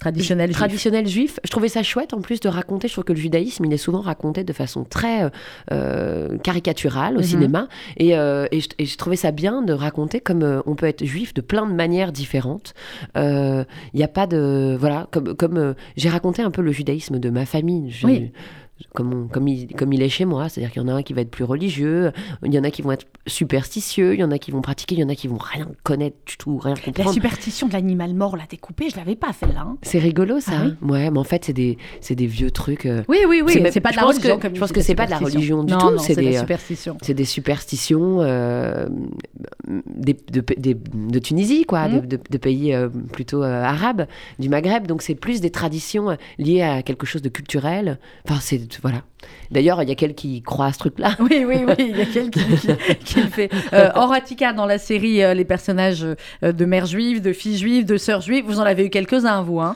Traditionnel 0.02 0.48
juif. 0.48 0.58
traditionnel 0.58 1.08
juif. 1.08 1.40
Je 1.44 1.50
trouvais 1.52 1.70
ça 1.70 1.84
chouette 1.84 2.14
en 2.14 2.22
plus 2.22 2.40
de 2.40 2.50
raconter. 2.50 2.88
Je 2.88 2.94
trouve 2.94 3.04
que 3.04 3.14
le 3.14 3.20
judaïsme, 3.20 3.66
il 3.66 3.74
est 3.74 3.78
souvent 3.78 4.02
raconté 4.02 4.44
de 4.44 4.52
façon 4.52 4.84
très 4.84 5.30
euh, 5.72 6.38
caricaturale 6.40 7.16
au 7.16 7.20
mhm. 7.20 7.26
cinéma. 7.26 7.68
Et, 7.98 8.18
euh, 8.18 8.48
et, 8.52 8.62
je, 8.62 8.98
trouvais 8.98 9.16
ça 9.16 9.32
bien 9.32 9.62
de 9.62 9.74
raconter 9.74 10.20
comme 10.20 10.42
euh, 10.42 10.62
on 10.66 10.76
peut 10.76 10.88
être 10.88 11.06
juif 11.06 11.34
de 11.36 11.42
plein 11.42 11.68
de 11.68 11.74
manières 11.74 12.12
différentes. 12.12 12.74
Il 13.16 13.66
n'y 13.94 14.04
a 14.04 14.08
pas 14.08 14.26
de. 14.26 14.76
Voilà, 14.80 15.08
comme, 15.12 15.36
comme 15.36 15.76
j'ai 15.96 16.10
raconté 16.10 16.42
un 16.42 16.52
peu 16.52 16.62
le 16.62 16.72
judaïsme 16.72 17.20
de 17.20 17.30
ma 17.30 17.46
famille. 17.46 17.94
oui 18.04 18.32
comme, 18.94 19.30
comme, 19.30 19.48
il, 19.48 19.74
comme 19.76 19.94
il 19.94 20.02
est 20.02 20.10
chez 20.10 20.26
moi. 20.26 20.50
C'est-à-dire 20.50 20.72
qu'il 20.72 20.82
y 20.82 20.86
en 20.86 20.88
a 20.88 20.94
un 20.94 21.04
qui 21.04 21.13
va 21.13 21.22
être 21.22 21.32
plus 21.32 21.44
religieux, 21.44 22.12
il 22.46 22.54
y 22.54 22.60
en 22.60 22.63
a 22.63 22.72
qui 22.72 22.82
vont 22.82 22.91
être 22.91 23.06
superstitieux, 23.28 24.13
il 24.13 24.20
y 24.20 24.24
en 24.24 24.32
a 24.32 24.38
qui 24.38 24.52
vont 24.52 24.62
pratiquer, 24.62 24.96
il 24.96 25.02
y 25.02 25.04
en 25.04 25.10
a 25.10 25.15
qui 25.15 25.28
vont 25.28 25.38
rien 25.38 25.67
connaître 25.84 26.17
du 26.26 26.38
tout, 26.38 26.58
rien 26.58 26.76
comprendre. 26.76 27.10
La 27.10 27.13
superstition 27.13 27.67
de 27.67 27.74
l'animal 27.74 28.13
mort, 28.13 28.38
la 28.38 28.46
découpé, 28.46 28.89
je 28.89 28.98
l'avais 28.98 29.15
pas 29.15 29.34
celle-là. 29.34 29.62
Hein. 29.62 29.78
C'est 29.82 30.00
rigolo 30.00 30.39
ça. 30.39 30.52
Ah 30.56 30.86
ouais, 30.86 31.10
mais 31.10 31.20
en 31.20 31.24
fait, 31.24 31.46
c'est 31.46 31.54
des, 31.54 31.78
des 32.10 32.28
vieux 32.28 32.52
trucs. 32.52 32.86
Euh, 32.86 33.04
oui, 33.08 33.20
oui, 33.28 33.41
oui. 33.46 33.62
C'est 33.72 33.80
pas 33.80 33.91
de 33.91 33.96
la 33.96 34.04
religion. 34.04 34.39
je 34.41 34.60
pense 34.60 34.72
que 34.72 34.82
c'est 34.82 34.96
pas 34.96 35.06
de 35.06 35.12
la 35.12 35.20
religion 35.20 35.63
du 35.63 35.74
tout. 35.74 35.98
C'est 36.00 36.15
des 36.15 36.38
superstitions. 36.38 36.98
C'est 37.02 37.13
des 37.13 37.26
superstitions 37.26 38.22
euh, 38.22 38.88
des, 39.67 40.13
de, 40.32 40.44
de, 40.52 41.20
Tunisie, 41.20 41.65
quoi, 41.65 41.88
mmh. 41.88 42.08
de, 42.08 42.38
pays 42.38 42.74
euh, 42.74 42.89
plutôt 42.89 43.44
arabes, 43.44 44.08
du 44.39 44.50
Maghreb. 44.50 44.88
Donc 44.88 45.02
c'est 45.02 45.15
plus 45.15 45.41
des 45.41 45.52
traditions 45.52 46.17
liées 46.38 46.62
à 46.62 46.82
quelque 46.82 47.06
chose 47.06 47.22
de 47.22 47.30
culturel. 47.30 48.00
Enfin, 48.28 48.39
c'est 48.41 48.71
voilà. 48.82 49.02
D'ailleurs, 49.52 49.82
il 49.84 49.90
y 49.90 49.92
a 49.92 49.96
quelqu'un 49.96 50.16
qui 50.16 50.42
croit 50.42 50.68
à 50.68 50.74
ce 50.74 50.80
truc-là. 50.80 51.16
Oui, 51.20 51.46
oui, 51.46 51.64
oui, 51.68 51.74
il 51.78 51.98
y 51.98 52.02
a 52.02 52.06
quelqu'un 52.06 52.42
qui, 53.04 53.20
le 53.20 53.28
fait. 53.28 53.50
Euh, 53.74 53.90
dans 54.56 54.66
la 54.66 54.78
série, 54.78 55.24
euh, 55.24 55.34
les 55.34 55.46
personnages 55.46 56.06
euh, 56.44 56.52
de 56.52 56.66
mères 56.66 56.86
juives, 56.86 57.22
de 57.22 57.34
filles 57.34 57.58
juives, 57.58 57.86
de 57.86 57.98
sœurs 57.98 58.22
juives, 58.22 58.46
vous 58.46 58.60
en 58.60 58.64
avez 58.64 58.86
eu 58.86 58.90
quelques-uns, 58.90 59.42
vous, 59.42 59.60
hein 59.60 59.76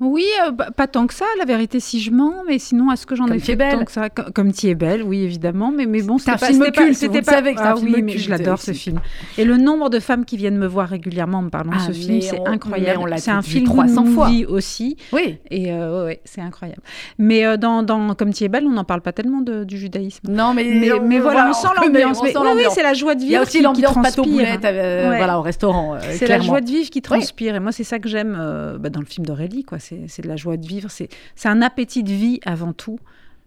oui, 0.00 0.24
euh, 0.44 0.52
bah, 0.52 0.68
pas 0.74 0.86
tant 0.86 1.08
que 1.08 1.14
ça, 1.14 1.24
la 1.38 1.44
vérité 1.44 1.80
si 1.80 2.00
je 2.00 2.12
mens, 2.12 2.44
mais 2.46 2.60
sinon, 2.60 2.92
est-ce 2.92 3.04
que 3.04 3.16
j'en 3.16 3.26
ai 3.26 3.40
fait 3.40 3.56
belle. 3.56 3.78
tant 3.78 3.84
que 3.84 3.90
ça 3.90 4.08
Comme 4.08 4.52
tu 4.52 4.68
es 4.68 4.76
belle, 4.76 5.02
oui, 5.02 5.22
évidemment, 5.22 5.72
mais, 5.72 5.86
mais 5.86 6.02
bon, 6.02 6.18
c'était 6.18 6.36
pas, 6.36 6.46
film 6.46 6.70
culte, 6.70 6.94
c'était 6.94 7.22
pas 7.22 7.36
avec 7.36 7.56
ah, 7.60 7.74
oui, 7.76 8.02
mais 8.02 8.16
je 8.16 8.30
l'adore 8.30 8.60
ce 8.60 8.72
film. 8.72 9.00
Et 9.36 9.44
le 9.44 9.56
nombre 9.56 9.90
de 9.90 9.98
femmes 9.98 10.24
qui 10.24 10.36
viennent 10.36 10.56
me 10.56 10.68
voir 10.68 10.88
régulièrement 10.88 11.38
en 11.38 11.42
me 11.42 11.50
parlant 11.50 11.72
de 11.72 11.80
ce 11.80 11.90
ah, 11.90 11.92
film, 11.92 12.20
c'est 12.20 12.46
incroyable. 12.46 13.12
C'est 13.18 13.32
un 13.32 13.42
film 13.42 13.64
300 13.64 14.04
fois 14.06 14.30
aussi. 14.48 14.96
Oui. 15.12 15.38
Et 15.50 15.72
euh, 15.72 16.06
ouais, 16.06 16.20
c'est 16.24 16.42
incroyable. 16.42 16.82
Mais 17.18 17.44
euh, 17.44 17.56
dans, 17.56 17.82
dans, 17.82 18.14
Comme 18.14 18.32
tu 18.32 18.44
es 18.44 18.48
belle, 18.48 18.66
on 18.66 18.72
n'en 18.72 18.84
parle 18.84 19.00
pas 19.00 19.12
tellement 19.12 19.40
de, 19.40 19.64
du 19.64 19.78
judaïsme. 19.78 20.28
Non, 20.30 20.54
mais, 20.54 20.64
mais, 21.02 21.18
voilà, 21.18 21.50
on 21.50 21.52
sent 21.52 21.68
l'ambiance. 21.76 22.20
Oui, 22.22 22.30
oui, 22.34 22.62
c'est 22.70 22.84
la 22.84 22.94
joie 22.94 23.16
de 23.16 23.20
vivre. 23.20 23.30
Il 23.30 23.34
y 23.34 23.36
a 23.36 23.42
aussi 23.42 23.62
l'ambiance 23.62 23.94
pâte 24.00 24.18
aux 24.20 24.24
boulettes, 24.24 24.60
voilà, 24.60 25.40
au 25.40 25.42
restaurant. 25.42 25.96
C'est 26.12 26.28
la 26.28 26.38
joie 26.38 26.60
de 26.60 26.70
vivre 26.70 26.88
qui 26.88 27.02
transpire. 27.02 27.56
Et 27.56 27.60
moi, 27.60 27.72
c'est 27.72 27.84
ça 27.84 27.98
que 27.98 28.08
j'aime 28.08 28.38
bah, 28.78 28.90
dans 28.90 29.00
le 29.00 29.06
film 29.06 29.26
d'Aurélie, 29.26 29.64
quoi. 29.64 29.78
C'est 30.06 30.22
de 30.22 30.28
la 30.28 30.36
joie 30.36 30.56
de 30.56 30.66
vivre. 30.66 30.90
C'est 30.90 31.08
un 31.44 31.62
appétit 31.62 32.02
de 32.02 32.12
vie 32.12 32.40
avant 32.44 32.72
tout. 32.72 32.98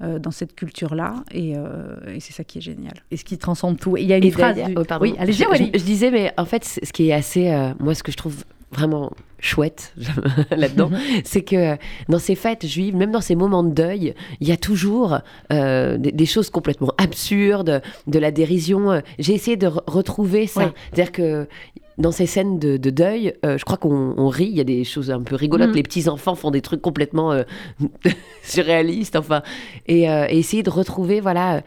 Euh, 0.04 0.18
dans 0.18 0.32
cette 0.32 0.56
culture-là, 0.56 1.24
euh, 1.36 2.16
et, 2.16 2.20
c'est 2.20 2.34
ça 2.34 2.44
qui 2.44 2.58
est 2.58 2.62
génial. 2.62 2.94
Et 3.12 3.18
ce 3.18 3.24
qui 3.24 3.38
transcende 3.38 3.78
tout. 3.80 3.98
il 3.98 4.06
y 4.06 4.14
a 4.14 4.18
une 4.18 4.32
phrase. 4.32 4.58
Oh, 4.76 4.82
oui, 5.00 5.14
allez 5.20 5.32
je, 5.32 5.44
je, 5.44 5.78
je, 5.78 5.84
disais, 5.84 6.10
mais 6.10 6.34
en 6.38 6.46
fait, 6.46 6.66
ce 6.66 6.92
qui 6.92 7.10
est 7.10 7.14
assez, 7.14 7.52
euh, 7.52 7.74
moi, 7.80 7.94
ce 7.94 8.02
que 8.02 8.12
je 8.12 8.18
trouve 8.18 8.44
vraiment 8.72 9.12
chouette 9.38 9.94
là-dedans, 10.50 10.90
c'est 11.24 11.44
que 11.44 11.78
dans 12.10 12.18
ces 12.18 12.34
fêtes 12.34 12.66
juives, 12.66 12.96
même 12.96 13.12
dans 13.12 13.22
ces 13.22 13.36
moments 13.36 13.64
de 13.64 13.72
deuil, 13.72 14.16
il 14.40 14.48
y 14.48 14.52
a 14.52 14.58
toujours 14.58 15.20
des, 15.52 16.26
choses 16.26 16.50
complètement 16.50 16.94
absurdes, 16.98 17.84
de 18.08 18.20
la 18.20 18.32
dérision. 18.32 19.04
J'ai 19.20 19.36
essayé 19.36 19.56
de 19.56 19.68
retrouver 19.68 20.48
ça. 20.48 20.74
C'est-à-dire 20.94 21.12
que 21.12 21.48
dans 21.98 22.12
ces 22.12 22.26
scènes 22.26 22.60
de, 22.60 22.78
deuil, 22.78 23.34
euh, 23.46 23.58
je 23.58 23.66
crois 23.66 23.78
qu'on 23.78 24.28
rit, 24.30 24.46
il 24.46 24.56
y 24.56 24.62
a 24.62 24.66
des 24.66 24.84
choses 24.84 25.12
un 25.12 25.22
peu 25.22 25.36
rigolotes. 25.36 25.72
Mm. 25.72 25.76
Les 25.76 25.84
petits 25.84 26.10
enfants 26.10 26.36
font 26.36 26.52
des 26.52 26.62
trucs 26.62 26.82
complètement 26.82 27.32
euh, 27.32 27.44
surréalistes, 28.44 29.16
enfin, 29.16 29.42
et, 29.88 30.10
euh, 30.10 30.28
et, 30.30 30.40
essayer 30.40 30.64
de 30.64 30.70
retrouver, 30.70 31.22
voilà, 31.22 31.62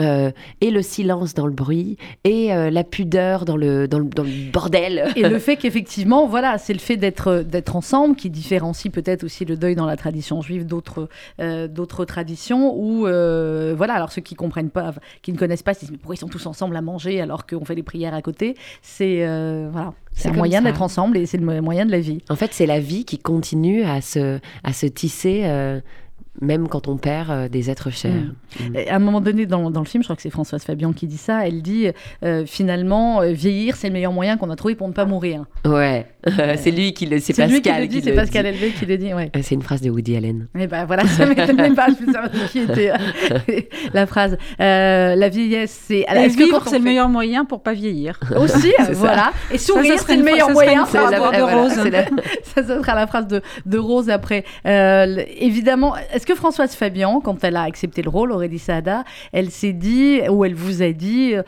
euh, 0.00 0.32
et 0.60 0.70
le 0.70 0.82
silence 0.82 1.34
dans 1.34 1.46
le 1.46 1.52
bruit, 1.52 1.96
et 2.24 2.52
euh, 2.52 2.70
la 2.70 2.82
pudeur 2.82 3.44
dans 3.44 3.56
le, 3.56 3.86
dans 3.86 4.00
le, 4.00 4.06
dans 4.06 4.24
le 4.24 4.50
bordel. 4.52 5.12
Et 5.14 5.22
le 5.22 5.38
fait 5.44 5.56
qu'effectivement, 5.56 6.26
voilà, 6.26 6.58
c'est 6.58 6.72
le 6.72 6.80
fait 6.80 6.96
d'être, 6.96 7.44
d'être 7.46 7.76
ensemble 7.76 8.16
qui 8.16 8.28
différencie 8.28 8.92
peut-être 8.92 9.22
aussi 9.22 9.44
le 9.44 9.56
deuil 9.56 9.76
dans 9.76 9.86
la 9.86 9.96
tradition 9.96 10.42
juive 10.42 10.66
d'autres, 10.66 11.08
euh, 11.40 11.68
d'autres 11.68 12.04
traditions, 12.04 12.74
où, 12.76 13.02
voilà, 13.02 13.94
alors 13.94 14.10
ceux 14.10 14.22
qui 14.22 14.34
comprennent 14.34 14.70
pas, 14.70 14.94
qui 15.22 15.32
ne 15.32 15.38
connaissent 15.38 15.62
pas, 15.62 15.74
se 15.74 15.80
disent, 15.80 15.90
mais 15.90 15.98
pourquoi 15.98 16.16
ils 16.16 16.18
sont 16.18 16.28
tous 16.28 16.46
ensemble 16.46 16.76
à 16.76 16.82
manger 16.82 17.20
alors 17.20 17.46
qu'on 17.46 17.64
fait 17.64 17.74
les 17.74 17.82
prières 17.82 18.14
à 18.14 18.22
côté? 18.22 18.56
C'est, 18.82 19.26
voilà. 19.70 19.92
C'est 20.16 20.28
un 20.28 20.32
moyen 20.32 20.62
d'être 20.62 20.82
ensemble 20.82 21.16
et 21.16 21.26
c'est 21.26 21.38
le 21.38 21.60
moyen 21.60 21.86
de 21.86 21.90
la 21.90 21.98
vie. 21.98 22.22
En 22.30 22.36
fait, 22.36 22.52
c'est 22.52 22.66
la 22.66 22.78
vie 22.78 23.04
qui 23.04 23.18
continue 23.18 23.82
à 23.82 24.00
se, 24.00 24.38
à 24.62 24.72
se 24.72 24.86
tisser 24.86 25.44
même 26.40 26.68
quand 26.68 26.88
on 26.88 26.96
perd 26.96 27.30
euh, 27.30 27.48
des 27.48 27.70
êtres 27.70 27.90
chers. 27.90 28.12
Mm. 28.12 28.68
Mm. 28.70 28.76
À 28.88 28.94
un 28.96 28.98
moment 28.98 29.20
donné 29.20 29.46
dans, 29.46 29.70
dans, 29.70 29.80
le 29.80 29.86
film, 29.86 30.02
je 30.02 30.06
crois 30.06 30.16
que 30.16 30.22
c'est 30.22 30.30
Françoise 30.30 30.62
Fabian 30.64 30.92
qui 30.92 31.06
dit 31.06 31.16
ça, 31.16 31.46
elle 31.46 31.62
dit 31.62 31.88
euh, 32.24 32.44
finalement, 32.46 33.20
euh, 33.20 33.32
vieillir, 33.32 33.76
c'est 33.76 33.88
le 33.88 33.92
meilleur 33.92 34.12
moyen 34.12 34.36
qu'on 34.36 34.50
a 34.50 34.56
trouvé 34.56 34.74
pour 34.74 34.88
ne 34.88 34.92
pas 34.92 35.04
mourir. 35.04 35.44
Ouais, 35.64 36.06
c'est 36.56 36.70
lui 36.70 36.92
qui 36.92 37.06
le 37.06 37.18
c'est 37.20 37.34
Pascal 37.34 37.60
qui 37.60 37.80
le 37.80 37.86
dit, 37.86 38.00
c'est 38.02 38.12
Pascal 38.12 38.46
Elvé 38.46 38.70
qui 38.70 38.86
le 38.86 38.98
dit. 38.98 39.14
Ouais. 39.14 39.30
C'est 39.42 39.54
une 39.54 39.62
phrase 39.62 39.80
de 39.80 39.90
Woody 39.90 40.16
Allen. 40.16 40.48
Et 40.54 40.62
eh 40.62 40.66
ben 40.66 40.84
voilà, 40.84 41.06
ça 41.06 41.26
m'étonne 41.26 41.56
même 41.56 41.74
pas, 41.74 41.86
je 41.88 42.12
savoir 42.12 42.30
qui 42.50 42.60
était 42.60 42.92
la 43.94 44.06
phrase. 44.06 44.36
la 44.58 45.28
vieillesse, 45.28 45.84
c'est. 45.86 46.04
Est-ce 46.08 46.36
vivre, 46.36 46.62
c'est 46.66 46.78
le 46.78 46.84
meilleur 46.84 47.08
moyen 47.08 47.44
pour 47.44 47.62
pas 47.62 47.72
vieillir? 47.72 48.18
Aussi, 48.36 48.72
voilà. 48.92 49.32
Et 49.52 49.58
sourire, 49.58 49.98
c'est 49.98 50.16
le 50.16 50.22
meilleur 50.22 50.50
moyen. 50.50 50.84
Ça, 50.86 51.10
la, 51.10 51.18
de 51.18 51.42
Rose. 51.42 51.90
ça, 52.42 52.64
sera 52.64 52.94
la 52.94 53.06
phrase 53.06 53.26
de, 53.26 53.40
de 53.66 53.78
Rose 53.78 54.10
après. 54.10 54.44
évidemment, 54.64 55.94
est-ce 56.24 56.32
que 56.32 56.38
Françoise 56.38 56.74
Fabian, 56.74 57.20
quand 57.20 57.44
elle 57.44 57.54
a 57.54 57.64
accepté 57.64 58.00
le 58.00 58.08
rôle, 58.08 58.32
Aurélie 58.32 58.58
Saada, 58.58 59.04
elle 59.32 59.50
s'est 59.50 59.74
dit, 59.74 60.22
ou 60.30 60.46
elle 60.46 60.54
vous 60.54 60.80
a 60.80 60.90
dit, 60.90 61.34
euh, 61.34 61.42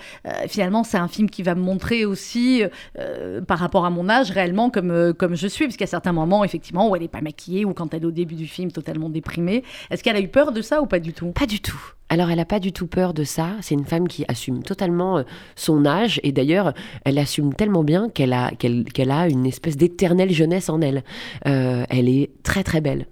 finalement, 0.49 0.85
c'est 0.85 0.99
un 0.99 1.09
film 1.09 1.31
qui 1.31 1.43
va 1.43 1.55
me 1.55 1.63
montrer 1.63 2.05
aussi, 2.05 2.63
euh, 2.99 3.41
par 3.41 3.59
rapport 3.59 3.87
à 3.87 3.91
mon 3.91 4.11
âge, 4.11 4.31
réellement 4.31 4.69
comme, 4.69 4.91
euh, 4.91 5.15
comme 5.15 5.35
je 5.35 5.47
suis, 5.47 5.65
parce 5.67 5.81
a 5.81 5.87
certains 5.87 6.13
moments, 6.13 6.45
effectivement, 6.45 6.91
où 6.91 6.95
elle 6.95 7.01
n'est 7.01 7.09
pas 7.09 7.23
maquillée, 7.23 7.65
ou 7.65 7.73
quand 7.73 7.95
elle 7.95 8.03
est 8.03 8.07
au 8.07 8.11
début 8.11 8.35
du 8.35 8.47
film 8.47 8.71
totalement 8.71 9.09
déprimée. 9.09 9.65
Est-ce 9.91 10.05
qu'elle 10.05 10.17
a 10.17 10.21
eu 10.21 10.29
peur 10.29 10.53
de 10.53 10.61
ça 10.61 10.83
ou 10.83 10.87
pas 10.87 10.99
du 10.99 11.15
tout? 11.15 11.31
Pas 11.31 11.47
du 11.47 11.61
tout. 11.61 11.81
Alors, 12.11 12.29
elle 12.29 12.37
n'a 12.37 12.45
pas 12.45 12.61
du 12.61 12.75
tout 12.75 12.87
peur 12.87 13.15
de 13.15 13.25
ça. 13.25 13.53
C'est 13.63 13.75
une 13.75 13.87
femme 13.87 14.09
qui 14.09 14.27
assume 14.29 14.63
totalement 14.63 15.25
son 15.55 15.87
âge. 15.87 16.21
Et 16.23 16.33
d'ailleurs, 16.33 16.75
elle 17.07 17.19
assume 17.19 17.55
tellement 17.55 17.83
bien 17.83 18.11
qu'elle 18.11 18.35
a, 18.35 18.51
qu'elle, 18.51 19.11
a 19.11 19.27
une 19.27 19.47
espèce 19.47 19.79
d'éternelle 19.79 20.33
jeunesse 20.33 20.69
en 20.69 20.83
elle. 20.83 21.03
elle 21.45 22.11
est 22.11 22.31
très, 22.43 22.63
très 22.63 22.83
belle 22.83 23.07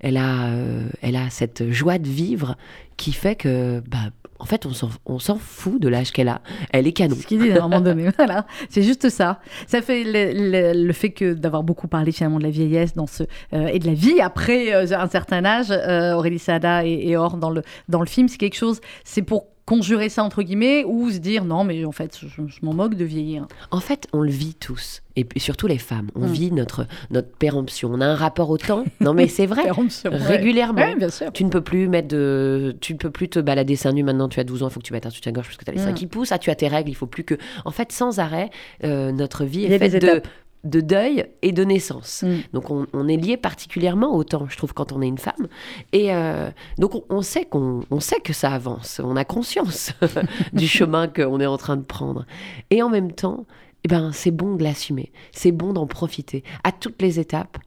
elle 0.00 0.16
a, 0.16 0.46
euh, 0.48 0.88
elle 1.02 1.16
a 1.16 1.30
cette 1.30 1.70
joie 1.70 1.98
de 1.98 2.08
vivre 2.08 2.56
qui 2.96 3.12
fait 3.12 3.36
que, 3.36 3.80
bah, 3.88 4.10
en 4.40 4.44
fait, 4.44 4.66
on 5.06 5.18
s'en 5.18 5.38
fout 5.38 5.80
de 5.80 5.88
l'âge 5.88 6.12
qu'elle 6.12 6.28
a. 6.28 6.40
Elle 6.72 6.86
est 6.86 6.92
canon. 6.92 7.16
Ce 7.16 7.26
qu'il 7.26 7.40
dit 7.40 7.50
à 7.50 7.58
un 7.58 7.68
moment 7.68 7.80
donné. 7.80 8.08
voilà, 8.16 8.46
c'est 8.68 8.82
juste 8.82 9.08
ça. 9.08 9.40
Ça 9.66 9.82
fait 9.82 10.04
le, 10.06 10.92
fait 10.92 11.10
que 11.10 11.34
d'avoir 11.34 11.64
beaucoup 11.64 11.88
parlé 11.88 12.12
finalement 12.12 12.38
de 12.38 12.44
la 12.44 12.50
vieillesse 12.50 12.94
dans 12.94 13.06
ce, 13.08 13.24
euh, 13.52 13.66
et 13.66 13.78
de 13.80 13.86
la 13.86 13.94
vie 13.94 14.20
après 14.20 14.72
euh, 14.72 14.96
un 14.96 15.08
certain 15.08 15.44
âge. 15.44 15.70
Aurélie 16.16 16.38
Sada 16.38 16.84
et, 16.84 17.08
et, 17.08 17.16
Or 17.16 17.36
dans 17.36 17.50
le, 17.50 17.62
dans 17.88 18.00
le 18.00 18.06
film, 18.06 18.28
c'est 18.28 18.38
quelque 18.38 18.56
chose. 18.56 18.80
C'est 19.04 19.22
pour 19.22 19.46
conjurer 19.68 20.08
ça 20.08 20.24
entre 20.24 20.42
guillemets 20.42 20.82
ou 20.86 21.10
se 21.10 21.18
dire 21.18 21.44
non 21.44 21.62
mais 21.62 21.84
en 21.84 21.92
fait 21.92 22.18
je, 22.22 22.40
m'en 22.62 22.72
moque 22.72 22.94
de 22.94 23.04
vieillir. 23.04 23.46
En 23.70 23.80
fait 23.80 24.08
on 24.14 24.22
le 24.22 24.30
vit 24.30 24.54
tous 24.54 25.02
et 25.14 25.26
surtout 25.36 25.66
les 25.66 25.76
femmes. 25.76 26.08
On 26.14 26.26
mm. 26.26 26.32
vit 26.32 26.52
notre 26.52 26.86
notre 27.10 27.28
péremption. 27.28 27.90
On 27.92 28.00
a 28.00 28.06
un 28.06 28.14
rapport 28.14 28.48
au 28.48 28.56
temps. 28.56 28.84
Non 29.00 29.12
mais 29.12 29.28
c'est 29.28 29.44
vrai. 29.44 29.64
Régulièrement. 30.04 30.94
Bien 30.96 31.10
sûr. 31.10 31.30
tu 31.34 31.44
ne 31.44 31.50
peux 31.50 31.60
plus 31.60 31.86
mettre 31.86 32.08
de 32.08 32.76
tu 32.80 32.94
ne 32.94 32.98
peux 32.98 33.10
plus 33.10 33.28
te 33.28 33.40
balader 33.40 33.76
seins 33.76 33.92
nus 33.92 34.04
maintenant 34.04 34.30
tu 34.30 34.40
as 34.40 34.44
12 34.44 34.62
ans 34.62 34.68
il 34.68 34.72
faut 34.72 34.80
que 34.80 34.86
tu 34.86 34.94
mettes 34.94 35.04
un 35.04 35.10
soutien-gorge 35.10 35.48
parce 35.48 35.58
que 35.58 35.66
tu 35.66 35.70
as 35.70 35.74
les 35.74 35.80
seins 35.80 35.90
mm. 35.92 35.94
qui 35.94 36.06
poussent. 36.06 36.32
Ah 36.32 36.38
tu 36.38 36.48
as 36.48 36.54
tes 36.54 36.68
règles 36.68 36.88
il 36.88 36.96
faut 36.96 37.06
plus 37.06 37.24
que 37.24 37.34
en 37.66 37.70
fait 37.70 37.92
sans 37.92 38.20
arrêt 38.20 38.48
euh, 38.84 39.12
notre 39.12 39.44
vie 39.44 39.66
est 39.66 39.78
faite 39.78 40.00
de 40.00 40.22
de 40.64 40.80
deuil 40.80 41.26
et 41.42 41.52
de 41.52 41.64
naissance. 41.64 42.22
Mm. 42.22 42.36
Donc 42.52 42.70
on, 42.70 42.86
on 42.92 43.08
est 43.08 43.16
lié 43.16 43.36
particulièrement 43.36 44.14
au 44.14 44.24
temps, 44.24 44.46
je 44.48 44.56
trouve, 44.56 44.74
quand 44.74 44.92
on 44.92 45.02
est 45.02 45.08
une 45.08 45.18
femme. 45.18 45.48
Et 45.92 46.12
euh, 46.14 46.50
donc 46.78 46.94
on, 46.94 47.04
on 47.08 47.22
sait 47.22 47.44
qu'on 47.44 47.84
on 47.90 48.00
sait 48.00 48.20
que 48.20 48.32
ça 48.32 48.52
avance, 48.52 49.00
on 49.02 49.16
a 49.16 49.24
conscience 49.24 49.92
du 50.52 50.66
chemin 50.66 51.08
qu'on 51.08 51.40
est 51.40 51.46
en 51.46 51.56
train 51.58 51.76
de 51.76 51.82
prendre. 51.82 52.26
Et 52.70 52.82
en 52.82 52.88
même 52.88 53.12
temps, 53.12 53.46
eh 53.84 53.88
ben, 53.88 54.10
c'est 54.12 54.30
bon 54.30 54.56
de 54.56 54.64
l'assumer, 54.64 55.12
c'est 55.32 55.52
bon 55.52 55.72
d'en 55.72 55.86
profiter. 55.86 56.42
À 56.64 56.72
toutes 56.72 57.00
les 57.00 57.20
étapes, 57.20 57.58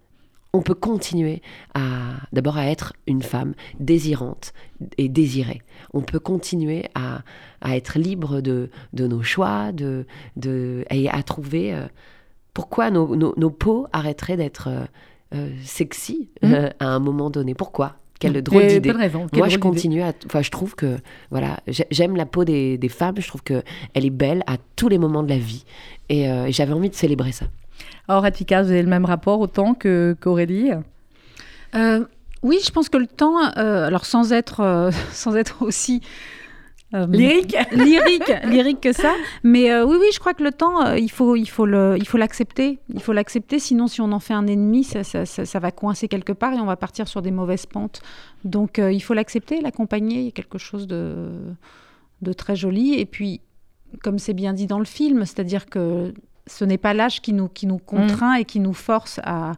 on 0.53 0.61
peut 0.61 0.75
continuer 0.75 1.41
à 1.73 2.17
d'abord 2.33 2.57
à 2.57 2.67
être 2.67 2.93
une 3.07 3.21
femme 3.21 3.53
désirante 3.79 4.53
et 4.97 5.07
désirée. 5.07 5.61
On 5.93 6.01
peut 6.01 6.19
continuer 6.19 6.85
à, 6.93 7.21
à 7.61 7.77
être 7.77 7.97
libre 7.97 8.41
de, 8.41 8.69
de 8.91 9.07
nos 9.07 9.23
choix, 9.23 9.71
de, 9.71 10.05
de, 10.35 10.83
et 10.89 11.09
à 11.09 11.23
trouver 11.23 11.73
euh, 11.73 11.87
pourquoi 12.53 12.91
nos, 12.91 13.15
nos, 13.15 13.33
nos 13.37 13.49
peaux 13.49 13.87
arrêteraient 13.93 14.37
d'être 14.37 14.67
euh, 14.69 14.81
euh, 15.35 15.49
sexy 15.63 16.29
Mhm. 16.41 16.53
euh, 16.53 16.69
à 16.79 16.87
un 16.87 16.99
moment 16.99 17.29
donné? 17.29 17.53
Pourquoi? 17.55 17.95
Quelle 18.19 18.39
drôle 18.43 18.61
Et 18.63 18.67
d'idée. 18.67 18.93
Moi, 18.93 19.47
je 19.49 19.57
drôle 19.57 19.71
continue 19.71 20.01
à. 20.03 20.13
Enfin, 20.27 20.41
je 20.43 20.51
trouve 20.51 20.75
que. 20.75 20.97
Voilà, 21.31 21.59
j'ai- 21.67 21.87
j'aime 21.89 22.15
la 22.15 22.27
peau 22.27 22.43
des, 22.45 22.77
des 22.77 22.89
femmes. 22.89 23.15
Je 23.17 23.27
trouve 23.27 23.41
qu'elle 23.41 23.63
est 23.95 24.09
belle 24.11 24.43
à 24.45 24.57
tous 24.75 24.89
les 24.89 24.99
moments 24.99 25.23
de 25.23 25.29
la 25.29 25.39
vie. 25.39 25.65
Et, 26.09 26.29
euh, 26.29 26.45
j'avais 26.51 26.73
envie 26.73 26.89
de 26.89 26.95
célébrer 26.95 27.31
ça. 27.31 27.45
Alors, 28.07 28.23
Atika, 28.23 28.61
vous 28.61 28.69
avez 28.69 28.83
le 28.83 28.89
même 28.89 29.05
rapport 29.05 29.39
autant 29.39 29.73
que 29.73 30.15
qu'Aurélie? 30.21 30.69
Euh, 31.75 32.05
oui, 32.43 32.59
je 32.63 32.69
pense 32.71 32.89
que 32.89 32.97
le 32.97 33.07
temps, 33.07 33.37
euh, 33.57 33.87
alors 33.87 34.05
sans 34.05 34.33
être, 34.33 34.59
euh, 34.59 34.91
sans 35.11 35.35
être 35.35 35.61
aussi 35.63 36.01
euh, 36.93 37.07
Lyrique 37.07 37.55
lyrique, 37.71 38.31
lyrique 38.45 38.81
que 38.81 38.91
ça, 38.93 39.13
mais 39.43 39.71
euh, 39.71 39.85
oui, 39.85 39.97
oui, 39.99 40.07
je 40.13 40.19
crois 40.19 40.33
que 40.33 40.43
le 40.43 40.51
temps, 40.51 40.85
euh, 40.85 40.97
il 40.99 41.09
faut, 41.09 41.35
il 41.35 41.45
faut 41.49 41.65
le, 41.65 41.95
il 41.97 42.05
faut 42.07 42.17
l'accepter, 42.17 42.79
il 42.93 43.01
faut 43.01 43.13
l'accepter. 43.13 43.59
Sinon, 43.59 43.87
si 43.87 44.01
on 44.01 44.11
en 44.11 44.19
fait 44.19 44.33
un 44.33 44.47
ennemi, 44.47 44.83
ça, 44.83 45.03
ça, 45.03 45.25
ça- 45.25 45.45
ça 45.45 45.59
va 45.59 45.71
coincer 45.71 46.07
quelque 46.07 46.33
part 46.33 46.53
et 46.53 46.59
on 46.59 46.65
va 46.65 46.75
partir 46.75 47.07
sur 47.07 47.21
des 47.21 47.31
mauvaises 47.31 47.65
pentes. 47.65 48.01
Donc, 48.43 48.77
euh, 48.79 48.91
il 48.91 48.99
faut 49.01 49.13
l'accepter, 49.13 49.61
l'accompagner. 49.61 50.19
Il 50.19 50.25
y 50.25 50.29
a 50.29 50.31
quelque 50.31 50.57
chose 50.57 50.85
de, 50.87 51.29
de 52.21 52.33
très 52.33 52.55
joli. 52.55 52.95
Et 52.99 53.05
puis, 53.05 53.41
comme 54.03 54.19
c'est 54.19 54.33
bien 54.33 54.53
dit 54.53 54.67
dans 54.67 54.79
le 54.79 54.85
film, 54.85 55.25
c'est-à-dire 55.25 55.67
que 55.67 56.13
ce 56.47 56.65
n'est 56.65 56.77
pas 56.77 56.93
l'âge 56.93 57.21
qui 57.21 57.33
nous, 57.33 57.47
qui 57.47 57.67
nous 57.67 57.77
contraint 57.77 58.33
et 58.35 58.45
qui 58.45 58.59
nous 58.59 58.73
force 58.73 59.19
à, 59.23 59.51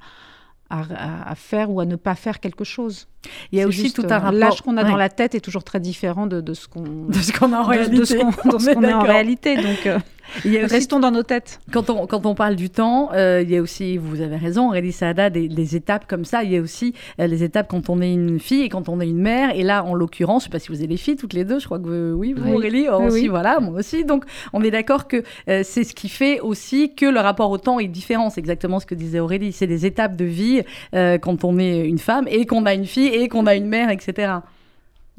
à, 0.69 0.81
à- 0.81 1.29
à 1.31 1.35
faire 1.35 1.71
ou 1.71 1.79
à 1.79 1.85
ne 1.85 1.95
pas 1.95 2.13
faire 2.15 2.39
quelque 2.39 2.63
chose. 2.63 3.07
Il 3.51 3.59
y 3.59 3.61
a 3.61 3.67
aussi 3.67 3.91
tout 3.93 4.03
euh, 4.05 4.09
un 4.09 4.19
rapport. 4.19 4.31
L'âge 4.39 4.61
qu'on 4.61 4.77
a 4.77 4.83
Ouais. 4.83 4.89
dans 4.89 4.97
la 4.97 5.09
tête 5.09 5.33
est 5.35 5.39
toujours 5.39 5.63
très 5.63 5.79
différent 5.79 6.27
de, 6.27 6.41
de 6.41 6.53
ce 6.53 6.67
qu'on 6.67 6.81
de 7.07 7.13
ce 7.13 7.31
qu'on 7.31 7.53
a 7.53 7.57
en 7.59 7.63
de- 7.63 7.69
réalité. 7.69 7.97
de 7.99 8.05
ce 8.05 8.73
qu'on 8.73 8.83
en 8.91 9.01
réalité. 9.01 9.55
Donc, 9.55 9.85
euh, 9.85 9.99
Il 10.45 10.51
y 10.51 10.57
a 10.59 10.65
aussi 10.65 10.73
restons 10.75 10.99
dans 10.99 11.11
nos 11.11 11.21
têtes. 11.23 11.59
Quand 11.71 11.89
on, 11.89 12.07
quand 12.07 12.25
on 12.25 12.33
parle 12.33 12.55
du 12.55 12.69
temps, 12.69 13.09
euh, 13.13 13.41
il 13.43 13.51
y 13.51 13.57
a 13.57 13.61
aussi, 13.61 13.97
vous 13.97 14.21
avez 14.21 14.37
raison, 14.37 14.69
Aurélie 14.69 14.91
Saada, 14.93 15.29
des, 15.29 15.47
des 15.47 15.75
étapes 15.75 16.05
comme 16.07 16.25
ça. 16.25 16.43
Il 16.43 16.51
y 16.51 16.57
a 16.57 16.61
aussi 16.61 16.93
euh, 17.19 17.27
les 17.27 17.43
étapes 17.43 17.67
quand 17.69 17.89
on 17.89 18.01
est 18.01 18.11
une 18.11 18.39
fille 18.39 18.61
et 18.63 18.69
quand 18.69 18.89
on 18.89 18.99
est 19.01 19.07
une 19.07 19.21
mère. 19.21 19.55
Et 19.55 19.63
là, 19.63 19.83
en 19.83 19.93
l'occurrence, 19.93 20.43
je 20.43 20.47
ne 20.47 20.51
sais 20.51 20.57
pas 20.57 20.59
si 20.59 20.69
vous 20.69 20.79
avez 20.79 20.87
les 20.87 20.97
filles 20.97 21.17
toutes 21.17 21.33
les 21.33 21.43
deux, 21.45 21.59
je 21.59 21.65
crois 21.65 21.79
que 21.79 22.13
oui, 22.13 22.33
vous 22.33 22.43
Oui. 22.45 22.53
Aurélie, 22.55 22.87
Oui, 22.89 23.05
aussi, 23.05 23.21
oui. 23.23 23.27
voilà, 23.27 23.59
moi 23.59 23.79
aussi. 23.79 24.05
Donc, 24.05 24.23
on 24.53 24.61
est 24.63 24.71
d'accord 24.71 25.07
que 25.07 25.23
euh, 25.49 25.61
c'est 25.63 25.83
ce 25.83 25.93
qui 25.93 26.09
fait 26.09 26.39
aussi 26.39 26.93
que 26.95 27.05
le 27.05 27.19
rapport 27.19 27.51
au 27.51 27.57
temps 27.57 27.79
est 27.79 27.87
différent. 27.87 28.29
C'est 28.29 28.39
exactement 28.41 28.79
ce 28.79 28.85
que 28.85 28.95
disait 28.95 29.19
Aurélie. 29.19 29.51
C'est 29.51 29.67
des 29.67 29.85
étapes 29.85 30.15
de 30.15 30.25
vie 30.25 30.61
euh, 30.95 31.17
quand 31.17 31.43
on 31.43 31.57
est 31.59 31.85
une 31.87 31.99
femme 31.99 32.27
et 32.29 32.45
qu'on 32.45 32.65
a 32.65 32.73
une 32.73 32.85
fille 32.85 33.07
et 33.13 33.27
qu'on 33.29 33.45
a 33.47 33.55
une 33.55 33.67
mère, 33.67 33.89
etc. 33.89 34.33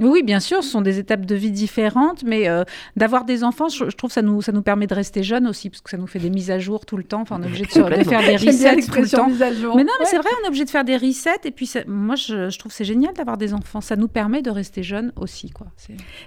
Oui, 0.01 0.25
bien 0.25 0.41
sûr, 0.41 0.65
ce 0.65 0.71
sont 0.71 0.81
des 0.81 0.99
étapes 0.99 1.25
de 1.25 1.37
vie 1.37 1.53
différentes, 1.53 2.25
mais 2.25 2.49
euh, 2.49 2.65
d'avoir 2.97 3.25
des 3.25 3.45
enfants, 3.45 3.69
je, 3.69 3.89
je 3.89 3.97
trouve 3.97 4.11
que 4.11 4.15
ça 4.15 4.23
nous, 4.23 4.43
ça 4.43 4.51
nous 4.51 4.61
permet 4.63 4.89
de 4.89 4.95
rester 4.95 5.23
jeunes 5.23 5.47
aussi, 5.47 5.71
parce 5.71 5.83
que 5.83 5.89
ça 5.91 5.97
nous 5.97 6.09
fait 6.09 6.19
des 6.19 6.31
mises 6.31 6.51
à 6.51 6.59
jour 6.59 6.85
tout 6.85 6.97
le 6.97 7.05
temps. 7.05 7.21
Enfin, 7.21 7.37
on 7.39 7.45
est 7.45 7.47
obligé 7.47 7.65
de, 7.65 7.71
se- 7.71 7.79
de 7.79 7.83
Complètement. 7.85 8.11
faire 8.11 8.27
des 8.29 8.37
resets 8.45 8.75
tout 8.81 9.01
le 9.01 9.09
temps. 9.09 9.29
mise 9.29 9.41
à 9.41 9.53
jour. 9.55 9.77
Mais 9.77 9.85
non, 9.85 9.93
mais 10.01 10.05
Ouais. 10.05 10.11
c'est 10.11 10.17
vrai, 10.17 10.29
on 10.43 10.45
est 10.47 10.49
obligé 10.49 10.65
de 10.65 10.71
faire 10.71 10.83
des 10.85 10.97
resets. 10.97 11.31
Et 11.45 11.53
puis, 11.53 11.67
ça- 11.67 11.85
moi, 11.87 12.17
je, 12.17 12.51
je 12.51 12.59
trouve 12.59 12.73
que 12.73 12.77
c'est 12.77 12.85
génial 12.85 13.15
d'avoir 13.15 13.37
des 13.37 13.55
enfants. 13.55 13.81
Ça 13.81 13.95
nous 13.95 14.09
permet 14.09 14.43
de 14.43 14.51
rester 14.51 14.83
jeunes 14.83 15.13
aussi. 15.15 15.51
Quoi. 15.51 15.69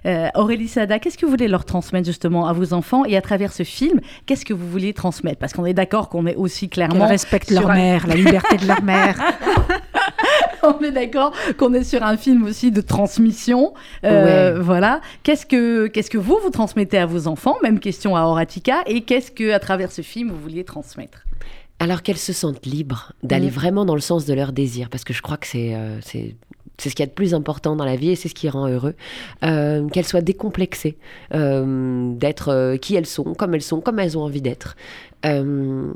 Euh, 0.06 0.30
Aurélie 0.36 0.69
Sada, 0.69 0.97
qu'est-ce 0.99 1.17
que 1.17 1.25
vous 1.25 1.32
voulez 1.32 1.49
leur 1.49 1.65
transmettre 1.65 2.06
justement 2.06 2.47
à 2.47 2.53
vos 2.53 2.71
enfants 2.71 3.03
et 3.03 3.17
à 3.17 3.21
travers 3.21 3.51
ce 3.51 3.63
film, 3.63 3.99
qu'est-ce 4.25 4.45
que 4.45 4.53
vous 4.53 4.69
vouliez 4.69 4.93
transmettre? 4.93 5.39
Parce 5.39 5.51
qu'on 5.51 5.65
est 5.65 5.73
d'accord 5.73 6.08
qu'on 6.08 6.25
est 6.25 6.36
aussi 6.38 6.69
Qu'elles 6.69 6.88
clairement 6.88 7.08
respectent 7.08 7.51
sur 7.51 7.60
leur 7.63 7.71
un- 7.71 7.75
mère, 7.75 8.08
la 8.08 8.15
liberté 8.15 8.56
de 8.56 8.65
leur 8.65 8.82
mère. 8.82 9.19
on 10.63 10.80
est 10.84 10.91
d'accord 10.91 11.32
qu'on 11.58 11.74
est 11.74 11.84
sur 11.84 12.04
un 12.04 12.17
film 12.17 12.43
aussi 12.46 12.72
de 12.72 12.82
transmission. 12.82 13.74
Euh, 14.04 14.54
Ouais. 14.56 14.60
Voilà. 14.62 15.02
Qu'est-ce 15.24 15.46
que 15.46 15.88
qu'est-ce 15.88 16.10
que 16.10 16.17
vous 16.17 16.38
vous 16.43 16.50
transmettez 16.50 16.98
à 16.98 17.06
vos 17.06 17.28
enfants? 17.28 17.56
Même 17.63 17.80
question 17.80 18.15
à 18.15 18.22
Horatica. 18.24 18.84
Et 18.88 19.02
qu'est-ce 19.02 19.32
que 19.32 19.52
à 19.52 19.60
travers 19.60 19.91
ce 19.91 20.02
film 20.02 20.30
vous 20.32 20.39
vouliez 20.39 20.63
transmettre? 20.63 21.24
Alors 21.80 22.02
qu'elles 22.02 22.17
se 22.17 22.34
sentent 22.34 22.65
libres 22.65 23.13
d'aller 23.24 23.48
Mhm. 23.48 23.52
vraiment 23.54 23.86
dans 23.86 23.96
le 23.96 24.02
sens 24.02 24.26
de 24.26 24.34
leur 24.34 24.52
désir, 24.52 24.89
parce 24.89 25.04
que 25.04 25.13
je 25.13 25.22
crois 25.22 25.38
que 25.38 25.46
c'est 25.48 25.76
euh, 25.76 26.00
c'est 26.02 26.36
c'est 26.80 26.89
ce 26.91 26.96
qu'il 26.96 27.04
y 27.04 27.08
a 27.08 27.10
de 27.10 27.15
plus 27.15 27.34
important 27.34 27.76
dans 27.76 27.86
la 27.86 27.96
vie 27.96 28.12
et 28.12 28.15
c'est 28.15 28.30
ce 28.30 28.36
qui 28.36 28.50
rend 28.50 28.67
heureux. 28.67 28.93
Euh, 29.43 29.88
qu'elles 29.89 30.06
soient 30.06 30.22
décomplexées, 30.22 30.96
euh, 31.34 32.12
d'être 32.13 32.50
euh, 32.50 32.78
qui 32.78 32.93
elles 32.96 33.08
sont, 33.08 33.34
comme 33.34 33.56
elles 33.56 33.63
sont, 33.63 33.82
comme 33.82 33.98
elles 33.98 34.15
ont 34.15 34.22
envie 34.22 34.43
d'être. 34.43 34.76
Euh, 35.25 35.91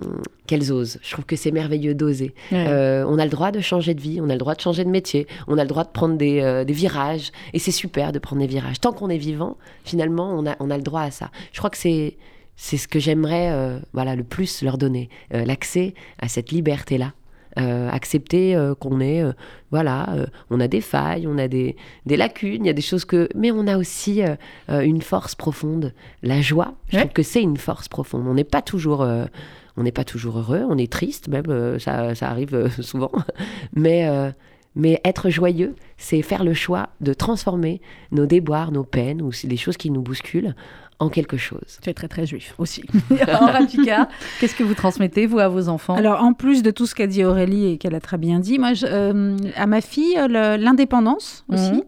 qu'elles 0.48 0.72
osent. 0.74 0.98
Je 1.04 1.12
trouve 1.12 1.26
que 1.26 1.36
c'est 1.36 1.52
merveilleux 1.52 1.94
d'oser. 1.94 2.34
Euh, 2.52 3.06
on 3.08 3.20
a 3.20 3.24
le 3.24 3.30
droit 3.30 3.52
de 3.52 3.60
changer 3.60 3.94
de 3.94 4.02
vie, 4.02 4.20
on 4.20 4.30
a 4.30 4.34
le 4.34 4.40
droit 4.40 4.56
de 4.56 4.60
changer 4.60 4.84
de 4.84 4.90
métier, 4.90 5.28
on 5.48 5.60
a 5.60 5.64
le 5.64 5.70
droit 5.70 5.84
de 5.84 5.90
prendre 5.90 6.18
des, 6.18 6.42
euh, 6.42 6.66
des 6.66 6.74
virages. 6.74 7.32
Et 7.54 7.60
c'est 7.60 7.72
super 7.72 8.12
de 8.12 8.20
prendre 8.20 8.42
des 8.42 8.48
virages. 8.48 8.82
Tant 8.82 8.92
qu'on 8.92 9.10
est 9.10 9.20
vivant, 9.20 9.58
finalement, 9.86 10.34
on 10.36 10.48
a, 10.48 10.56
on 10.60 10.72
a 10.72 10.76
le 10.76 10.84
droit 10.84 11.02
à 11.02 11.12
ça. 11.12 11.30
Je 11.54 11.60
crois 11.60 11.70
que 11.70 11.78
c'est, 11.78 12.18
c'est 12.56 12.78
ce 12.78 12.88
que 12.88 13.00
j'aimerais 13.00 13.80
voilà, 13.94 14.16
le 14.16 14.24
plus 14.24 14.64
leur 14.64 14.78
donner. 14.78 15.10
L'accès 15.32 15.94
à 16.20 16.28
cette 16.28 16.52
liberté-là. 16.52 17.14
Euh, 17.60 17.90
accepter 17.90 18.56
euh, 18.56 18.76
qu'on 18.76 19.02
est, 19.02 19.22
euh, 19.22 19.34
voilà, 19.72 20.08
on 20.50 20.62
a 20.62 20.70
des 20.70 20.80
failles, 20.80 21.28
on 21.28 21.38
a 21.38 21.50
des, 21.50 21.76
des 22.06 22.16
lacunes, 22.16 22.64
il 22.64 22.68
y 22.68 22.70
a 22.70 22.74
des 22.74 22.82
choses 22.82 23.04
que... 23.04 23.28
Mais 23.36 23.52
on 23.52 23.68
a 23.68 23.78
aussi 23.78 24.22
une 24.70 25.02
force 25.02 25.36
profonde, 25.36 25.94
la 26.24 26.42
joie. 26.42 26.76
Je 26.90 26.96
Ouais. 26.96 27.02
trouve 27.04 27.14
que 27.14 27.24
c'est 27.24 27.42
une 27.42 27.58
force 27.58 27.90
profonde. 27.90 28.26
On 28.28 28.34
n'est 28.36 28.46
pas 28.46 28.62
toujours... 28.62 29.02
on 29.78 29.84
n'est 29.84 29.92
pas 29.92 30.04
toujours 30.06 30.38
heureux, 30.40 30.64
on 30.70 30.78
est 30.78 30.92
triste 30.92 31.28
même, 31.28 31.78
ça, 31.80 32.16
ça 32.16 32.30
arrive 32.30 32.70
souvent. 32.82 33.12
Mais, 33.74 34.10
mais 34.76 35.02
être 35.04 35.30
joyeux, 35.30 35.76
c'est 35.98 36.22
faire 36.22 36.44
le 36.44 36.54
choix 36.54 36.90
de 37.02 37.14
transformer 37.14 37.82
nos 38.12 38.26
déboires, 38.26 38.72
nos 38.72 38.84
peines 38.86 39.22
ou 39.22 39.32
les 39.44 39.58
choses 39.58 39.78
qui 39.78 39.90
nous 39.92 40.02
bousculent 40.02 40.56
en 41.02 41.10
quelque 41.10 41.36
chose. 41.38 41.80
Tu 41.82 41.90
es 41.90 41.94
très 41.94 42.08
très 42.08 42.26
juif 42.26 42.54
aussi. 42.58 42.84
Horatica, 43.42 44.08
qu'est-ce 44.40 44.56
que 44.56 44.64
vous 44.64 44.76
transmettez 44.76 45.26
vous 45.26 45.40
à 45.40 45.48
vos 45.50 45.68
enfants? 45.68 45.96
Alors, 45.96 46.24
en 46.24 46.34
plus 46.34 46.62
de 46.64 46.72
tout 46.72 46.86
ce 46.86 46.96
qu'a 46.96 47.08
dit 47.08 47.24
Aurélie 47.26 47.72
et 47.74 47.78
qu'elle 47.78 47.96
a 47.96 48.00
très 48.00 48.18
bien 48.18 48.40
dit, 48.40 48.60
moi, 48.60 48.74
je- 48.74 48.86
euh, 48.88 49.36
à 49.56 49.66
ma 49.68 49.82
fille, 49.82 50.16
le- 50.16 50.58
l'indépendance 50.58 51.44
aussi, 51.50 51.72
Mhm. 51.74 51.84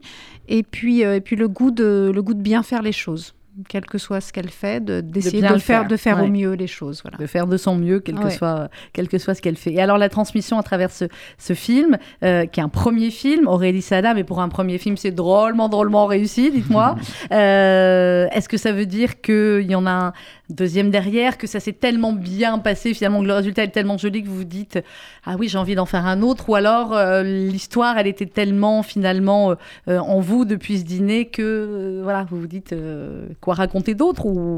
et 0.50 0.64
puis, 0.64 1.06
euh, 1.06 1.16
et 1.16 1.22
puis 1.22 1.36
le 1.36 1.48
goût 1.48 1.72
de 1.72 2.12
le 2.14 2.22
goût 2.22 2.34
de 2.34 2.42
bien 2.42 2.64
faire 2.64 2.82
les 2.82 2.92
choses, 2.92 3.34
quel 3.70 3.86
que 3.86 3.98
soit 3.98 4.20
ce 4.22 4.34
qu'elle 4.34 4.50
fait, 4.50 4.84
de- 4.84 5.02
d'essayer 5.02 5.42
de, 5.42 5.48
le 5.48 5.54
le 5.54 5.60
faire, 5.60 5.88
de 5.88 5.96
faire 5.98 6.18
ouais. 6.20 6.24
au 6.26 6.28
mieux 6.28 6.54
les 6.54 6.68
choses. 6.68 7.02
Voilà. 7.04 7.18
de 7.18 7.26
faire 7.28 7.46
de 7.48 7.58
son 7.58 7.76
mieux, 7.76 8.00
quel 8.00 8.16
que, 8.16 8.24
Ouais. 8.26 8.30
soit, 8.32 8.70
quel 8.94 9.08
que 9.08 9.18
soit 9.18 9.36
ce 9.36 9.42
qu'elle 9.42 9.58
fait. 9.58 9.72
Et 9.74 9.82
alors, 9.82 9.98
la 9.98 10.10
transmission 10.10 10.58
à 10.58 10.64
travers 10.64 10.92
ce, 10.92 11.06
ce 11.38 11.54
film, 11.54 11.98
euh, 12.24 12.46
qui 12.46 12.60
est 12.60 12.64
un 12.64 12.70
premier 12.70 13.12
film, 13.12 13.48
Aurélie 13.48 13.82
Sada, 13.82 14.14
mais 14.14 14.24
pour 14.24 14.42
un 14.42 14.50
premier 14.50 14.78
film, 14.78 14.98
c'est 14.98 15.12
drôlement, 15.12 15.70
drôlement 15.70 16.06
réussi, 16.06 16.52
dites-moi. 16.52 16.96
Euh, 17.32 18.28
Est-ce 18.32 18.48
que 18.50 18.58
ça 18.58 18.72
veut 18.72 18.86
dire 18.86 19.22
qu'il 19.22 19.66
y 19.70 19.76
en 19.76 19.86
a 19.86 19.92
un 19.92 20.14
deuxième 20.50 20.90
derrière, 20.92 21.38
que 21.38 21.48
ça 21.48 21.60
s'est 21.60 21.74
tellement 21.74 22.14
bien 22.14 22.60
passé, 22.60 22.94
finalement, 22.94 23.22
que 23.22 23.28
le 23.28 23.34
résultat 23.34 23.64
est 23.64 23.70
tellement 23.70 23.98
joli 23.98 24.24
que 24.24 24.28
vous 24.28 24.38
vous 24.38 24.44
dites 24.44 24.80
Ah 25.26 25.36
oui, 25.40 25.48
j'ai 25.48 25.58
envie 25.58 25.76
d'en 25.76 25.86
faire 25.86 26.06
un 26.06 26.22
autre 26.22 26.50
Ou 26.50 26.56
alors, 26.56 26.94
euh, 26.94 27.24
l'histoire, 27.24 27.98
elle 27.98 28.08
était 28.08 28.26
tellement, 28.26 28.84
finalement, 28.84 29.56
en 29.88 30.20
vous 30.20 30.46
depuis 30.46 30.80
ce 30.80 30.84
dîner 30.84 31.26
que, 31.26 32.02
voilà, 32.04 32.26
vous 32.30 32.40
vous 32.40 32.48
dites 32.48 32.74
quoi 33.44 33.54
raconter 33.56 33.94
d'autre 33.94 34.26
ou... 34.26 34.58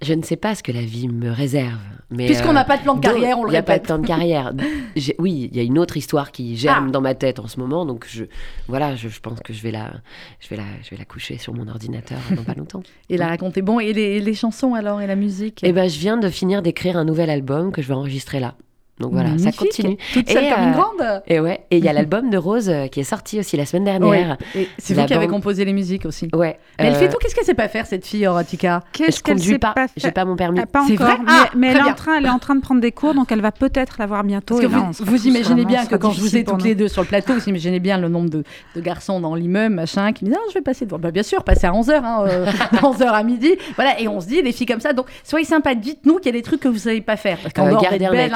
Je 0.00 0.14
ne 0.14 0.22
sais 0.22 0.36
pas 0.36 0.54
ce 0.54 0.62
que 0.62 0.72
la 0.72 0.80
vie 0.80 1.08
me 1.08 1.30
réserve. 1.30 1.76
mais, 2.10 2.24
Puisqu'on 2.24 2.50
euh, 2.50 2.52
n'a 2.54 2.64
pas 2.64 2.78
de 2.78 2.82
plan 2.84 2.94
de 2.94 3.00
carrière, 3.00 3.38
on 3.38 3.42
le 3.44 3.50
Il 3.50 3.52
n'y 3.52 3.58
a 3.58 3.62
pas 3.62 3.78
de 3.78 3.84
temps 3.86 3.98
de 3.98 4.06
carrière. 4.06 4.54
Oui, 5.18 5.50
il 5.52 5.56
y 5.56 5.60
a 5.60 5.62
une 5.62 5.78
autre 5.78 5.98
histoire 5.98 6.32
qui 6.32 6.56
germe 6.56 6.86
Ah. 6.88 6.90
dans 6.90 7.02
ma 7.02 7.14
tête 7.14 7.38
en 7.38 7.46
ce 7.48 7.60
moment, 7.60 7.84
donc 7.84 8.06
je, 8.08 8.24
voilà, 8.66 8.96
je, 8.96 9.08
je 9.08 9.20
pense 9.20 9.40
que 9.40 9.52
je 9.52 9.62
vais 9.62 9.70
la, 9.70 9.92
je 10.40 10.48
vais 10.48 10.56
la, 10.56 10.64
je 10.82 10.90
vais 10.90 10.96
la 10.96 11.04
coucher 11.04 11.36
sur 11.36 11.52
mon 11.52 11.68
ordinateur 11.68 12.18
dans 12.34 12.42
pas 12.44 12.54
longtemps. 12.54 12.82
Et 13.10 13.18
la 13.18 13.26
raconter. 13.28 13.60
Bon, 13.60 13.78
et 13.78 13.92
les, 13.92 14.20
les 14.20 14.34
chansons 14.34 14.72
alors, 14.74 15.02
et 15.02 15.06
la 15.06 15.16
musique? 15.16 15.60
Eh 15.62 15.72
ben, 15.72 15.88
je 15.90 15.98
viens 15.98 16.16
de 16.16 16.30
finir 16.30 16.62
d'écrire 16.62 16.96
un 16.96 17.04
nouvel 17.04 17.28
album 17.28 17.70
que 17.70 17.82
je 17.82 17.88
vais 17.88 17.94
enregistrer 17.94 18.40
là. 18.40 18.54
Donc 19.00 19.12
voilà, 19.12 19.30
Magnifique. 19.30 19.54
ça 19.54 19.64
continue. 19.64 19.96
Toute 20.12 20.28
Et, 20.28 20.32
seule 20.32 20.52
comme 20.52 20.62
une 20.64 20.68
euh, 20.70 20.72
grande. 20.72 21.22
Et 21.28 21.40
ouais, 21.40 21.60
et 21.70 21.78
il 21.78 21.84
y 21.84 21.88
a 21.88 21.92
l'album 21.98 22.30
de 22.30 22.36
Rose 22.36 22.68
euh, 22.68 22.86
qui 22.88 23.00
est 23.00 23.04
sorti 23.04 23.38
aussi 23.38 23.56
la 23.56 23.64
semaine 23.66 23.84
dernière. 23.84 24.36
Et 24.54 24.68
C'est 24.78 24.94
vous 24.94 25.04
qui 25.06 25.14
avez 25.14 25.28
composé 25.28 25.64
les 25.64 25.72
musiques 25.72 26.04
aussi. 26.04 26.28
Ouais. 26.34 26.58
Mais 26.78 26.86
elle 26.86 26.94
euh, 26.94 26.98
fait 26.98 27.08
tout. 27.08 27.16
Qu'est-ce 27.20 27.34
qu'elle 27.34 27.44
sait 27.44 27.54
pas 27.54 27.68
faire 27.68 27.86
cette 27.86 28.06
fille, 28.06 28.26
Horatica 28.26 28.82
Qu'est-ce 28.92 29.18
Je 29.18 29.22
qu'elle 29.22 29.38
sait 29.38 29.58
pas. 29.58 29.72
pas 29.72 29.86
J'ai 29.96 30.02
faire 30.02 30.12
pas 30.12 30.24
mon 30.24 30.36
permis. 30.36 30.60
Ah, 30.60 30.66
Pas 30.66 30.84
C'est 30.86 30.94
encore, 30.94 31.06
vrai 31.06 31.16
mais, 31.24 31.26
Ah, 31.28 31.50
mais 31.56 31.66
elle, 31.68 31.72
très 31.74 31.80
est 31.80 31.84
bien. 31.84 31.92
en 31.92 31.96
train, 31.96 32.16
elle 32.18 32.26
est 32.26 32.30
en 32.30 32.38
train 32.38 32.54
de 32.56 32.60
prendre 32.60 32.80
des 32.80 32.92
cours, 32.92 33.14
donc 33.14 33.30
elle 33.32 33.40
va 33.40 33.52
peut-être 33.52 33.96
l'avoir 33.98 34.24
bientôt. 34.24 34.56
Parce 34.56 34.66
que 34.66 34.72
et 34.72 34.76
là, 34.76 34.90
vous, 34.98 35.26
imaginez 35.26 35.64
bien 35.64 35.86
que 35.86 35.96
quand 35.96 36.10
je 36.10 36.20
vous 36.20 36.36
ai 36.36 36.44
toutes 36.44 36.64
les 36.64 36.74
deux 36.74 36.88
sur 36.88 37.02
le 37.02 37.08
plateau, 37.08 37.34
vous 37.34 37.48
imaginez 37.48 37.80
bien 37.80 37.98
le 37.98 38.08
nombre 38.08 38.30
de, 38.30 38.44
de 38.74 38.80
garçons 38.80 39.20
dans 39.20 39.34
l'immeuble, 39.34 39.74
machin, 39.74 40.12
qui 40.12 40.24
me 40.24 40.30
disent 40.30 40.38
Ah, 40.40 40.46
je 40.50 40.54
vais 40.54 40.62
passer 40.62 40.84
devant. 40.86 40.98
Bah, 40.98 41.10
bien 41.10 41.22
sûr, 41.22 41.44
passer 41.44 41.66
à 41.66 41.72
11h, 41.72 42.00
hein, 42.02 42.24
euh, 42.26 42.46
11h 42.82 43.04
à 43.06 43.22
midi. 43.22 43.54
Voilà, 43.76 44.00
et 44.00 44.08
on 44.08 44.20
se 44.20 44.26
dit, 44.26 44.42
les 44.42 44.52
filles 44.52 44.66
comme 44.66 44.80
ça. 44.80 44.92
Donc, 44.92 45.06
soyez 45.24 45.44
sympas, 45.44 45.74
dites-nous 45.74 46.16
qu'il 46.16 46.26
y 46.26 46.28
a 46.30 46.32
des 46.38 46.42
trucs 46.42 46.60
que 46.60 46.68
vous 46.68 46.78
savez 46.78 47.00
pas 47.00 47.16
faire. 47.16 47.38
Parce 47.38 47.54
qu'en 47.54 47.68
dehors 47.70 47.80
d'être 47.82 48.10
belle, 48.10 48.30
mec. 48.30 48.32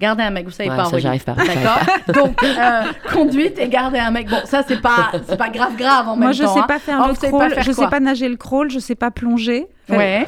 Gardez 0.00 0.22
un 0.22 0.30
mec, 0.30 0.44
vous 0.46 0.50
savez 0.50 0.70
Ouais, 0.70 0.76
pas. 0.76 0.84
ça, 0.84 0.88
Aurélie. 0.90 1.02
j'arrive 1.02 1.24
pas. 1.24 1.32
D'accord 1.34 1.80
Donc, 2.24 2.42
euh, 2.42 2.82
conduite 3.12 3.58
et 3.58 3.68
garder 3.68 3.98
un 3.98 4.10
mec. 4.10 4.28
Bon, 4.28 4.40
ça, 4.44 4.62
c'est 4.66 4.80
pas, 4.80 5.12
c'est 5.28 5.36
pas 5.36 5.48
grave, 5.50 5.76
grave 5.76 6.08
en 6.08 6.16
Moi, 6.16 6.26
même 6.26 6.34
je 6.34 6.42
temps. 6.44 6.54
sais 6.54 6.60
hein. 6.60 6.66
pas 6.68 6.78
faire 6.78 7.00
Oh, 7.04 7.08
le 7.08 7.14
crawl, 7.14 7.48
pas 7.48 7.54
faire 7.54 7.64
je 7.64 7.72
sais 7.72 7.86
pas 7.88 8.00
nager 8.00 8.28
le 8.28 8.36
crawl, 8.36 8.70
je 8.70 8.78
sais 8.78 8.94
pas 8.94 9.10
plonger. 9.10 9.66
Enfin, 9.88 9.98
Ouais. 9.98 10.26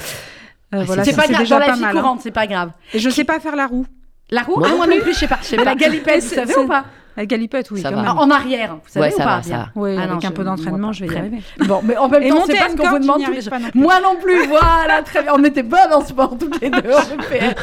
euh, 0.74 0.82
voilà, 0.84 1.04
c'est 1.04 1.14
pas 1.16 1.26
grave, 1.26 1.38
déjà 1.40 1.54
dans 1.56 1.60
la 1.60 1.66
pas 1.66 1.72
vie 1.76 1.80
mal. 1.82 1.96
hein. 1.96 2.00
courante, 2.00 2.20
c'est 2.22 2.30
pas 2.30 2.46
grave. 2.46 2.70
Et 2.94 2.98
je 2.98 3.10
sais 3.10 3.24
pas 3.24 3.40
faire 3.40 3.56
la 3.56 3.66
roue. 3.66 3.86
La 4.30 4.42
roue 4.42 4.56
Moi 4.58 4.66
Ah, 4.66 4.70
non 4.72 4.76
Moi 4.78 4.86
non 4.88 5.00
plus, 5.00 5.12
je 5.14 5.18
sais 5.20 5.28
pas. 5.28 5.38
Mais 5.56 5.64
la 5.64 5.74
galipette, 5.76 6.22
vous 6.24 6.34
savez 6.34 6.56
ou 6.56 6.66
pas 6.66 6.84
La 7.16 7.24
galipette, 7.26 7.70
oui, 7.70 7.80
Ça 7.80 7.90
quand 7.90 7.96
va. 7.96 8.02
même. 8.02 8.12
Ah, 8.18 8.20
En 8.20 8.30
arrière, 8.30 8.74
vous 8.74 8.80
savez 8.88 9.06
Ouais, 9.06 9.14
ou 9.14 9.16
ça 9.16 9.24
pas 9.24 9.36
va, 9.36 9.42
ça. 9.42 9.68
Oui, 9.76 9.94
Ah 9.96 10.00
avec 10.02 10.10
non, 10.10 10.16
un 10.16 10.20
je- 10.20 10.28
peu 10.30 10.44
d'entraînement, 10.44 10.78
moi, 10.78 10.92
je 10.92 11.04
vais 11.04 11.14
y 11.14 11.16
arriver. 11.16 11.38
Bon, 11.66 11.80
mais 11.84 11.96
en 11.96 12.08
même 12.08 12.22
Et 12.24 12.28
temps, 12.28 12.34
monter 12.34 12.52
c'est 12.54 12.58
pas 12.58 12.68
ce 12.70 12.76
qu'on 12.76 12.88
vous 12.90 12.98
demande 12.98 13.22
tous 13.24 13.30
les 13.32 13.40
jours. 13.40 13.50
pas 13.50 13.58
non 13.60 13.70
plus. 13.70 13.80
Moi 13.80 13.94
non 14.02 14.16
plus, 14.20 14.46
voilà, 14.48 15.02
très 15.04 15.22
bien. 15.22 15.32
On 15.34 15.44
était 15.44 15.62
bonnes 15.62 15.92
en 15.94 16.00
sport 16.04 16.36
toutes 16.36 16.60
les 16.60 16.68
deux 16.70 16.78
en 16.92 17.00
EPS. 17.14 17.54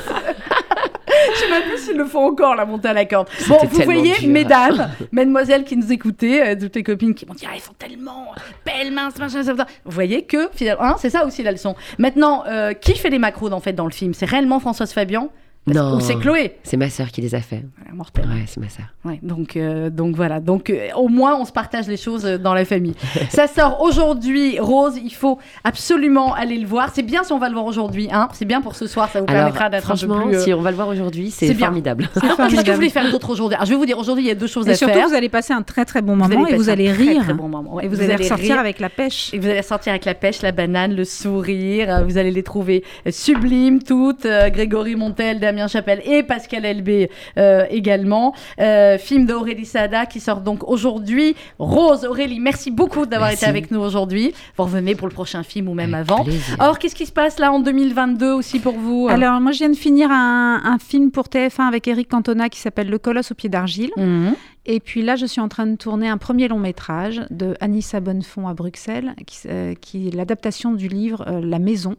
Je 1.33 1.39
sais 1.39 1.49
même 1.49 1.63
plus 1.63 1.77
s'ils 1.77 1.97
le 1.97 2.05
font 2.05 2.25
encore, 2.25 2.55
la 2.55 2.65
montée 2.65 2.87
à 2.87 2.93
la 2.93 3.05
corde. 3.05 3.27
Bon, 3.47 3.57
vous 3.63 3.81
voyez, 3.83 4.13
dur. 4.19 4.29
mesdames, 4.29 4.89
mesdemoiselles 5.11 5.63
qui 5.63 5.77
nous 5.77 5.91
écoutaient, 5.91 6.55
euh, 6.55 6.59
toutes 6.59 6.75
les 6.75 6.83
copines 6.83 7.13
qui 7.13 7.25
m'ont 7.25 7.33
dit, 7.33 7.45
ah, 7.47 7.53
elles 7.55 7.61
sont 7.61 7.73
tellement 7.73 8.33
belles, 8.65 8.91
minces, 8.91 9.17
machin, 9.17 9.43
ça, 9.43 9.55
ça. 9.55 9.67
Vous 9.85 9.91
voyez 9.91 10.23
que, 10.23 10.49
finalement, 10.53 10.83
hein, 10.83 10.95
c'est 10.97 11.09
ça 11.09 11.25
aussi 11.25 11.43
la 11.43 11.51
leçon. 11.51 11.75
Maintenant, 11.97 12.43
euh, 12.47 12.73
qui 12.73 12.95
fait 12.95 13.09
les 13.09 13.19
macros, 13.19 13.51
en 13.51 13.59
fait, 13.59 13.73
dans 13.73 13.85
le 13.85 13.91
film? 13.91 14.13
C'est 14.13 14.25
réellement 14.25 14.59
Françoise 14.59 14.93
Fabian? 14.93 15.29
Non. 15.65 15.95
Ou 15.95 15.99
c'est 16.01 16.15
Chloé 16.15 16.57
C'est 16.63 16.75
ma 16.75 16.89
sœur 16.89 17.07
qui 17.09 17.21
les 17.21 17.35
a 17.35 17.39
fait. 17.39 17.63
Voilà, 17.77 17.93
mortel. 17.95 18.25
Ouais, 18.25 18.43
c'est 18.47 18.59
ma 18.59 18.67
sœur. 18.67 18.85
Ouais, 19.05 19.19
donc, 19.23 19.55
euh, 19.55 19.89
donc 19.89 20.15
voilà. 20.15 20.41
Donc 20.41 20.69
euh, 20.69 20.89
au 20.97 21.07
moins 21.07 21.37
on 21.39 21.45
se 21.45 21.53
partage 21.53 21.87
les 21.87 21.95
choses 21.95 22.25
euh, 22.25 22.37
dans 22.37 22.53
la 22.53 22.65
famille. 22.65 22.95
Ça 23.29 23.47
sort 23.47 23.81
aujourd'hui, 23.81 24.59
Rose. 24.59 24.95
Il 25.01 25.13
faut 25.13 25.39
absolument 25.63 26.33
aller 26.33 26.57
le 26.57 26.67
voir. 26.67 26.89
C'est 26.93 27.01
bien 27.03 27.23
si 27.23 27.31
on 27.31 27.39
va 27.39 27.47
le 27.47 27.53
voir 27.53 27.65
aujourd'hui. 27.65 28.09
Hein 28.11 28.27
c'est 28.33 28.43
bien 28.45 28.61
pour 28.61 28.75
ce 28.75 28.87
soir. 28.87 29.09
Ça 29.09 29.19
vous 29.21 29.25
Alors, 29.29 29.43
permettra 29.43 29.69
d'être 29.69 29.89
un 29.89 29.93
peu 29.93 29.97
franchement, 29.99 30.27
plus. 30.27 30.35
euh, 30.35 30.39
si 30.43 30.53
on 30.53 30.61
va 30.61 30.69
le 30.69 30.75
voir 30.75 30.89
aujourd'hui, 30.89 31.31
c'est 31.31 31.53
formidable. 31.53 32.09
Alors, 32.21 32.21
Qu'est-ce 32.21 32.31
que 32.31 32.35
formidable. 32.43 32.69
vous 32.71 32.75
voulez 32.75 32.89
faire 32.89 33.11
d'autre 33.11 33.29
aujourd'hui? 33.29 33.55
Alors, 33.55 33.65
Je 33.65 33.71
vais 33.71 33.77
vous 33.77 33.85
dire, 33.85 33.97
aujourd'hui, 33.97 34.25
il 34.25 34.27
y 34.27 34.31
a 34.31 34.35
deux 34.35 34.47
choses 34.47 34.67
Et 34.67 34.71
à 34.71 34.75
surtout, 34.75 34.93
faire. 34.95 35.07
vous 35.07 35.13
allez 35.15 35.29
passer 35.29 35.53
un 35.53 35.61
très 35.61 35.85
très 35.85 36.01
bon 36.01 36.17
Vous 36.17 36.23
moment 36.27 36.43
allez 36.43 36.53
et 36.55 36.57
vous 36.57 36.69
allez 36.69 36.91
très, 36.93 37.03
rire. 37.03 37.23
très 37.23 37.33
bon 37.33 37.47
moment. 37.47 37.75
Ouais, 37.75 37.85
Et 37.85 37.87
vous, 37.87 38.01
allez 38.01 38.15
ressortir 38.17 38.55
rire. 38.55 38.59
avec 38.59 38.79
la 38.81 38.89
pêche. 38.89 39.33
Et 39.33 39.39
vous 39.39 39.47
allez 39.47 39.61
sortir 39.61 39.91
avec 39.91 40.03
la 40.03 40.13
pêche, 40.13 40.41
la 40.41 40.51
banane, 40.51 40.93
le 40.93 41.05
sourire. 41.05 42.03
Vous 42.05 42.17
allez 42.17 42.31
les 42.31 42.43
trouver 42.43 42.83
sublimes 43.09 43.81
toutes. 43.81 44.25
Euh, 44.25 44.49
Grégory 44.49 44.95
Montel, 44.95 45.39
Damien 45.39 45.52
Chapelle 45.67 46.01
et 46.05 46.23
Pascal 46.23 46.65
Elbé 46.65 47.09
euh, 47.37 47.65
également. 47.69 48.33
Euh, 48.59 48.97
film 48.97 49.25
d'Aurélie 49.25 49.65
Sada 49.65 50.05
qui 50.05 50.19
sort 50.19 50.41
donc 50.41 50.67
aujourd'hui. 50.67 51.35
Rose, 51.59 52.05
Aurélie, 52.05 52.39
merci 52.39 52.71
beaucoup 52.71 53.05
d'avoir 53.05 53.31
été 53.31 53.45
avec 53.45 53.71
nous 53.71 53.79
aujourd'hui. 53.79 54.33
Vous 54.57 54.63
revenez 54.63 54.95
pour 54.95 55.07
le 55.07 55.13
prochain 55.13 55.43
film 55.43 55.67
ou 55.69 55.73
même 55.73 55.93
Avec 55.93 56.09
avant. 56.11 56.23
plaisir. 56.23 56.55
Alors, 56.59 56.79
qu'est-ce 56.79 56.95
qui 56.95 57.05
se 57.05 57.11
passe 57.11 57.39
là 57.39 57.51
en 57.51 57.59
2022 57.59 58.31
aussi 58.31 58.59
pour 58.59 58.73
vous 58.73 59.07
Alors, 59.09 59.39
moi, 59.39 59.51
je 59.51 59.59
viens 59.59 59.69
de 59.69 59.75
finir 59.75 60.09
un, 60.11 60.61
un 60.63 60.77
film 60.79 61.11
pour 61.11 61.25
TF1 61.25 61.67
avec 61.67 61.87
Eric 61.87 62.09
Cantona 62.09 62.49
qui 62.49 62.59
s'appelle 62.59 62.89
Le 62.89 62.97
Colosse 62.97 63.31
au 63.31 63.35
pied 63.35 63.49
d'argile. 63.49 63.91
Mhm. 63.97 64.35
Et 64.65 64.79
puis 64.79 65.01
là, 65.01 65.15
je 65.15 65.25
suis 65.25 65.41
en 65.41 65.49
train 65.49 65.65
de 65.65 65.75
tourner 65.75 66.07
un 66.07 66.17
premier 66.17 66.47
long 66.47 66.59
métrage 66.59 67.21
de 67.29 67.55
Anissa 67.59 67.99
Bonnefond 67.99 68.47
à 68.47 68.53
Bruxelles, 68.53 69.13
qui, 69.27 69.39
euh, 69.47 69.73
qui 69.75 70.07
est 70.07 70.15
l'adaptation 70.15 70.73
du 70.73 70.87
livre 70.87 71.25
euh, 71.27 71.41
La 71.43 71.59
Maison, 71.59 71.95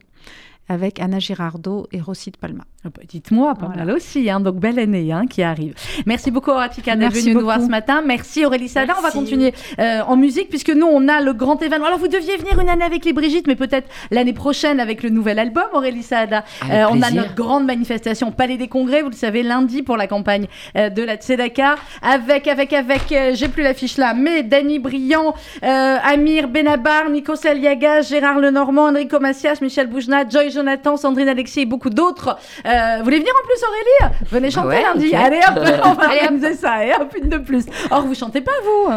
avec 0.69 1.01
Anna 1.01 1.19
Girardot 1.19 1.87
et 1.93 2.01
Rossi 2.01 2.31
de 2.31 2.37
Palma. 2.37 2.65
Ah 2.87 2.89
bah, 2.95 3.03
Dites-moi, 3.09 3.55
pas 3.55 3.67
Voilà. 3.67 3.85
mal 3.85 3.95
aussi, 3.97 4.29
hein, 4.31 4.41
donc 4.41 4.57
belle 4.57 4.79
année 4.79 5.11
hein, 5.12 5.25
qui 5.29 5.43
arrive. 5.43 5.75
Merci 6.07 6.31
beaucoup 6.31 6.51
Horatika 6.51 6.97
d'être 6.97 7.12
venue 7.15 7.35
nous 7.35 7.41
voir 7.41 7.61
ce 7.61 7.67
matin. 7.69 8.03
Merci 8.07 8.45
Aurélie 8.45 8.69
Sada. 8.69 8.95
On 8.99 9.03
va 9.03 9.11
continuer 9.11 9.53
euh, 9.79 10.01
en 10.07 10.17
musique 10.17 10.49
puisque 10.49 10.71
nous 10.71 10.87
on 10.87 11.09
a 11.09 11.21
le 11.21 11.33
grand 11.33 11.61
événement. 11.62 11.87
Alors 11.87 11.99
vous 11.99 12.09
deviez 12.09 12.37
venir 12.37 12.59
une 12.61 12.69
année 12.69 12.85
avec 12.85 13.05
les 13.05 13.12
Brigitte, 13.12 13.47
mais 13.47 13.57
peut-être 13.57 13.89
l'année 14.11 14.33
prochaine 14.35 14.81
avec 14.81 15.03
le 15.03 15.09
nouvel 15.11 15.39
album 15.39 15.65
Aurélie 15.73 16.03
Sada. 16.03 16.45
Avec 16.62 16.75
Euh, 16.75 16.87
on 16.91 17.01
a 17.03 17.11
notre 17.11 17.35
grande 17.35 17.65
manifestation 17.65 18.29
au 18.29 18.33
Palais 18.33 18.57
des 18.57 18.69
Congrès, 18.69 19.03
vous 19.03 19.11
le 19.11 19.15
savez, 19.17 19.43
lundi 19.43 19.83
pour 19.83 19.97
la 19.97 20.07
campagne 20.07 20.47
euh, 20.77 20.91
de 20.91 21.03
la 21.03 21.17
Tzedaka. 21.17 21.77
Avec, 22.03 22.49
avec, 22.49 22.73
avec, 22.73 23.12
euh, 23.12 23.33
j'ai 23.35 23.49
plus 23.49 23.62
l'affiche 23.62 23.97
là, 23.97 24.12
mais 24.15 24.43
Dany 24.43 24.79
Briand, 24.79 25.35
euh, 25.62 25.97
Amir 26.05 26.49
Benabar, 26.49 27.09
Nico 27.11 27.35
Saliaga, 27.37 28.03
Gérard 28.03 28.39
Lenormand, 28.41 28.89
Enrico 28.89 29.21
Macias, 29.21 29.59
Michel 29.62 29.87
Boujna, 29.87 30.29
Joy 30.29 30.51
Jonathan, 30.55 30.97
Sandrine 30.97 31.29
Alexis 31.29 31.61
et 31.61 31.67
beaucoup 31.67 31.91
d'autres. 31.91 32.37
Euh, 32.67 32.97
vous 32.99 33.05
voulez 33.05 33.19
venir 33.19 33.33
en 33.43 33.47
plus 33.47 33.63
Aurélie? 33.69 34.17
Venez 34.31 34.51
chanter 34.51 34.69
Ouais, 34.69 34.83
lundi. 34.83 35.15
Allez 35.15 35.41
hop, 35.47 35.55
on 35.85 35.93
va 35.93 36.09
Allez, 36.09 36.47
hop. 36.47 36.55
ça. 36.59 36.85
Et 36.87 36.93
hop, 36.95 37.15
une 37.21 37.29
de 37.29 37.39
plus. 37.39 37.65
Or, 37.91 38.03
vous 38.03 38.15
chantez 38.15 38.41
pas 38.41 38.53
vous? 38.65 38.93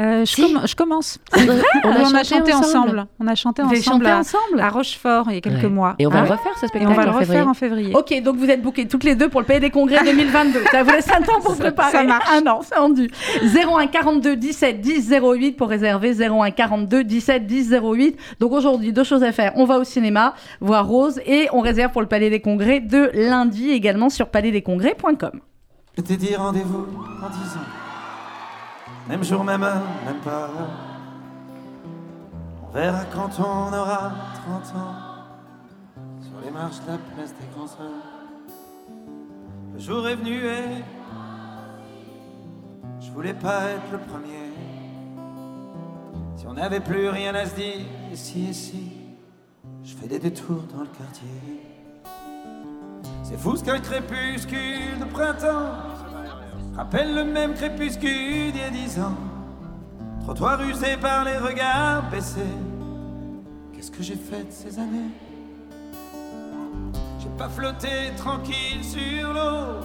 Euh, 0.00 0.20
je, 0.24 0.32
Si. 0.32 0.42
comm- 0.42 0.66
je 0.66 0.74
commence. 0.74 1.18
On 1.36 1.40
on 1.84 2.14
a 2.14 2.24
chanté 2.24 2.54
ensemble. 2.54 3.06
On 3.18 3.26
a 3.26 3.34
chanté 3.34 3.60
ensemble, 3.60 3.82
chanté 3.82 4.06
à, 4.08 4.18
ensemble? 4.18 4.58
à 4.60 4.68
Rochefort 4.70 5.26
il 5.28 5.34
y 5.34 5.38
a 5.38 5.40
quelques 5.42 5.62
Ouais. 5.64 5.68
mois. 5.68 5.94
Et 5.98 6.06
on 6.06 6.10
va 6.10 6.20
Ah 6.20 6.24
le 6.24 6.30
refaire 6.30 6.52
ce 6.58 6.64
Et 6.64 6.68
spectacle 6.68 6.92
on 6.92 6.94
va 6.96 7.02
le 7.04 7.10
en 7.10 7.12
refaire 7.12 7.26
février. 7.26 7.48
en 7.50 7.54
février. 7.54 7.94
Ok, 7.94 8.22
donc 8.22 8.36
vous 8.36 8.48
êtes 8.48 8.62
bookés 8.62 8.88
toutes 8.88 9.04
les 9.04 9.14
deux 9.14 9.28
pour 9.28 9.40
le 9.40 9.46
Palais 9.46 9.60
des 9.60 9.70
Congrès 9.70 10.02
2022. 10.04 10.62
Ça 10.70 10.82
vous 10.82 10.90
laisse 10.90 11.10
un 11.10 11.20
temps 11.20 11.40
pour 11.44 11.54
préparer. 11.56 11.92
ça 11.92 12.02
marche. 12.04 12.24
Un 12.32 12.46
an, 12.50 12.60
c'est 12.62 12.76
rendu. 12.78 13.10
01 13.42 13.86
42 13.88 14.36
17 14.36 14.80
10 14.80 15.10
08 15.10 15.52
pour 15.52 15.68
réserver. 15.68 16.14
01 16.14 16.50
42 16.50 17.04
17 17.04 17.46
10 17.46 17.70
08. 17.70 18.16
Donc 18.40 18.52
aujourd'hui, 18.52 18.92
deux 18.94 19.04
choses 19.04 19.22
à 19.22 19.32
faire. 19.32 19.52
On 19.56 19.66
va 19.66 19.78
au 19.78 19.84
cinéma 19.84 20.34
voir 20.60 20.86
Rose 20.86 21.20
et 21.26 21.48
on 21.52 21.60
réserve 21.60 21.92
pour 21.92 22.00
le 22.00 22.08
Palais 22.08 22.30
des 22.30 22.40
Congrès 22.40 22.80
de 22.80 23.10
lundi 23.12 23.70
également 23.70 24.08
sur 24.08 24.28
palaisdescongrès.com. 24.28 25.40
Je 25.98 26.02
t'ai 26.02 26.16
dit 26.16 26.34
rendez-vous 26.36 26.86
en 27.22 27.28
dix 27.28 27.56
ans. 27.56 27.89
Même 29.08 29.24
jour, 29.24 29.42
même 29.42 29.62
heure, 29.62 29.82
même 30.04 30.20
pas. 30.20 30.50
On 32.62 32.72
verra 32.72 33.04
quand 33.12 33.30
on 33.40 33.72
aura 33.72 34.12
30 34.46 34.76
ans. 34.76 34.94
Sur 36.20 36.40
les 36.44 36.50
marches 36.50 36.80
de 36.82 36.92
la 36.92 36.98
place 36.98 37.34
des 37.34 37.46
grands 37.54 37.66
sœurs. 37.66 37.88
Le 39.74 39.80
jour 39.80 40.08
est 40.08 40.14
venu 40.14 40.44
et. 40.44 40.84
Je 43.00 43.10
voulais 43.10 43.34
pas 43.34 43.64
être 43.70 43.90
le 43.90 43.98
premier. 43.98 44.52
Si 46.36 46.46
on 46.46 46.54
n'avait 46.54 46.80
plus 46.80 47.08
rien 47.08 47.34
à 47.34 47.46
se 47.46 47.54
dire, 47.56 47.80
ici 48.12 48.46
et 48.48 48.52
si. 48.52 48.92
Je 49.82 49.94
fais 49.96 50.06
des 50.06 50.18
détours 50.18 50.62
dans 50.72 50.82
le 50.82 50.86
quartier. 50.86 51.28
C'est 53.24 53.38
fou 53.38 53.56
ce 53.56 53.64
qu'un 53.64 53.80
crépuscule 53.80 54.98
de 55.00 55.04
printemps 55.04 55.99
rappelle 56.80 57.14
le 57.14 57.24
même 57.24 57.52
crépuscule 57.52 58.52
d'il 58.52 58.60
y 58.60 58.64
a 58.64 58.70
dix 58.70 58.98
ans. 58.98 59.18
Trottoir 60.24 60.62
usé 60.62 60.96
par 60.96 61.24
les 61.24 61.36
regards 61.36 62.08
baissés. 62.10 62.56
Qu'est-ce 63.74 63.90
que 63.90 64.02
j'ai 64.02 64.16
fait 64.16 64.50
ces 64.50 64.78
années? 64.78 65.10
J'ai 67.18 67.28
pas 67.36 67.50
flotté 67.50 68.12
tranquille 68.16 68.82
sur 68.82 69.34
l'eau. 69.34 69.84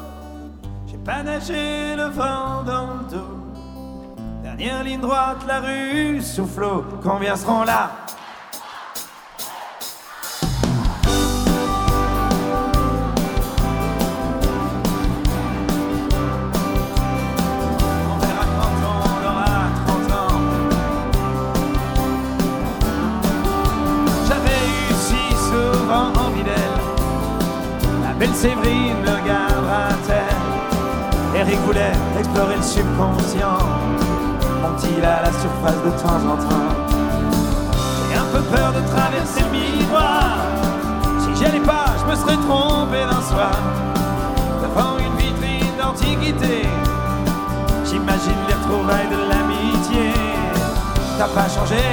J'ai 0.88 0.98
pas 1.00 1.22
nagé 1.22 1.98
le 1.98 2.06
vent 2.06 2.64
dans 2.64 2.88
le 2.94 3.10
dos. 3.12 3.36
Dernière 4.42 4.82
ligne 4.86 5.02
droite, 5.02 5.44
la 5.46 5.60
rue 5.60 6.22
soufflot. 6.22 6.86
Combien 7.04 7.36
seront 7.36 7.66
là? 7.66 7.92
Séverine 28.46 29.02
me 29.02 29.10
regardera-t-elle? 29.10 31.42
Eric 31.42 31.58
voulait 31.62 31.98
explorer 32.20 32.58
le 32.58 32.62
subconscient. 32.62 33.58
Monte-t-il 34.62 35.04
à 35.04 35.24
la 35.24 35.32
surface 35.32 35.82
de 35.84 35.90
temps 36.00 36.22
en 36.32 36.38
temps? 36.38 36.76
J'ai 38.08 38.18
un 38.20 38.28
peu 38.32 38.44
peur 38.56 38.72
de 38.72 38.82
traverser 38.88 39.42
le 39.42 39.50
miroir. 39.50 40.38
Si 41.22 41.30
j'y 41.36 41.46
allais 41.46 41.66
pas, 41.66 41.88
je 42.00 42.06
me 42.06 42.16
serais 42.16 42.38
trompé 42.38 43.04
d'un 43.10 43.24
soir. 43.24 43.58
Devant 44.62 45.00
une 45.00 45.16
vitrine 45.18 45.76
d'antiquité. 45.80 46.68
J'imagine 47.84 48.46
les 48.48 48.54
retrouvailles 48.54 49.10
de 49.10 49.22
l'amitié. 49.28 50.14
T'as 51.18 51.30
pas 51.30 51.50
changé. 51.50 51.84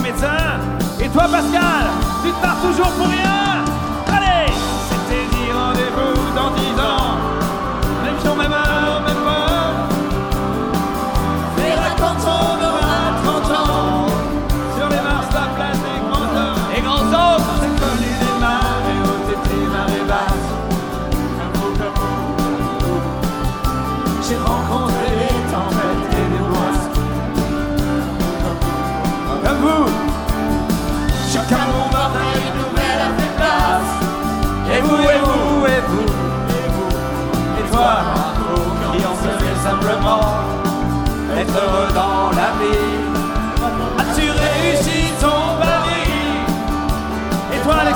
Médecin. 0.00 0.60
toi 1.12 1.24
Pascal, 1.24 1.86
tu 2.24 2.30
te 2.30 2.40
pars 2.40 2.56
toujours 2.60 2.90
pour 2.92 3.08
rien 3.08 3.43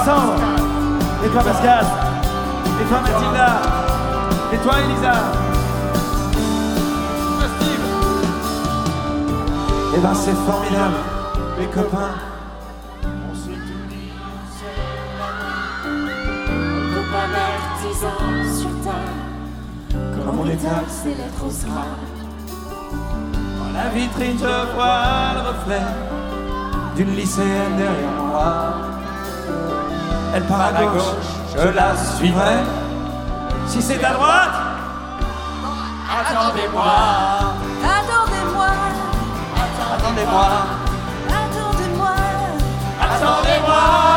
Et 0.09 0.11
toi, 0.11 1.43
Et 1.43 1.45
Pascal 1.45 1.85
Et 2.81 2.85
toi, 2.89 3.01
Mathilda 3.03 3.61
Et 4.55 4.57
toi, 4.57 4.73
Elisa 4.81 5.13
Steve 7.59 7.87
Eh 9.95 10.01
ben, 10.01 10.15
c'est 10.15 10.33
formidable, 10.33 10.95
les 11.59 11.67
copains. 11.67 12.15
On 13.05 13.35
se 13.35 13.51
dit, 13.51 14.13
sur 18.59 18.71
terre, 18.83 19.13
Comme 19.91 20.39
on 20.41 20.45
les 20.45 20.57
taxe 20.57 21.03
ces 21.03 21.11
lettres 21.11 21.45
au 21.47 21.51
sera. 21.51 21.85
Dans 23.59 23.73
la 23.75 23.89
vitrine, 23.91 24.39
je 24.39 24.75
vois 24.75 25.35
le 25.35 25.41
reflet 25.51 25.87
d'une 26.97 27.15
lycéenne 27.15 27.77
derrière 27.77 28.23
moi. 28.27 28.88
Elle 30.39 30.45
part 30.45 30.61
à 30.61 30.70
gauche, 30.70 31.03
je 31.53 31.68
la 31.70 31.97
suivrai. 32.16 32.59
Si 33.66 33.82
c'est 33.82 34.05
à 34.05 34.12
droite, 34.12 34.55
attendez-moi, 36.09 36.84
Attendez-moi, 37.82 38.68
attendez-moi, 39.97 40.49
attendez-moi, 41.28 42.14
attendez-moi. 43.03 44.08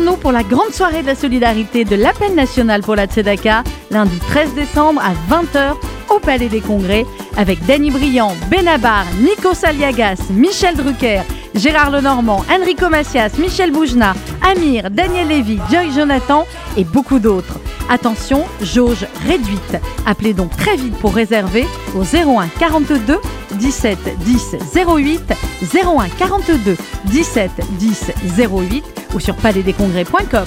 Retrouvons-nous 0.00 0.22
pour 0.22 0.32
la 0.32 0.42
grande 0.42 0.72
soirée 0.72 1.02
de 1.02 1.08
la 1.08 1.14
solidarité 1.14 1.84
de 1.84 1.94
l'appel 1.94 2.34
national 2.34 2.80
pour 2.80 2.96
la 2.96 3.06
Tzedaka, 3.06 3.64
lundi 3.90 4.18
13 4.30 4.54
décembre 4.54 5.02
à 5.02 5.12
20h 5.30 5.74
au 6.08 6.18
Palais 6.18 6.48
des 6.48 6.62
Congrès, 6.62 7.04
avec 7.36 7.64
Danny 7.66 7.90
Briand, 7.90 8.34
Benabar, 8.50 9.04
Nico 9.20 9.52
Saliagas, 9.52 10.16
Michel 10.30 10.74
Drucker, 10.74 11.20
Gérard 11.54 11.90
Lenormand, 11.90 12.44
Enrico 12.50 12.88
Macias, 12.88 13.32
Michel 13.38 13.72
Boujna, 13.72 14.14
Amir, 14.42 14.90
Daniel 14.90 15.28
Lévy, 15.28 15.58
Joy 15.70 15.90
Jonathan 15.94 16.46
et 16.78 16.84
beaucoup 16.84 17.18
d'autres. 17.18 17.58
Attention, 17.90 18.44
jauge 18.62 19.06
réduite. 19.26 19.76
Appelez 20.06 20.32
donc 20.32 20.56
très 20.56 20.76
vite 20.76 20.94
pour 20.94 21.14
réserver 21.14 21.66
au 21.94 22.02
01 22.02 22.48
42 22.58 23.18
17 23.52 23.98
10 24.20 24.56
08 24.74 25.34
01 25.74 26.08
42 26.18 26.76
17 27.04 27.50
10 27.78 28.12
08 28.38 28.99
ou 29.14 29.20
sur 29.20 29.34
palaisdescongrès.com. 29.36 30.46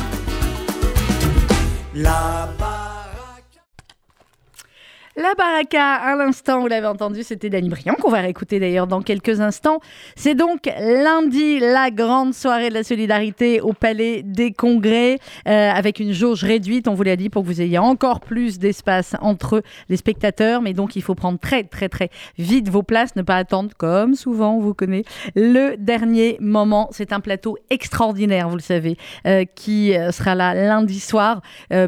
La 5.16 5.36
baraka, 5.38 5.94
à 5.94 6.16
l'instant, 6.16 6.62
vous 6.62 6.68
l'avez 6.68 6.88
entendu, 6.88 7.22
c'était 7.22 7.52
Danny 7.52 7.70
Briand, 7.70 7.94
qu'on 8.02 8.10
va 8.10 8.22
réécouter 8.22 8.60
d'ailleurs 8.60 8.88
dans 8.88 9.04
quelques 9.04 9.42
instants. 9.42 9.80
C'est 10.16 10.34
donc 10.34 10.68
lundi, 10.80 11.60
la 11.60 11.92
grande 11.92 12.34
soirée 12.34 12.70
de 12.70 12.74
la 12.74 12.84
solidarité 12.84 13.62
au 13.62 13.74
Palais 13.74 14.24
des 14.24 14.52
Congrès, 14.52 15.20
euh, 15.48 15.70
avec 15.70 16.00
une 16.00 16.14
jauge 16.14 16.44
réduite, 16.44 16.88
on 16.88 16.96
vous 16.96 17.04
l'a 17.04 17.16
dit, 17.16 17.30
pour 17.30 17.44
que 17.44 17.48
vous 17.48 17.62
ayez 17.62 17.78
encore 17.78 18.22
plus 18.22 18.58
d'espace 18.58 19.16
entre 19.22 19.62
les 19.88 19.98
spectateurs. 19.98 20.64
Mais 20.64 20.74
donc, 20.74 20.96
il 20.96 21.04
faut 21.04 21.14
prendre 21.14 21.38
très, 21.38 21.64
très, 21.64 21.90
très 21.90 22.10
vite 22.40 22.70
vos 22.70 22.82
places, 22.82 23.16
ne 23.16 23.22
pas 23.22 23.38
attendre, 23.38 23.70
comme 23.78 24.16
souvent, 24.16 24.58
vous 24.58 24.74
connaît, 24.74 25.04
le 25.36 25.76
dernier 25.78 26.38
moment. 26.40 26.90
C'est 26.92 27.14
un 27.14 27.20
plateau 27.20 27.60
extraordinaire, 27.70 28.50
vous 28.50 28.56
le 28.56 28.64
savez, 28.64 28.98
euh, 29.28 29.46
qui 29.46 29.96
euh, 29.96 30.12
sera 30.12 30.34
là 30.34 30.56
lundi 30.56 31.00
soir. 31.00 31.44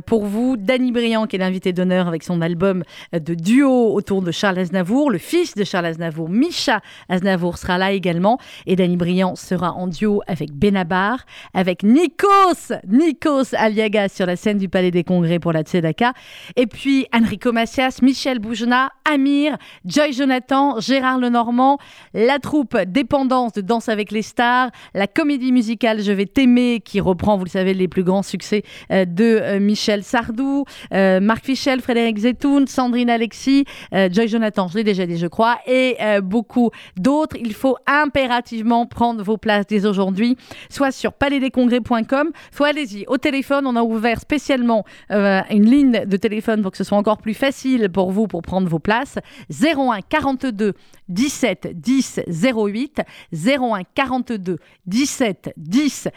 Pour 0.06 0.26
vous, 0.26 0.58
Danny 0.58 0.92
Briand, 0.92 1.26
qui 1.26 1.38
est 1.38 1.40
l'invité 1.40 1.74
d'honneur 1.74 2.08
avec 2.08 2.22
son 2.22 2.42
album 2.42 2.84
de 3.20 3.34
duo 3.34 3.94
autour 3.94 4.22
de 4.22 4.32
Charles 4.32 4.60
Aznavour. 4.60 5.10
Le 5.10 5.18
fils 5.18 5.56
de 5.56 5.64
Charles 5.64 5.86
Aznavour, 5.86 6.30
Misha 6.30 6.82
Aznavour, 7.10 7.58
sera 7.58 7.78
là 7.78 7.92
également. 7.92 8.38
Et 8.66 8.76
Danny 8.76 8.98
Briand 8.98 9.36
sera 9.36 9.74
en 9.74 9.88
duo 9.88 10.22
avec 10.28 10.52
Benabar, 10.52 11.26
avec 11.54 11.84
Nikos, 11.84 12.74
Nikos 12.88 13.56
Aliagas 13.58 14.10
sur 14.10 14.26
la 14.26 14.36
scène 14.36 14.58
du 14.58 14.70
Palais 14.70 14.92
des 14.92 15.04
Congrès 15.04 15.40
pour 15.40 15.54
la 15.54 15.62
Tzedaka. 15.62 16.14
Et 16.56 16.68
puis 16.68 17.08
Enrico 17.14 17.52
Macias, 17.52 18.00
Michel 18.02 18.40
Boujna, 18.40 18.90
Amir, 19.06 19.58
Joy 19.86 20.14
Jonathan, 20.14 20.80
Gérard 20.80 21.20
Lenormand, 21.20 21.78
la 22.14 22.40
troupe 22.40 22.78
Dépendance 22.88 23.54
de 23.54 23.62
Danse 23.62 23.90
avec 23.90 24.12
les 24.12 24.22
stars, 24.22 24.72
la 24.94 25.08
comédie 25.08 25.52
musicale 25.52 26.02
Je 26.02 26.12
vais 26.12 26.26
t'aimer 26.26 26.82
qui 26.84 27.00
reprend, 27.00 27.38
vous 27.38 27.46
le 27.46 27.50
savez, 27.50 27.74
les 27.74 27.88
plus 27.88 28.04
grands 28.04 28.24
succès 28.24 28.64
euh, 28.92 29.06
de 29.06 29.40
euh, 29.42 29.60
Michel 29.60 30.04
Sardou, 30.04 30.66
euh, 30.94 31.20
Marc 31.20 31.46
Fichel, 31.46 31.82
Frédéric 31.82 32.18
Zetoun, 32.18 32.68
Sandrine 32.68 33.05
Alexis, 33.10 33.66
euh, 33.94 34.10
Joy 34.12 34.28
Jonathan, 34.28 34.68
je 34.68 34.76
l'ai 34.76 34.84
déjà 34.84 35.06
dit, 35.06 35.18
je 35.18 35.28
crois, 35.28 35.60
et 35.66 35.98
euh, 36.02 36.22
beaucoup 36.22 36.72
d'autres. 36.98 37.36
Il 37.40 37.54
faut 37.54 37.78
impérativement 37.88 38.86
prendre 38.86 39.24
vos 39.24 39.38
places 39.38 39.68
dès 39.68 39.86
aujourd'hui, 39.86 40.38
soit 40.70 40.92
sur 40.92 41.14
palaisdescongrès.com, 41.14 42.32
soit 42.52 42.68
allez-y 42.68 43.06
au 43.08 43.18
téléphone. 43.18 43.66
On 43.68 43.76
a 43.76 43.84
ouvert 43.84 44.20
spécialement 44.20 44.86
euh, 45.12 45.42
une 45.50 45.70
ligne 45.70 46.06
de 46.06 46.18
téléphone 46.18 46.62
pour 46.62 46.72
que 46.72 46.78
ce 46.78 46.84
soit 46.84 46.98
encore 46.98 47.18
plus 47.18 47.34
facile 47.34 47.90
pour 47.90 48.12
vous 48.12 48.28
pour 48.28 48.42
prendre 48.42 48.68
vos 48.68 48.80
places. 48.80 49.18
01 49.50 50.02
42 50.08 50.74
17 51.10 51.80
10 51.80 52.22
08 52.28 53.02
01 53.34 53.82
42 53.94 54.58
17 54.88 55.54
10 55.58 56.08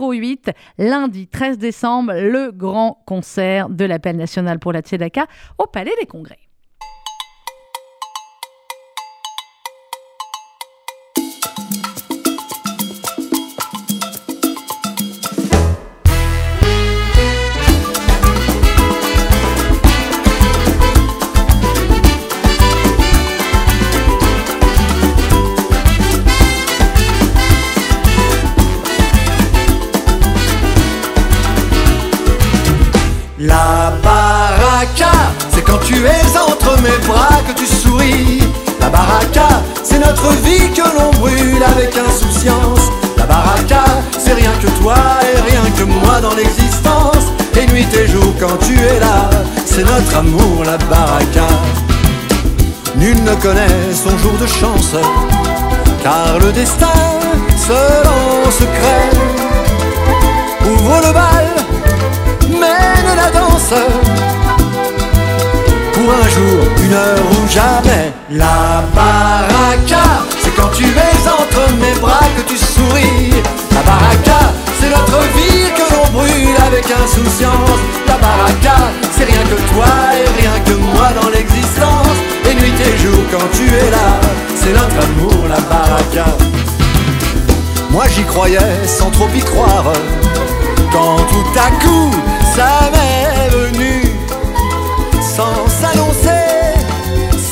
08 0.00 0.50
lundi 0.78 1.26
13 1.26 1.58
décembre 1.58 2.12
le 2.14 2.50
grand 2.52 3.02
concert 3.06 3.68
de 3.68 3.84
l'appel 3.84 4.16
national 4.16 4.58
pour 4.58 4.72
la 4.72 4.80
Tzedaka 4.80 5.26
au 5.58 5.66
Palais 5.66 5.94
des 6.00 6.06
Congrès. 6.06 6.27
Notre 40.08 40.30
vie 40.42 40.70
que 40.72 40.86
l'on 40.96 41.10
brûle 41.20 41.62
avec 41.62 41.94
insouciance. 41.96 42.90
La 43.18 43.26
baraka, 43.26 43.84
c'est 44.18 44.32
rien 44.32 44.52
que 44.62 44.68
toi 44.80 44.96
et 45.28 45.40
rien 45.50 45.64
que 45.76 45.84
moi 45.84 46.20
dans 46.20 46.34
l'existence. 46.34 47.26
Et 47.56 47.66
nuit 47.72 47.88
et 47.92 48.06
jour 48.06 48.32
quand 48.40 48.56
tu 48.66 48.74
es 48.74 49.00
là, 49.00 49.28
c'est 49.66 49.84
notre 49.84 50.16
amour, 50.16 50.64
la 50.64 50.78
baraka. 50.78 51.48
Nul 52.96 53.22
ne 53.22 53.34
connaît 53.34 53.92
son 53.92 54.16
jour 54.18 54.36
de 54.40 54.46
chance, 54.46 54.96
car 56.02 56.38
le 56.40 56.52
destin, 56.52 57.00
seul 57.66 58.04
en 58.06 58.50
secret, 58.50 59.10
ouvre 60.64 61.00
le 61.06 61.12
bal, 61.12 61.48
mène 62.48 63.16
la 63.16 63.30
danse. 63.30 64.37
Un 66.10 66.28
jour, 66.28 66.64
une 66.82 66.94
heure 66.94 67.18
ou 67.32 67.48
jamais, 67.48 68.12
la 68.30 68.82
baraka, 68.94 70.24
c'est 70.40 70.54
quand 70.56 70.70
tu 70.74 70.84
es 70.84 71.28
entre 71.28 71.70
mes 71.74 72.00
bras 72.00 72.26
que 72.36 72.42
tu 72.48 72.56
souris. 72.56 73.30
La 73.72 73.82
baraka, 73.82 74.52
c'est 74.80 74.88
notre 74.88 75.20
vie 75.36 75.68
que 75.76 75.94
l'on 75.94 76.18
brûle 76.18 76.56
avec 76.66 76.84
insouciance. 76.90 77.80
La 78.06 78.16
baraka, 78.16 78.76
c'est 79.10 79.24
rien 79.24 79.42
que 79.42 79.74
toi 79.74 79.92
et 80.16 80.40
rien 80.40 80.58
que 80.64 80.72
moi 80.72 81.08
dans 81.20 81.28
l'existence. 81.28 82.16
Et 82.50 82.54
nuit 82.54 82.72
et 82.80 82.98
jour 82.98 83.22
quand 83.30 83.48
tu 83.52 83.66
es 83.66 83.90
là, 83.90 84.18
c'est 84.56 84.72
notre 84.72 85.04
amour, 85.04 85.46
la 85.48 85.60
baraka. 85.60 86.36
Moi 87.90 88.04
j'y 88.14 88.24
croyais 88.24 88.86
sans 88.86 89.10
trop 89.10 89.28
y 89.34 89.40
croire. 89.40 89.92
Quand 90.90 91.16
tout 91.16 91.58
à 91.58 91.70
coup, 91.84 92.10
ça 92.56 92.90
m'est 92.92 93.50
venu, 93.50 93.97
sans 95.38 95.68
s'annoncer, 95.68 96.50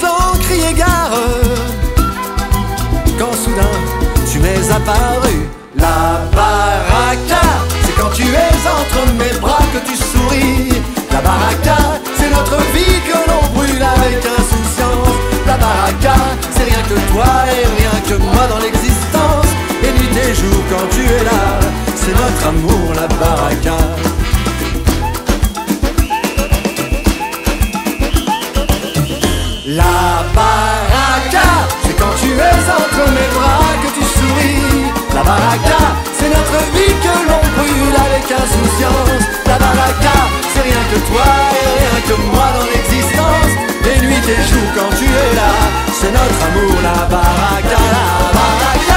sans 0.01 0.37
crier 0.41 0.72
gare. 0.74 1.20
Quand 3.16 3.34
soudain 3.43 3.76
tu 4.28 4.41
m'es 4.41 4.64
apparu, 4.78 5.37
la 5.76 5.99
baraka, 6.34 7.45
c'est 7.84 7.97
quand 7.97 8.11
tu 8.12 8.24
es 8.24 8.57
entre 8.78 9.01
mes 9.20 9.39
bras 9.39 9.66
que 9.72 9.80
tu 9.89 9.95
souris. 9.97 10.82
La 11.12 11.20
baraka, 11.20 11.78
c'est 12.18 12.30
notre 12.39 12.59
vie 12.74 12.99
que 13.09 13.18
l'on 13.28 13.43
brûle 13.55 13.84
avec 13.97 14.18
insouciance. 14.39 15.16
La 15.47 15.57
baraka, 15.57 16.16
c'est 16.55 16.64
rien 16.64 16.82
que 16.91 16.99
toi 17.12 17.30
et 17.55 17.64
rien 17.78 17.97
que 18.09 18.16
moi 18.20 18.45
dans 18.51 18.59
l'existence. 18.64 19.51
Et 19.84 19.93
nuit 19.97 20.18
et 20.28 20.34
jour 20.34 20.59
quand 20.70 20.87
tu 20.91 21.03
es 21.05 21.22
là, 21.30 21.45
c'est 21.95 22.16
notre 22.20 22.49
amour, 22.49 22.95
la 23.01 23.07
baraka. 23.22 24.16
La 29.67 29.83
baraka, 30.33 31.49
c'est 31.83 31.99
quand 31.99 32.14
tu 32.21 32.31
es 32.31 32.71
entre 32.71 33.11
mes 33.11 33.29
bras 33.35 33.75
que 33.83 33.89
tu 33.99 34.05
souris. 34.14 34.93
La 35.12 35.25
baraka, 35.25 35.81
c'est 36.17 36.29
notre 36.29 36.59
vie 36.71 36.95
que 37.03 37.14
l'on 37.27 37.43
brûle 37.57 37.97
avec 38.07 38.31
insouciance. 38.31 39.27
La 39.45 39.59
baraka, 39.59 40.17
c'est 40.55 40.62
rien 40.62 40.85
que 40.93 40.99
toi 41.11 41.27
et 41.51 41.83
rien 41.83 42.01
que 42.07 42.14
moi 42.31 42.47
dans 42.55 42.67
l'existence. 42.71 43.53
Et 43.91 44.01
nuit 44.07 44.23
et 44.29 44.43
jour 44.49 44.69
quand 44.77 44.97
tu 44.97 45.05
es 45.05 45.35
là, 45.35 45.51
c'est 45.93 46.12
notre 46.12 46.47
amour, 46.47 46.81
la 46.85 47.05
baraka, 47.07 47.81
la 47.91 48.07
baraka. 48.39 48.95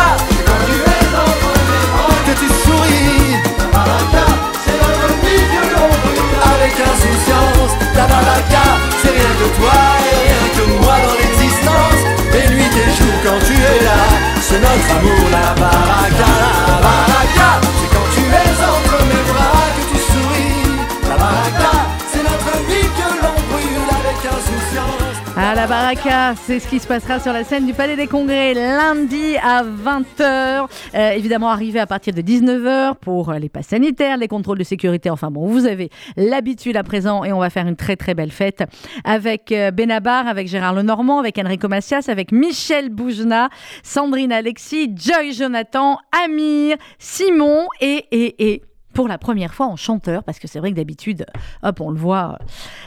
C'est 26.35 26.59
ce 26.59 26.67
qui 26.67 26.79
se 26.79 26.87
passera 26.87 27.19
sur 27.19 27.33
la 27.33 27.43
scène 27.43 27.65
du 27.65 27.73
Palais 27.73 27.95
des 27.95 28.05
Congrès 28.05 28.53
lundi 28.53 29.35
à 29.41 29.63
20h. 29.63 30.67
Euh, 30.93 31.11
évidemment, 31.11 31.49
arrivé 31.49 31.79
à 31.79 31.87
partir 31.87 32.13
de 32.13 32.21
19h 32.21 32.95
pour 32.95 33.33
les 33.33 33.49
passes 33.49 33.67
sanitaires, 33.67 34.17
les 34.17 34.27
contrôles 34.27 34.59
de 34.59 34.63
sécurité. 34.63 35.09
Enfin 35.09 35.31
bon, 35.31 35.47
vous 35.47 35.65
avez 35.65 35.89
l'habitude 36.17 36.77
à 36.77 36.83
présent 36.83 37.23
et 37.23 37.33
on 37.33 37.39
va 37.39 37.49
faire 37.49 37.67
une 37.67 37.75
très 37.75 37.95
très 37.95 38.13
belle 38.13 38.31
fête 38.31 38.63
avec 39.03 39.51
euh, 39.51 39.71
Benabar, 39.71 40.27
avec 40.27 40.47
Gérard 40.47 40.75
Lenormand, 40.75 41.19
avec 41.19 41.37
Enrico 41.39 41.67
Macias, 41.67 42.05
avec 42.09 42.31
Michel 42.31 42.89
Boujna, 42.89 43.49
Sandrine 43.81 44.31
Alexis, 44.31 44.93
Joy 44.95 45.33
Jonathan, 45.33 45.97
Amir, 46.25 46.77
Simon 46.99 47.65
et, 47.81 48.05
et 48.11 48.61
pour 48.99 49.07
la 49.07 49.17
première 49.17 49.53
fois 49.53 49.67
en 49.67 49.77
chanteur, 49.77 50.25
parce 50.25 50.39
que 50.39 50.47
c'est 50.49 50.59
vrai 50.59 50.71
que 50.71 50.75
d'habitude, 50.75 51.25
hop, 51.63 51.79
on 51.79 51.89
le 51.89 51.97
voit 51.97 52.37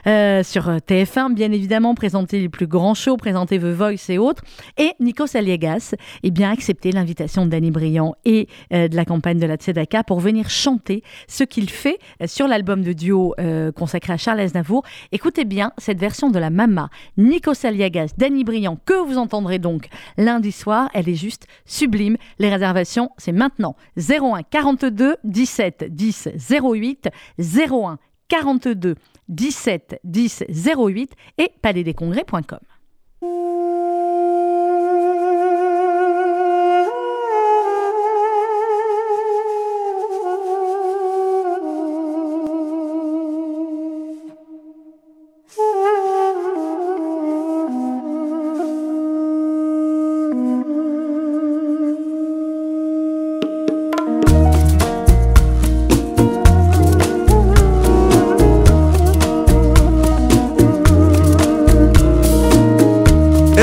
euh, 0.07 0.43
sur 0.43 0.69
TF1, 0.69 1.33
bien 1.33 1.51
évidemment, 1.53 1.95
présenter 1.95 2.39
les 2.39 2.51
plus 2.51 2.67
grands 2.67 2.93
shows, 2.93 3.17
présenter 3.17 3.59
The 3.59 3.65
Voice 3.65 4.11
et 4.11 4.19
autres. 4.19 4.45
Et 4.77 4.93
Nico 5.01 5.27
Saliegas 5.27 5.95
eh 6.23 6.31
bien 6.31 6.51
accepté 6.51 6.93
l'invitation 6.93 7.47
de 7.47 7.51
Danny 7.51 7.71
Briand 7.71 8.15
et 8.27 8.47
euh, 8.75 8.89
de 8.89 8.95
la 8.95 9.07
campagne 9.07 9.39
de 9.39 9.47
la 9.47 9.57
Tzedaka 9.57 10.05
pour 10.05 10.21
venir 10.21 10.51
chanter 10.51 11.03
ce 11.29 11.45
qu'il 11.45 11.71
fait 11.71 11.99
euh, 12.21 12.27
sur 12.27 12.47
l'album 12.47 12.83
de 12.83 12.93
duo 12.93 13.35
euh, 13.41 13.73
consacré 13.73 14.13
à 14.13 14.19
Charles 14.19 14.41
Aznavour. 14.41 14.85
Écoutez 15.13 15.47
bien 15.47 15.73
cette 15.79 15.99
version 15.99 16.29
de 16.29 16.39
la 16.39 16.51
Mama, 16.51 16.91
Nico 17.17 17.55
Saliegas, 17.55 18.11
Danny 18.19 18.45
Briand, 18.45 18.77
que 18.85 19.03
vous 19.03 19.17
entendrez 19.17 19.59
donc 19.59 19.89
lundi 20.19 20.53
soir. 20.53 20.91
Elle 20.93 21.09
est 21.09 21.15
juste 21.15 21.47
sublime. 21.65 22.19
Les 22.39 22.51
réservations, 22.51 23.13
c'est 23.17 23.33
maintenant 23.33 23.77
01 23.97 24.43
42 24.43 25.17
17 25.25 25.87
10 25.89 26.02
08 26.11 27.09
01 27.39 27.99
42 28.29 28.95
17 29.29 30.01
10 30.05 30.45
08 30.77 31.13
et 31.39 31.53
palaisdescongrès.com. 31.61 32.61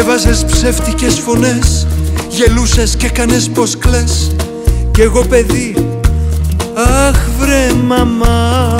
Έβαζες 0.08 0.44
ψεύτικες 0.44 1.18
φωνές 1.18 1.86
Γελούσες 2.28 2.96
και 2.96 3.06
έκανες 3.06 3.50
πως 3.50 3.78
κλαις 3.78 4.30
Κι 4.90 5.00
εγώ 5.00 5.24
παιδί 5.24 5.74
Αχ 6.74 7.16
βρε 7.38 7.72
μαμά 7.86 8.76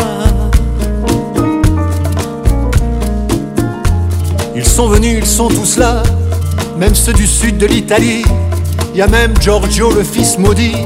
Ils 4.57 4.71
sont 4.77 4.89
venus, 4.89 5.17
ils 5.23 5.33
sont 5.39 5.49
tous 5.49 5.73
là, 5.83 5.95
même 6.79 6.95
ceux 6.95 7.13
du 7.13 7.27
sud 7.27 7.59
de 7.59 7.67
l'Italie. 7.67 8.25
Y 8.99 9.01
a 9.03 9.09
même 9.09 9.35
Giorgio, 9.45 9.87
le 9.99 10.05
fils 10.15 10.33
maudit, 10.39 10.79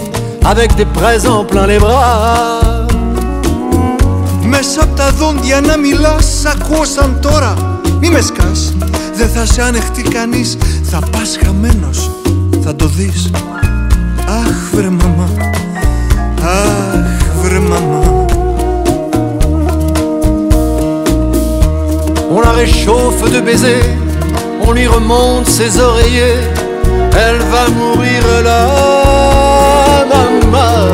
avec 0.52 0.74
des 0.74 0.88
présents 0.98 1.44
plein 1.44 1.66
les 1.66 1.78
bras. 1.78 2.86
Μέσα 4.42 4.82
απ' 4.82 4.96
τα 4.96 5.10
δόντια 5.10 5.60
να 5.60 5.76
μιλάς 5.76 6.24
Σ' 6.40 6.44
ακούω 6.44 6.84
σαν 6.84 7.18
τώρα 7.22 7.80
Μη 8.00 8.08
με 8.08 8.20
σκάς 8.20 8.31
Δεν 9.13 9.29
θα 9.29 9.45
σε 9.45 9.61
ανεχτεί 9.61 10.01
κανείς. 10.01 10.57
Θα 10.83 10.99
πας 11.11 11.37
χαμένος. 11.45 12.11
Θα 12.63 12.75
το 12.75 12.85
δεις. 12.85 13.29
Αχ 14.27 14.75
βρε 14.75 14.89
μαμά. 14.89 15.29
Αχ 16.41 17.35
βρε 17.41 17.59
μαμά. 17.59 18.21
On 22.35 22.41
la 22.41 22.53
réchauffe 22.63 23.25
de 23.35 23.39
baisers, 23.47 23.87
on 24.65 24.71
lui 24.77 24.87
remonte 24.97 25.47
ses 25.57 25.73
oreillers. 25.87 26.39
Elle 27.25 27.41
va 27.53 27.63
mourir 27.79 28.23
là, 28.47 28.63
maman. 30.11 30.91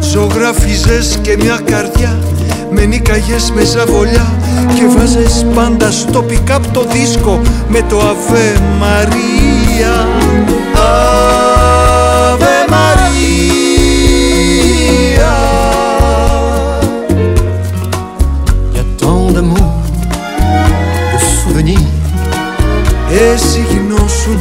Ζωγράφιζες 0.00 1.18
και 1.22 1.36
μια 1.36 1.60
καρδιά 1.64 2.18
Με 2.78 2.84
νικαγες 2.84 3.50
με 3.54 3.64
ζαβολιά 3.64 4.26
Και 4.74 4.86
βάζες 4.96 5.46
πάντα 5.54 5.90
στο 5.90 6.24
pick-up 6.28 6.60
το 6.72 6.84
δίσκο 6.92 7.40
Με 7.68 7.82
το 7.88 7.98
Αβε 8.00 8.60
Μαρία. 8.78 10.06
Αβε 12.32 12.64
Μαρία. 12.68 12.94
Y 18.74 18.76
a 18.78 18.84
tant 19.00 19.28
d'amour, 19.34 19.72
de 21.12 21.18
souvenirs. 21.38 21.92
Εσύ 23.32 23.66
γινώσουν 23.70 24.40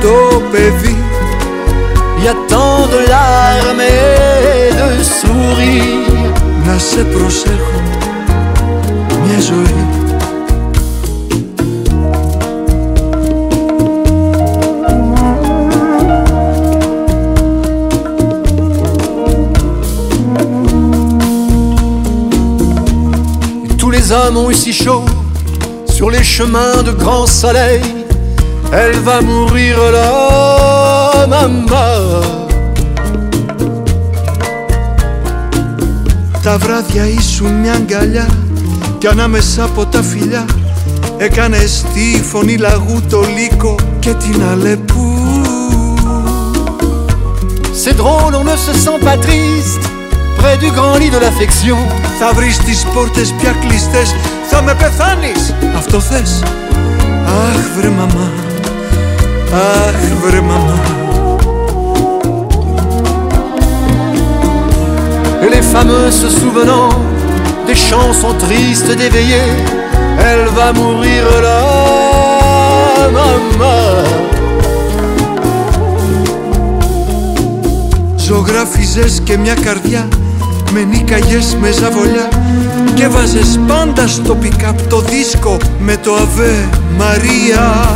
το 0.00 0.42
παιδί. 0.50 0.96
Y 2.24 2.26
a 2.26 2.34
tant 2.48 2.80
de 2.92 3.00
larmes 3.12 3.94
et 4.60 6.43
σε 6.77 7.03
προσέχω 7.03 7.81
μια 9.25 9.39
ζωή 9.39 9.85
Tous 23.77 23.91
les 23.91 24.11
hommes 24.11 24.37
ont 24.37 24.49
eu 24.51 24.55
si 24.55 24.73
chaud 24.73 25.05
sur 25.95 26.09
les 26.09 26.23
chemins 26.23 26.83
de 26.87 26.91
grand 26.91 27.25
soleil. 27.25 27.81
Elle 28.71 28.99
va 29.09 29.21
mourir 29.21 29.75
là, 29.91 31.27
maman. 31.27 32.42
Τα 36.44 36.58
βράδια 36.58 37.06
ήσουν 37.06 37.52
μια 37.52 37.72
αγκαλιά 37.72 38.28
Κι 38.98 39.06
ανάμεσα 39.06 39.64
από 39.64 39.86
τα 39.86 40.02
φιλιά 40.02 40.44
Έκανες 41.16 41.84
τη 41.94 42.22
φωνή 42.22 42.56
λαγού 42.56 43.02
το 43.10 43.20
λύκο 43.20 43.74
και 43.98 44.14
την 44.14 44.42
Αλεπού 44.52 45.12
C'est 47.82 47.96
drôle, 48.02 48.34
on 48.40 48.44
ne 48.44 48.56
se 48.66 48.72
sent 48.84 48.98
pas 49.06 49.18
triste 49.26 49.84
près 50.38 50.56
du 50.62 50.70
grand 50.76 50.96
lit 51.00 51.10
de 51.10 51.18
l'affection. 51.18 51.78
Θα 52.18 52.32
βρεις 52.34 52.58
τις 52.58 52.86
πόρτες 52.94 53.32
πια 53.38 53.54
κλειστές 53.60 54.14
Θα 54.50 54.62
με 54.62 54.74
πεθάνεις. 54.74 55.54
Αυτό 55.76 56.00
θες; 56.00 56.42
Αχ 57.26 57.78
βρε 57.78 57.88
μαμά 57.88 58.30
Αχ 59.52 60.26
βρε 60.26 60.40
μαμά 60.40 61.03
les 65.50 65.62
fameux 65.62 66.10
se 66.10 66.28
souvenant 66.28 66.90
des 67.66 67.74
chansons 67.74 68.34
tristes 68.34 68.94
d'éveillé, 68.96 69.42
elle 70.18 70.46
va 70.56 70.72
mourir 70.72 71.24
là, 71.42 73.08
maman. 73.16 74.24
Ζωγράφιζες 78.16 79.20
και 79.24 79.38
μια 79.38 79.54
καρδιά 79.54 80.08
Με 80.72 80.82
νίκαγες 80.82 81.56
με 81.60 81.70
ζαβολιά 81.70 82.28
Και 82.94 83.08
βάζες 83.08 83.58
πάντα 83.66 84.06
στο 84.06 84.36
pick-up 84.42 84.74
το 84.88 85.00
δίσκο 85.00 85.56
Με 85.78 85.96
το 85.96 86.14
Αβέ 86.14 86.68
Μαρία 86.98 87.88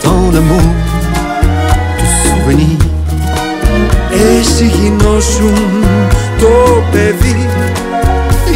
tant 0.02 0.30
d'amour, 0.34 0.68
de 1.98 2.06
souvenirs. 2.22 2.86
Εσύ 4.10 4.64
γινώσουν 4.64 5.84
το 6.38 6.82
παιδί 6.92 7.48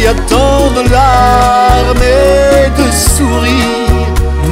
Y 0.03 0.07
a 0.07 0.13
tant 0.31 0.65
de 0.75 0.83
larmes 0.95 2.01
et 2.01 2.69
de 2.79 2.87
sourires. 3.15 3.81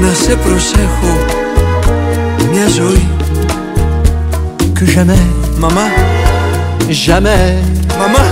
Να 0.01 0.13
σε 0.13 0.35
προσέχω 0.35 1.13
μια 2.51 2.67
ζωή 2.67 3.07
Que 4.79 4.85
jamais, 4.95 5.25
Μαμά, 5.57 5.87
jamais, 7.05 7.53
μαμά, 7.99 8.25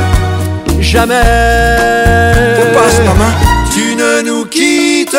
jamais. 0.91 1.24
πού 2.58 2.66
πας 2.76 2.95
μαμά 3.06 3.30
Tu 3.74 3.86
ne 4.00 4.14
nous 4.28 4.45
quitteras. 4.56 5.18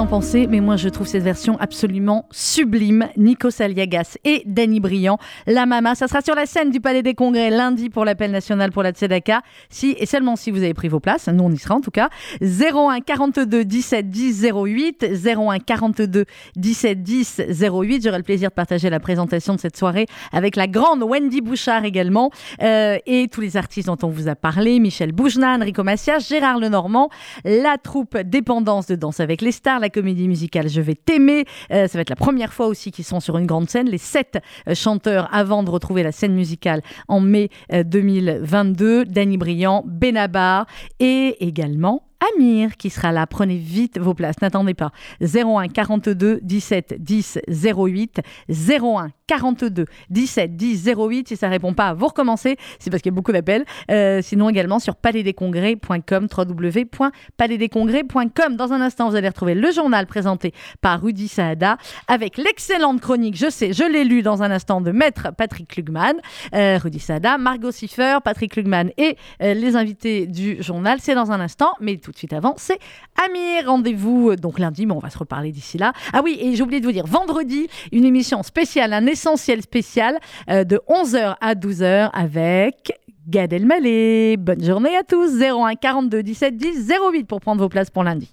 En 0.00 0.06
pensez, 0.06 0.46
mais 0.46 0.60
moi, 0.60 0.76
je 0.76 0.88
trouve 0.88 1.06
cette 1.06 1.22
version 1.22 1.58
absolument 1.60 2.24
sublime. 2.30 3.08
Nico 3.18 3.50
Saliagas 3.50 4.16
et 4.24 4.42
Danny 4.46 4.80
Briand, 4.80 5.18
La 5.46 5.66
Mama. 5.66 5.94
Ça 5.94 6.08
sera 6.08 6.22
sur 6.22 6.34
la 6.34 6.46
scène 6.46 6.70
du 6.70 6.80
Palais 6.80 7.02
des 7.02 7.12
Congrès 7.12 7.50
lundi 7.50 7.90
pour 7.90 8.06
l'appel 8.06 8.30
national 8.30 8.72
pour 8.72 8.82
la 8.82 8.92
Tzedaka. 8.92 9.42
Si 9.68 9.94
et 9.98 10.06
seulement 10.06 10.36
si 10.36 10.50
vous 10.50 10.62
avez 10.62 10.72
pris 10.72 10.88
vos 10.88 11.00
places, 11.00 11.28
nous 11.28 11.44
on 11.44 11.52
y 11.52 11.58
sera 11.58 11.74
en 11.74 11.82
tout 11.82 11.90
cas. 11.90 12.08
01 12.40 13.00
42 13.00 13.62
17 13.66 14.08
10 14.08 14.46
08, 14.54 15.06
01 15.22 15.58
42 15.58 16.24
17 16.56 17.02
10 17.02 17.42
08. 17.60 18.02
J'aurai 18.02 18.16
le 18.16 18.24
plaisir 18.24 18.48
de 18.48 18.54
partager 18.54 18.88
la 18.88 19.00
présentation 19.00 19.54
de 19.54 19.60
cette 19.60 19.76
soirée 19.76 20.06
avec 20.32 20.56
la 20.56 20.66
grande 20.66 21.02
Wendy 21.02 21.42
Bouchard 21.42 21.84
également 21.84 22.30
euh, 22.62 22.96
et 23.04 23.28
tous 23.28 23.42
les 23.42 23.58
artistes 23.58 23.88
dont 23.88 23.98
on 24.02 24.08
vous 24.08 24.28
a 24.28 24.34
parlé 24.34 24.78
Michel 24.78 25.12
Boujna, 25.12 25.56
Enrico 25.56 25.84
Macias, 25.84 26.20
Gérard 26.20 26.58
Lenormand, 26.58 27.10
la 27.44 27.76
troupe 27.76 28.16
Dépendance 28.16 28.86
de 28.86 28.94
Danse 28.94 29.20
avec 29.20 29.42
les 29.42 29.52
stars, 29.52 29.78
la 29.78 29.89
comédie 29.90 30.28
musicale 30.28 30.68
Je 30.68 30.80
vais 30.80 30.94
t'aimer. 30.94 31.44
Euh, 31.72 31.86
ça 31.86 31.98
va 31.98 32.02
être 32.02 32.10
la 32.10 32.16
première 32.16 32.52
fois 32.52 32.66
aussi 32.66 32.90
qu'ils 32.90 33.04
sont 33.04 33.20
sur 33.20 33.38
une 33.38 33.46
grande 33.46 33.68
scène. 33.68 33.88
Les 33.88 33.98
sept 33.98 34.38
euh, 34.68 34.74
chanteurs 34.74 35.28
avant 35.32 35.62
de 35.62 35.70
retrouver 35.70 36.02
la 36.02 36.12
scène 36.12 36.34
musicale 36.34 36.82
en 37.08 37.20
mai 37.20 37.50
euh, 37.72 37.82
2022. 37.82 39.04
Danny 39.04 39.36
Briand, 39.36 39.84
Benabar 39.86 40.66
et 40.98 41.36
également 41.40 42.09
Amir 42.34 42.76
qui 42.76 42.90
sera 42.90 43.12
là. 43.12 43.26
Prenez 43.26 43.56
vite 43.56 43.98
vos 43.98 44.12
places. 44.14 44.40
N'attendez 44.42 44.74
pas. 44.74 44.90
01 45.20 45.68
42 45.68 46.40
17 46.42 46.96
10 46.98 47.38
08. 47.48 48.20
01 48.48 49.10
42 49.26 49.86
17 50.10 50.56
10 50.56 50.90
08. 50.96 51.28
Si 51.28 51.36
ça 51.36 51.48
répond 51.48 51.74
pas, 51.74 51.94
vous 51.94 52.08
recommencez. 52.08 52.56
C'est 52.78 52.90
parce 52.90 53.02
qu'il 53.02 53.12
y 53.12 53.14
a 53.14 53.16
beaucoup 53.16 53.32
d'appels. 53.32 53.64
Euh, 53.90 54.20
sinon 54.22 54.48
également 54.48 54.78
sur 54.78 54.96
palaisdescongrès.com 54.96 56.28
www.palaisdescongrès.com. 56.36 58.56
Dans 58.56 58.72
un 58.72 58.80
instant, 58.80 59.08
vous 59.08 59.14
allez 59.16 59.28
retrouver 59.28 59.54
le 59.54 59.70
journal 59.70 60.06
présenté 60.06 60.52
par 60.80 61.02
Rudy 61.02 61.28
Saada 61.28 61.76
avec 62.08 62.38
l'excellente 62.38 63.00
chronique, 63.00 63.36
je 63.36 63.48
sais, 63.50 63.72
je 63.72 63.84
l'ai 63.84 64.04
lu 64.04 64.22
dans 64.22 64.42
un 64.42 64.50
instant, 64.50 64.80
de 64.80 64.90
Maître 64.90 65.28
Patrick 65.36 65.68
Klugman. 65.68 66.14
Euh, 66.54 66.78
Rudy 66.82 66.98
Saada, 66.98 67.38
Margot 67.38 67.70
Siffer, 67.70 68.18
Patrick 68.24 68.50
Klugman 68.52 68.90
et 68.96 69.16
euh, 69.42 69.54
les 69.54 69.76
invités 69.76 70.26
du 70.26 70.60
journal. 70.62 70.98
C'est 71.00 71.14
dans 71.14 71.30
un 71.30 71.40
instant, 71.40 71.72
mais 71.80 71.98
tout 71.98 72.09
de 72.10 72.16
suite 72.16 72.32
avant, 72.32 72.54
c'est 72.56 72.78
Amir. 73.24 73.66
Rendez-vous 73.66 74.30
euh, 74.30 74.36
donc 74.36 74.58
lundi, 74.58 74.86
mais 74.86 74.92
on 74.92 74.98
va 74.98 75.10
se 75.10 75.18
reparler 75.18 75.52
d'ici 75.52 75.78
là. 75.78 75.92
Ah 76.12 76.20
oui, 76.22 76.38
et 76.40 76.54
j'ai 76.54 76.62
oublié 76.62 76.80
de 76.80 76.86
vous 76.86 76.92
dire, 76.92 77.06
vendredi, 77.06 77.68
une 77.92 78.04
émission 78.04 78.42
spéciale, 78.42 78.92
un 78.92 79.06
essentiel 79.06 79.62
spécial 79.62 80.18
euh, 80.48 80.64
de 80.64 80.80
11h 80.88 81.36
à 81.40 81.54
12h 81.54 82.10
avec 82.12 82.92
Gad 83.28 83.52
Elmaleh. 83.52 84.36
Bonne 84.36 84.64
journée 84.64 84.96
à 84.96 85.02
tous. 85.02 85.40
01 85.40 85.74
42 85.74 86.22
17 86.22 86.56
10 86.56 86.92
08 87.12 87.24
pour 87.24 87.40
prendre 87.40 87.60
vos 87.60 87.68
places 87.68 87.90
pour 87.90 88.04
lundi. 88.04 88.30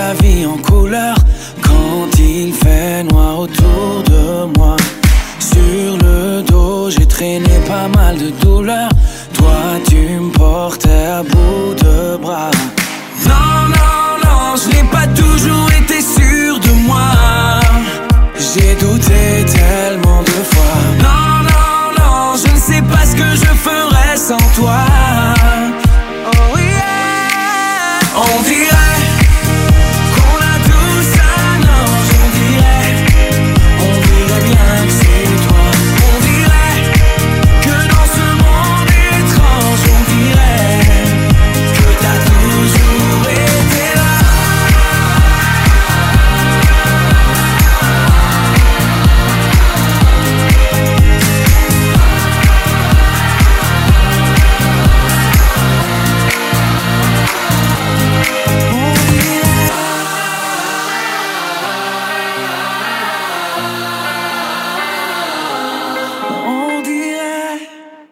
La 0.00 0.14
vie 0.22 0.46
en 0.46 0.58
couleur 0.70 1.16
quand 1.66 2.08
il 2.18 2.52
fait 2.62 3.02
noir 3.10 3.32
autour 3.44 4.02
de 4.12 4.24
moi. 4.56 4.76
Sur 5.52 5.88
le 6.04 6.42
dos, 6.42 6.90
j'ai 6.90 7.06
traîné 7.06 7.56
pas 7.72 7.88
mal 7.98 8.14
de 8.24 8.30
douleurs. 8.42 8.94
Toi, 9.38 9.60
tu 9.88 10.02
me 10.24 10.30
portais 10.42 11.06
à 11.18 11.22
bout 11.22 11.68
de 11.84 12.16
bras. 12.24 12.50
Non, 13.30 13.54
non, 13.76 14.02
non, 14.24 14.44
je 14.60 14.66
n'ai 14.72 14.86
pas 14.96 15.06
toujours 15.22 15.70
été 15.80 15.98
sûr 16.16 16.50
de 16.66 16.72
moi. 16.88 17.10
J'ai 18.48 18.72
douté 18.84 19.22
tellement 19.58 20.22
de 20.30 20.38
fois. 20.52 20.76
Non, 21.06 21.26
non, 21.50 21.76
non, 21.98 22.18
je 22.42 22.50
ne 22.56 22.60
sais 22.68 22.84
pas 22.92 23.04
ce 23.10 23.14
que 23.20 23.30
je 23.42 23.52
ferais 23.66 24.16
sans 24.28 24.44
toi. 24.58 24.80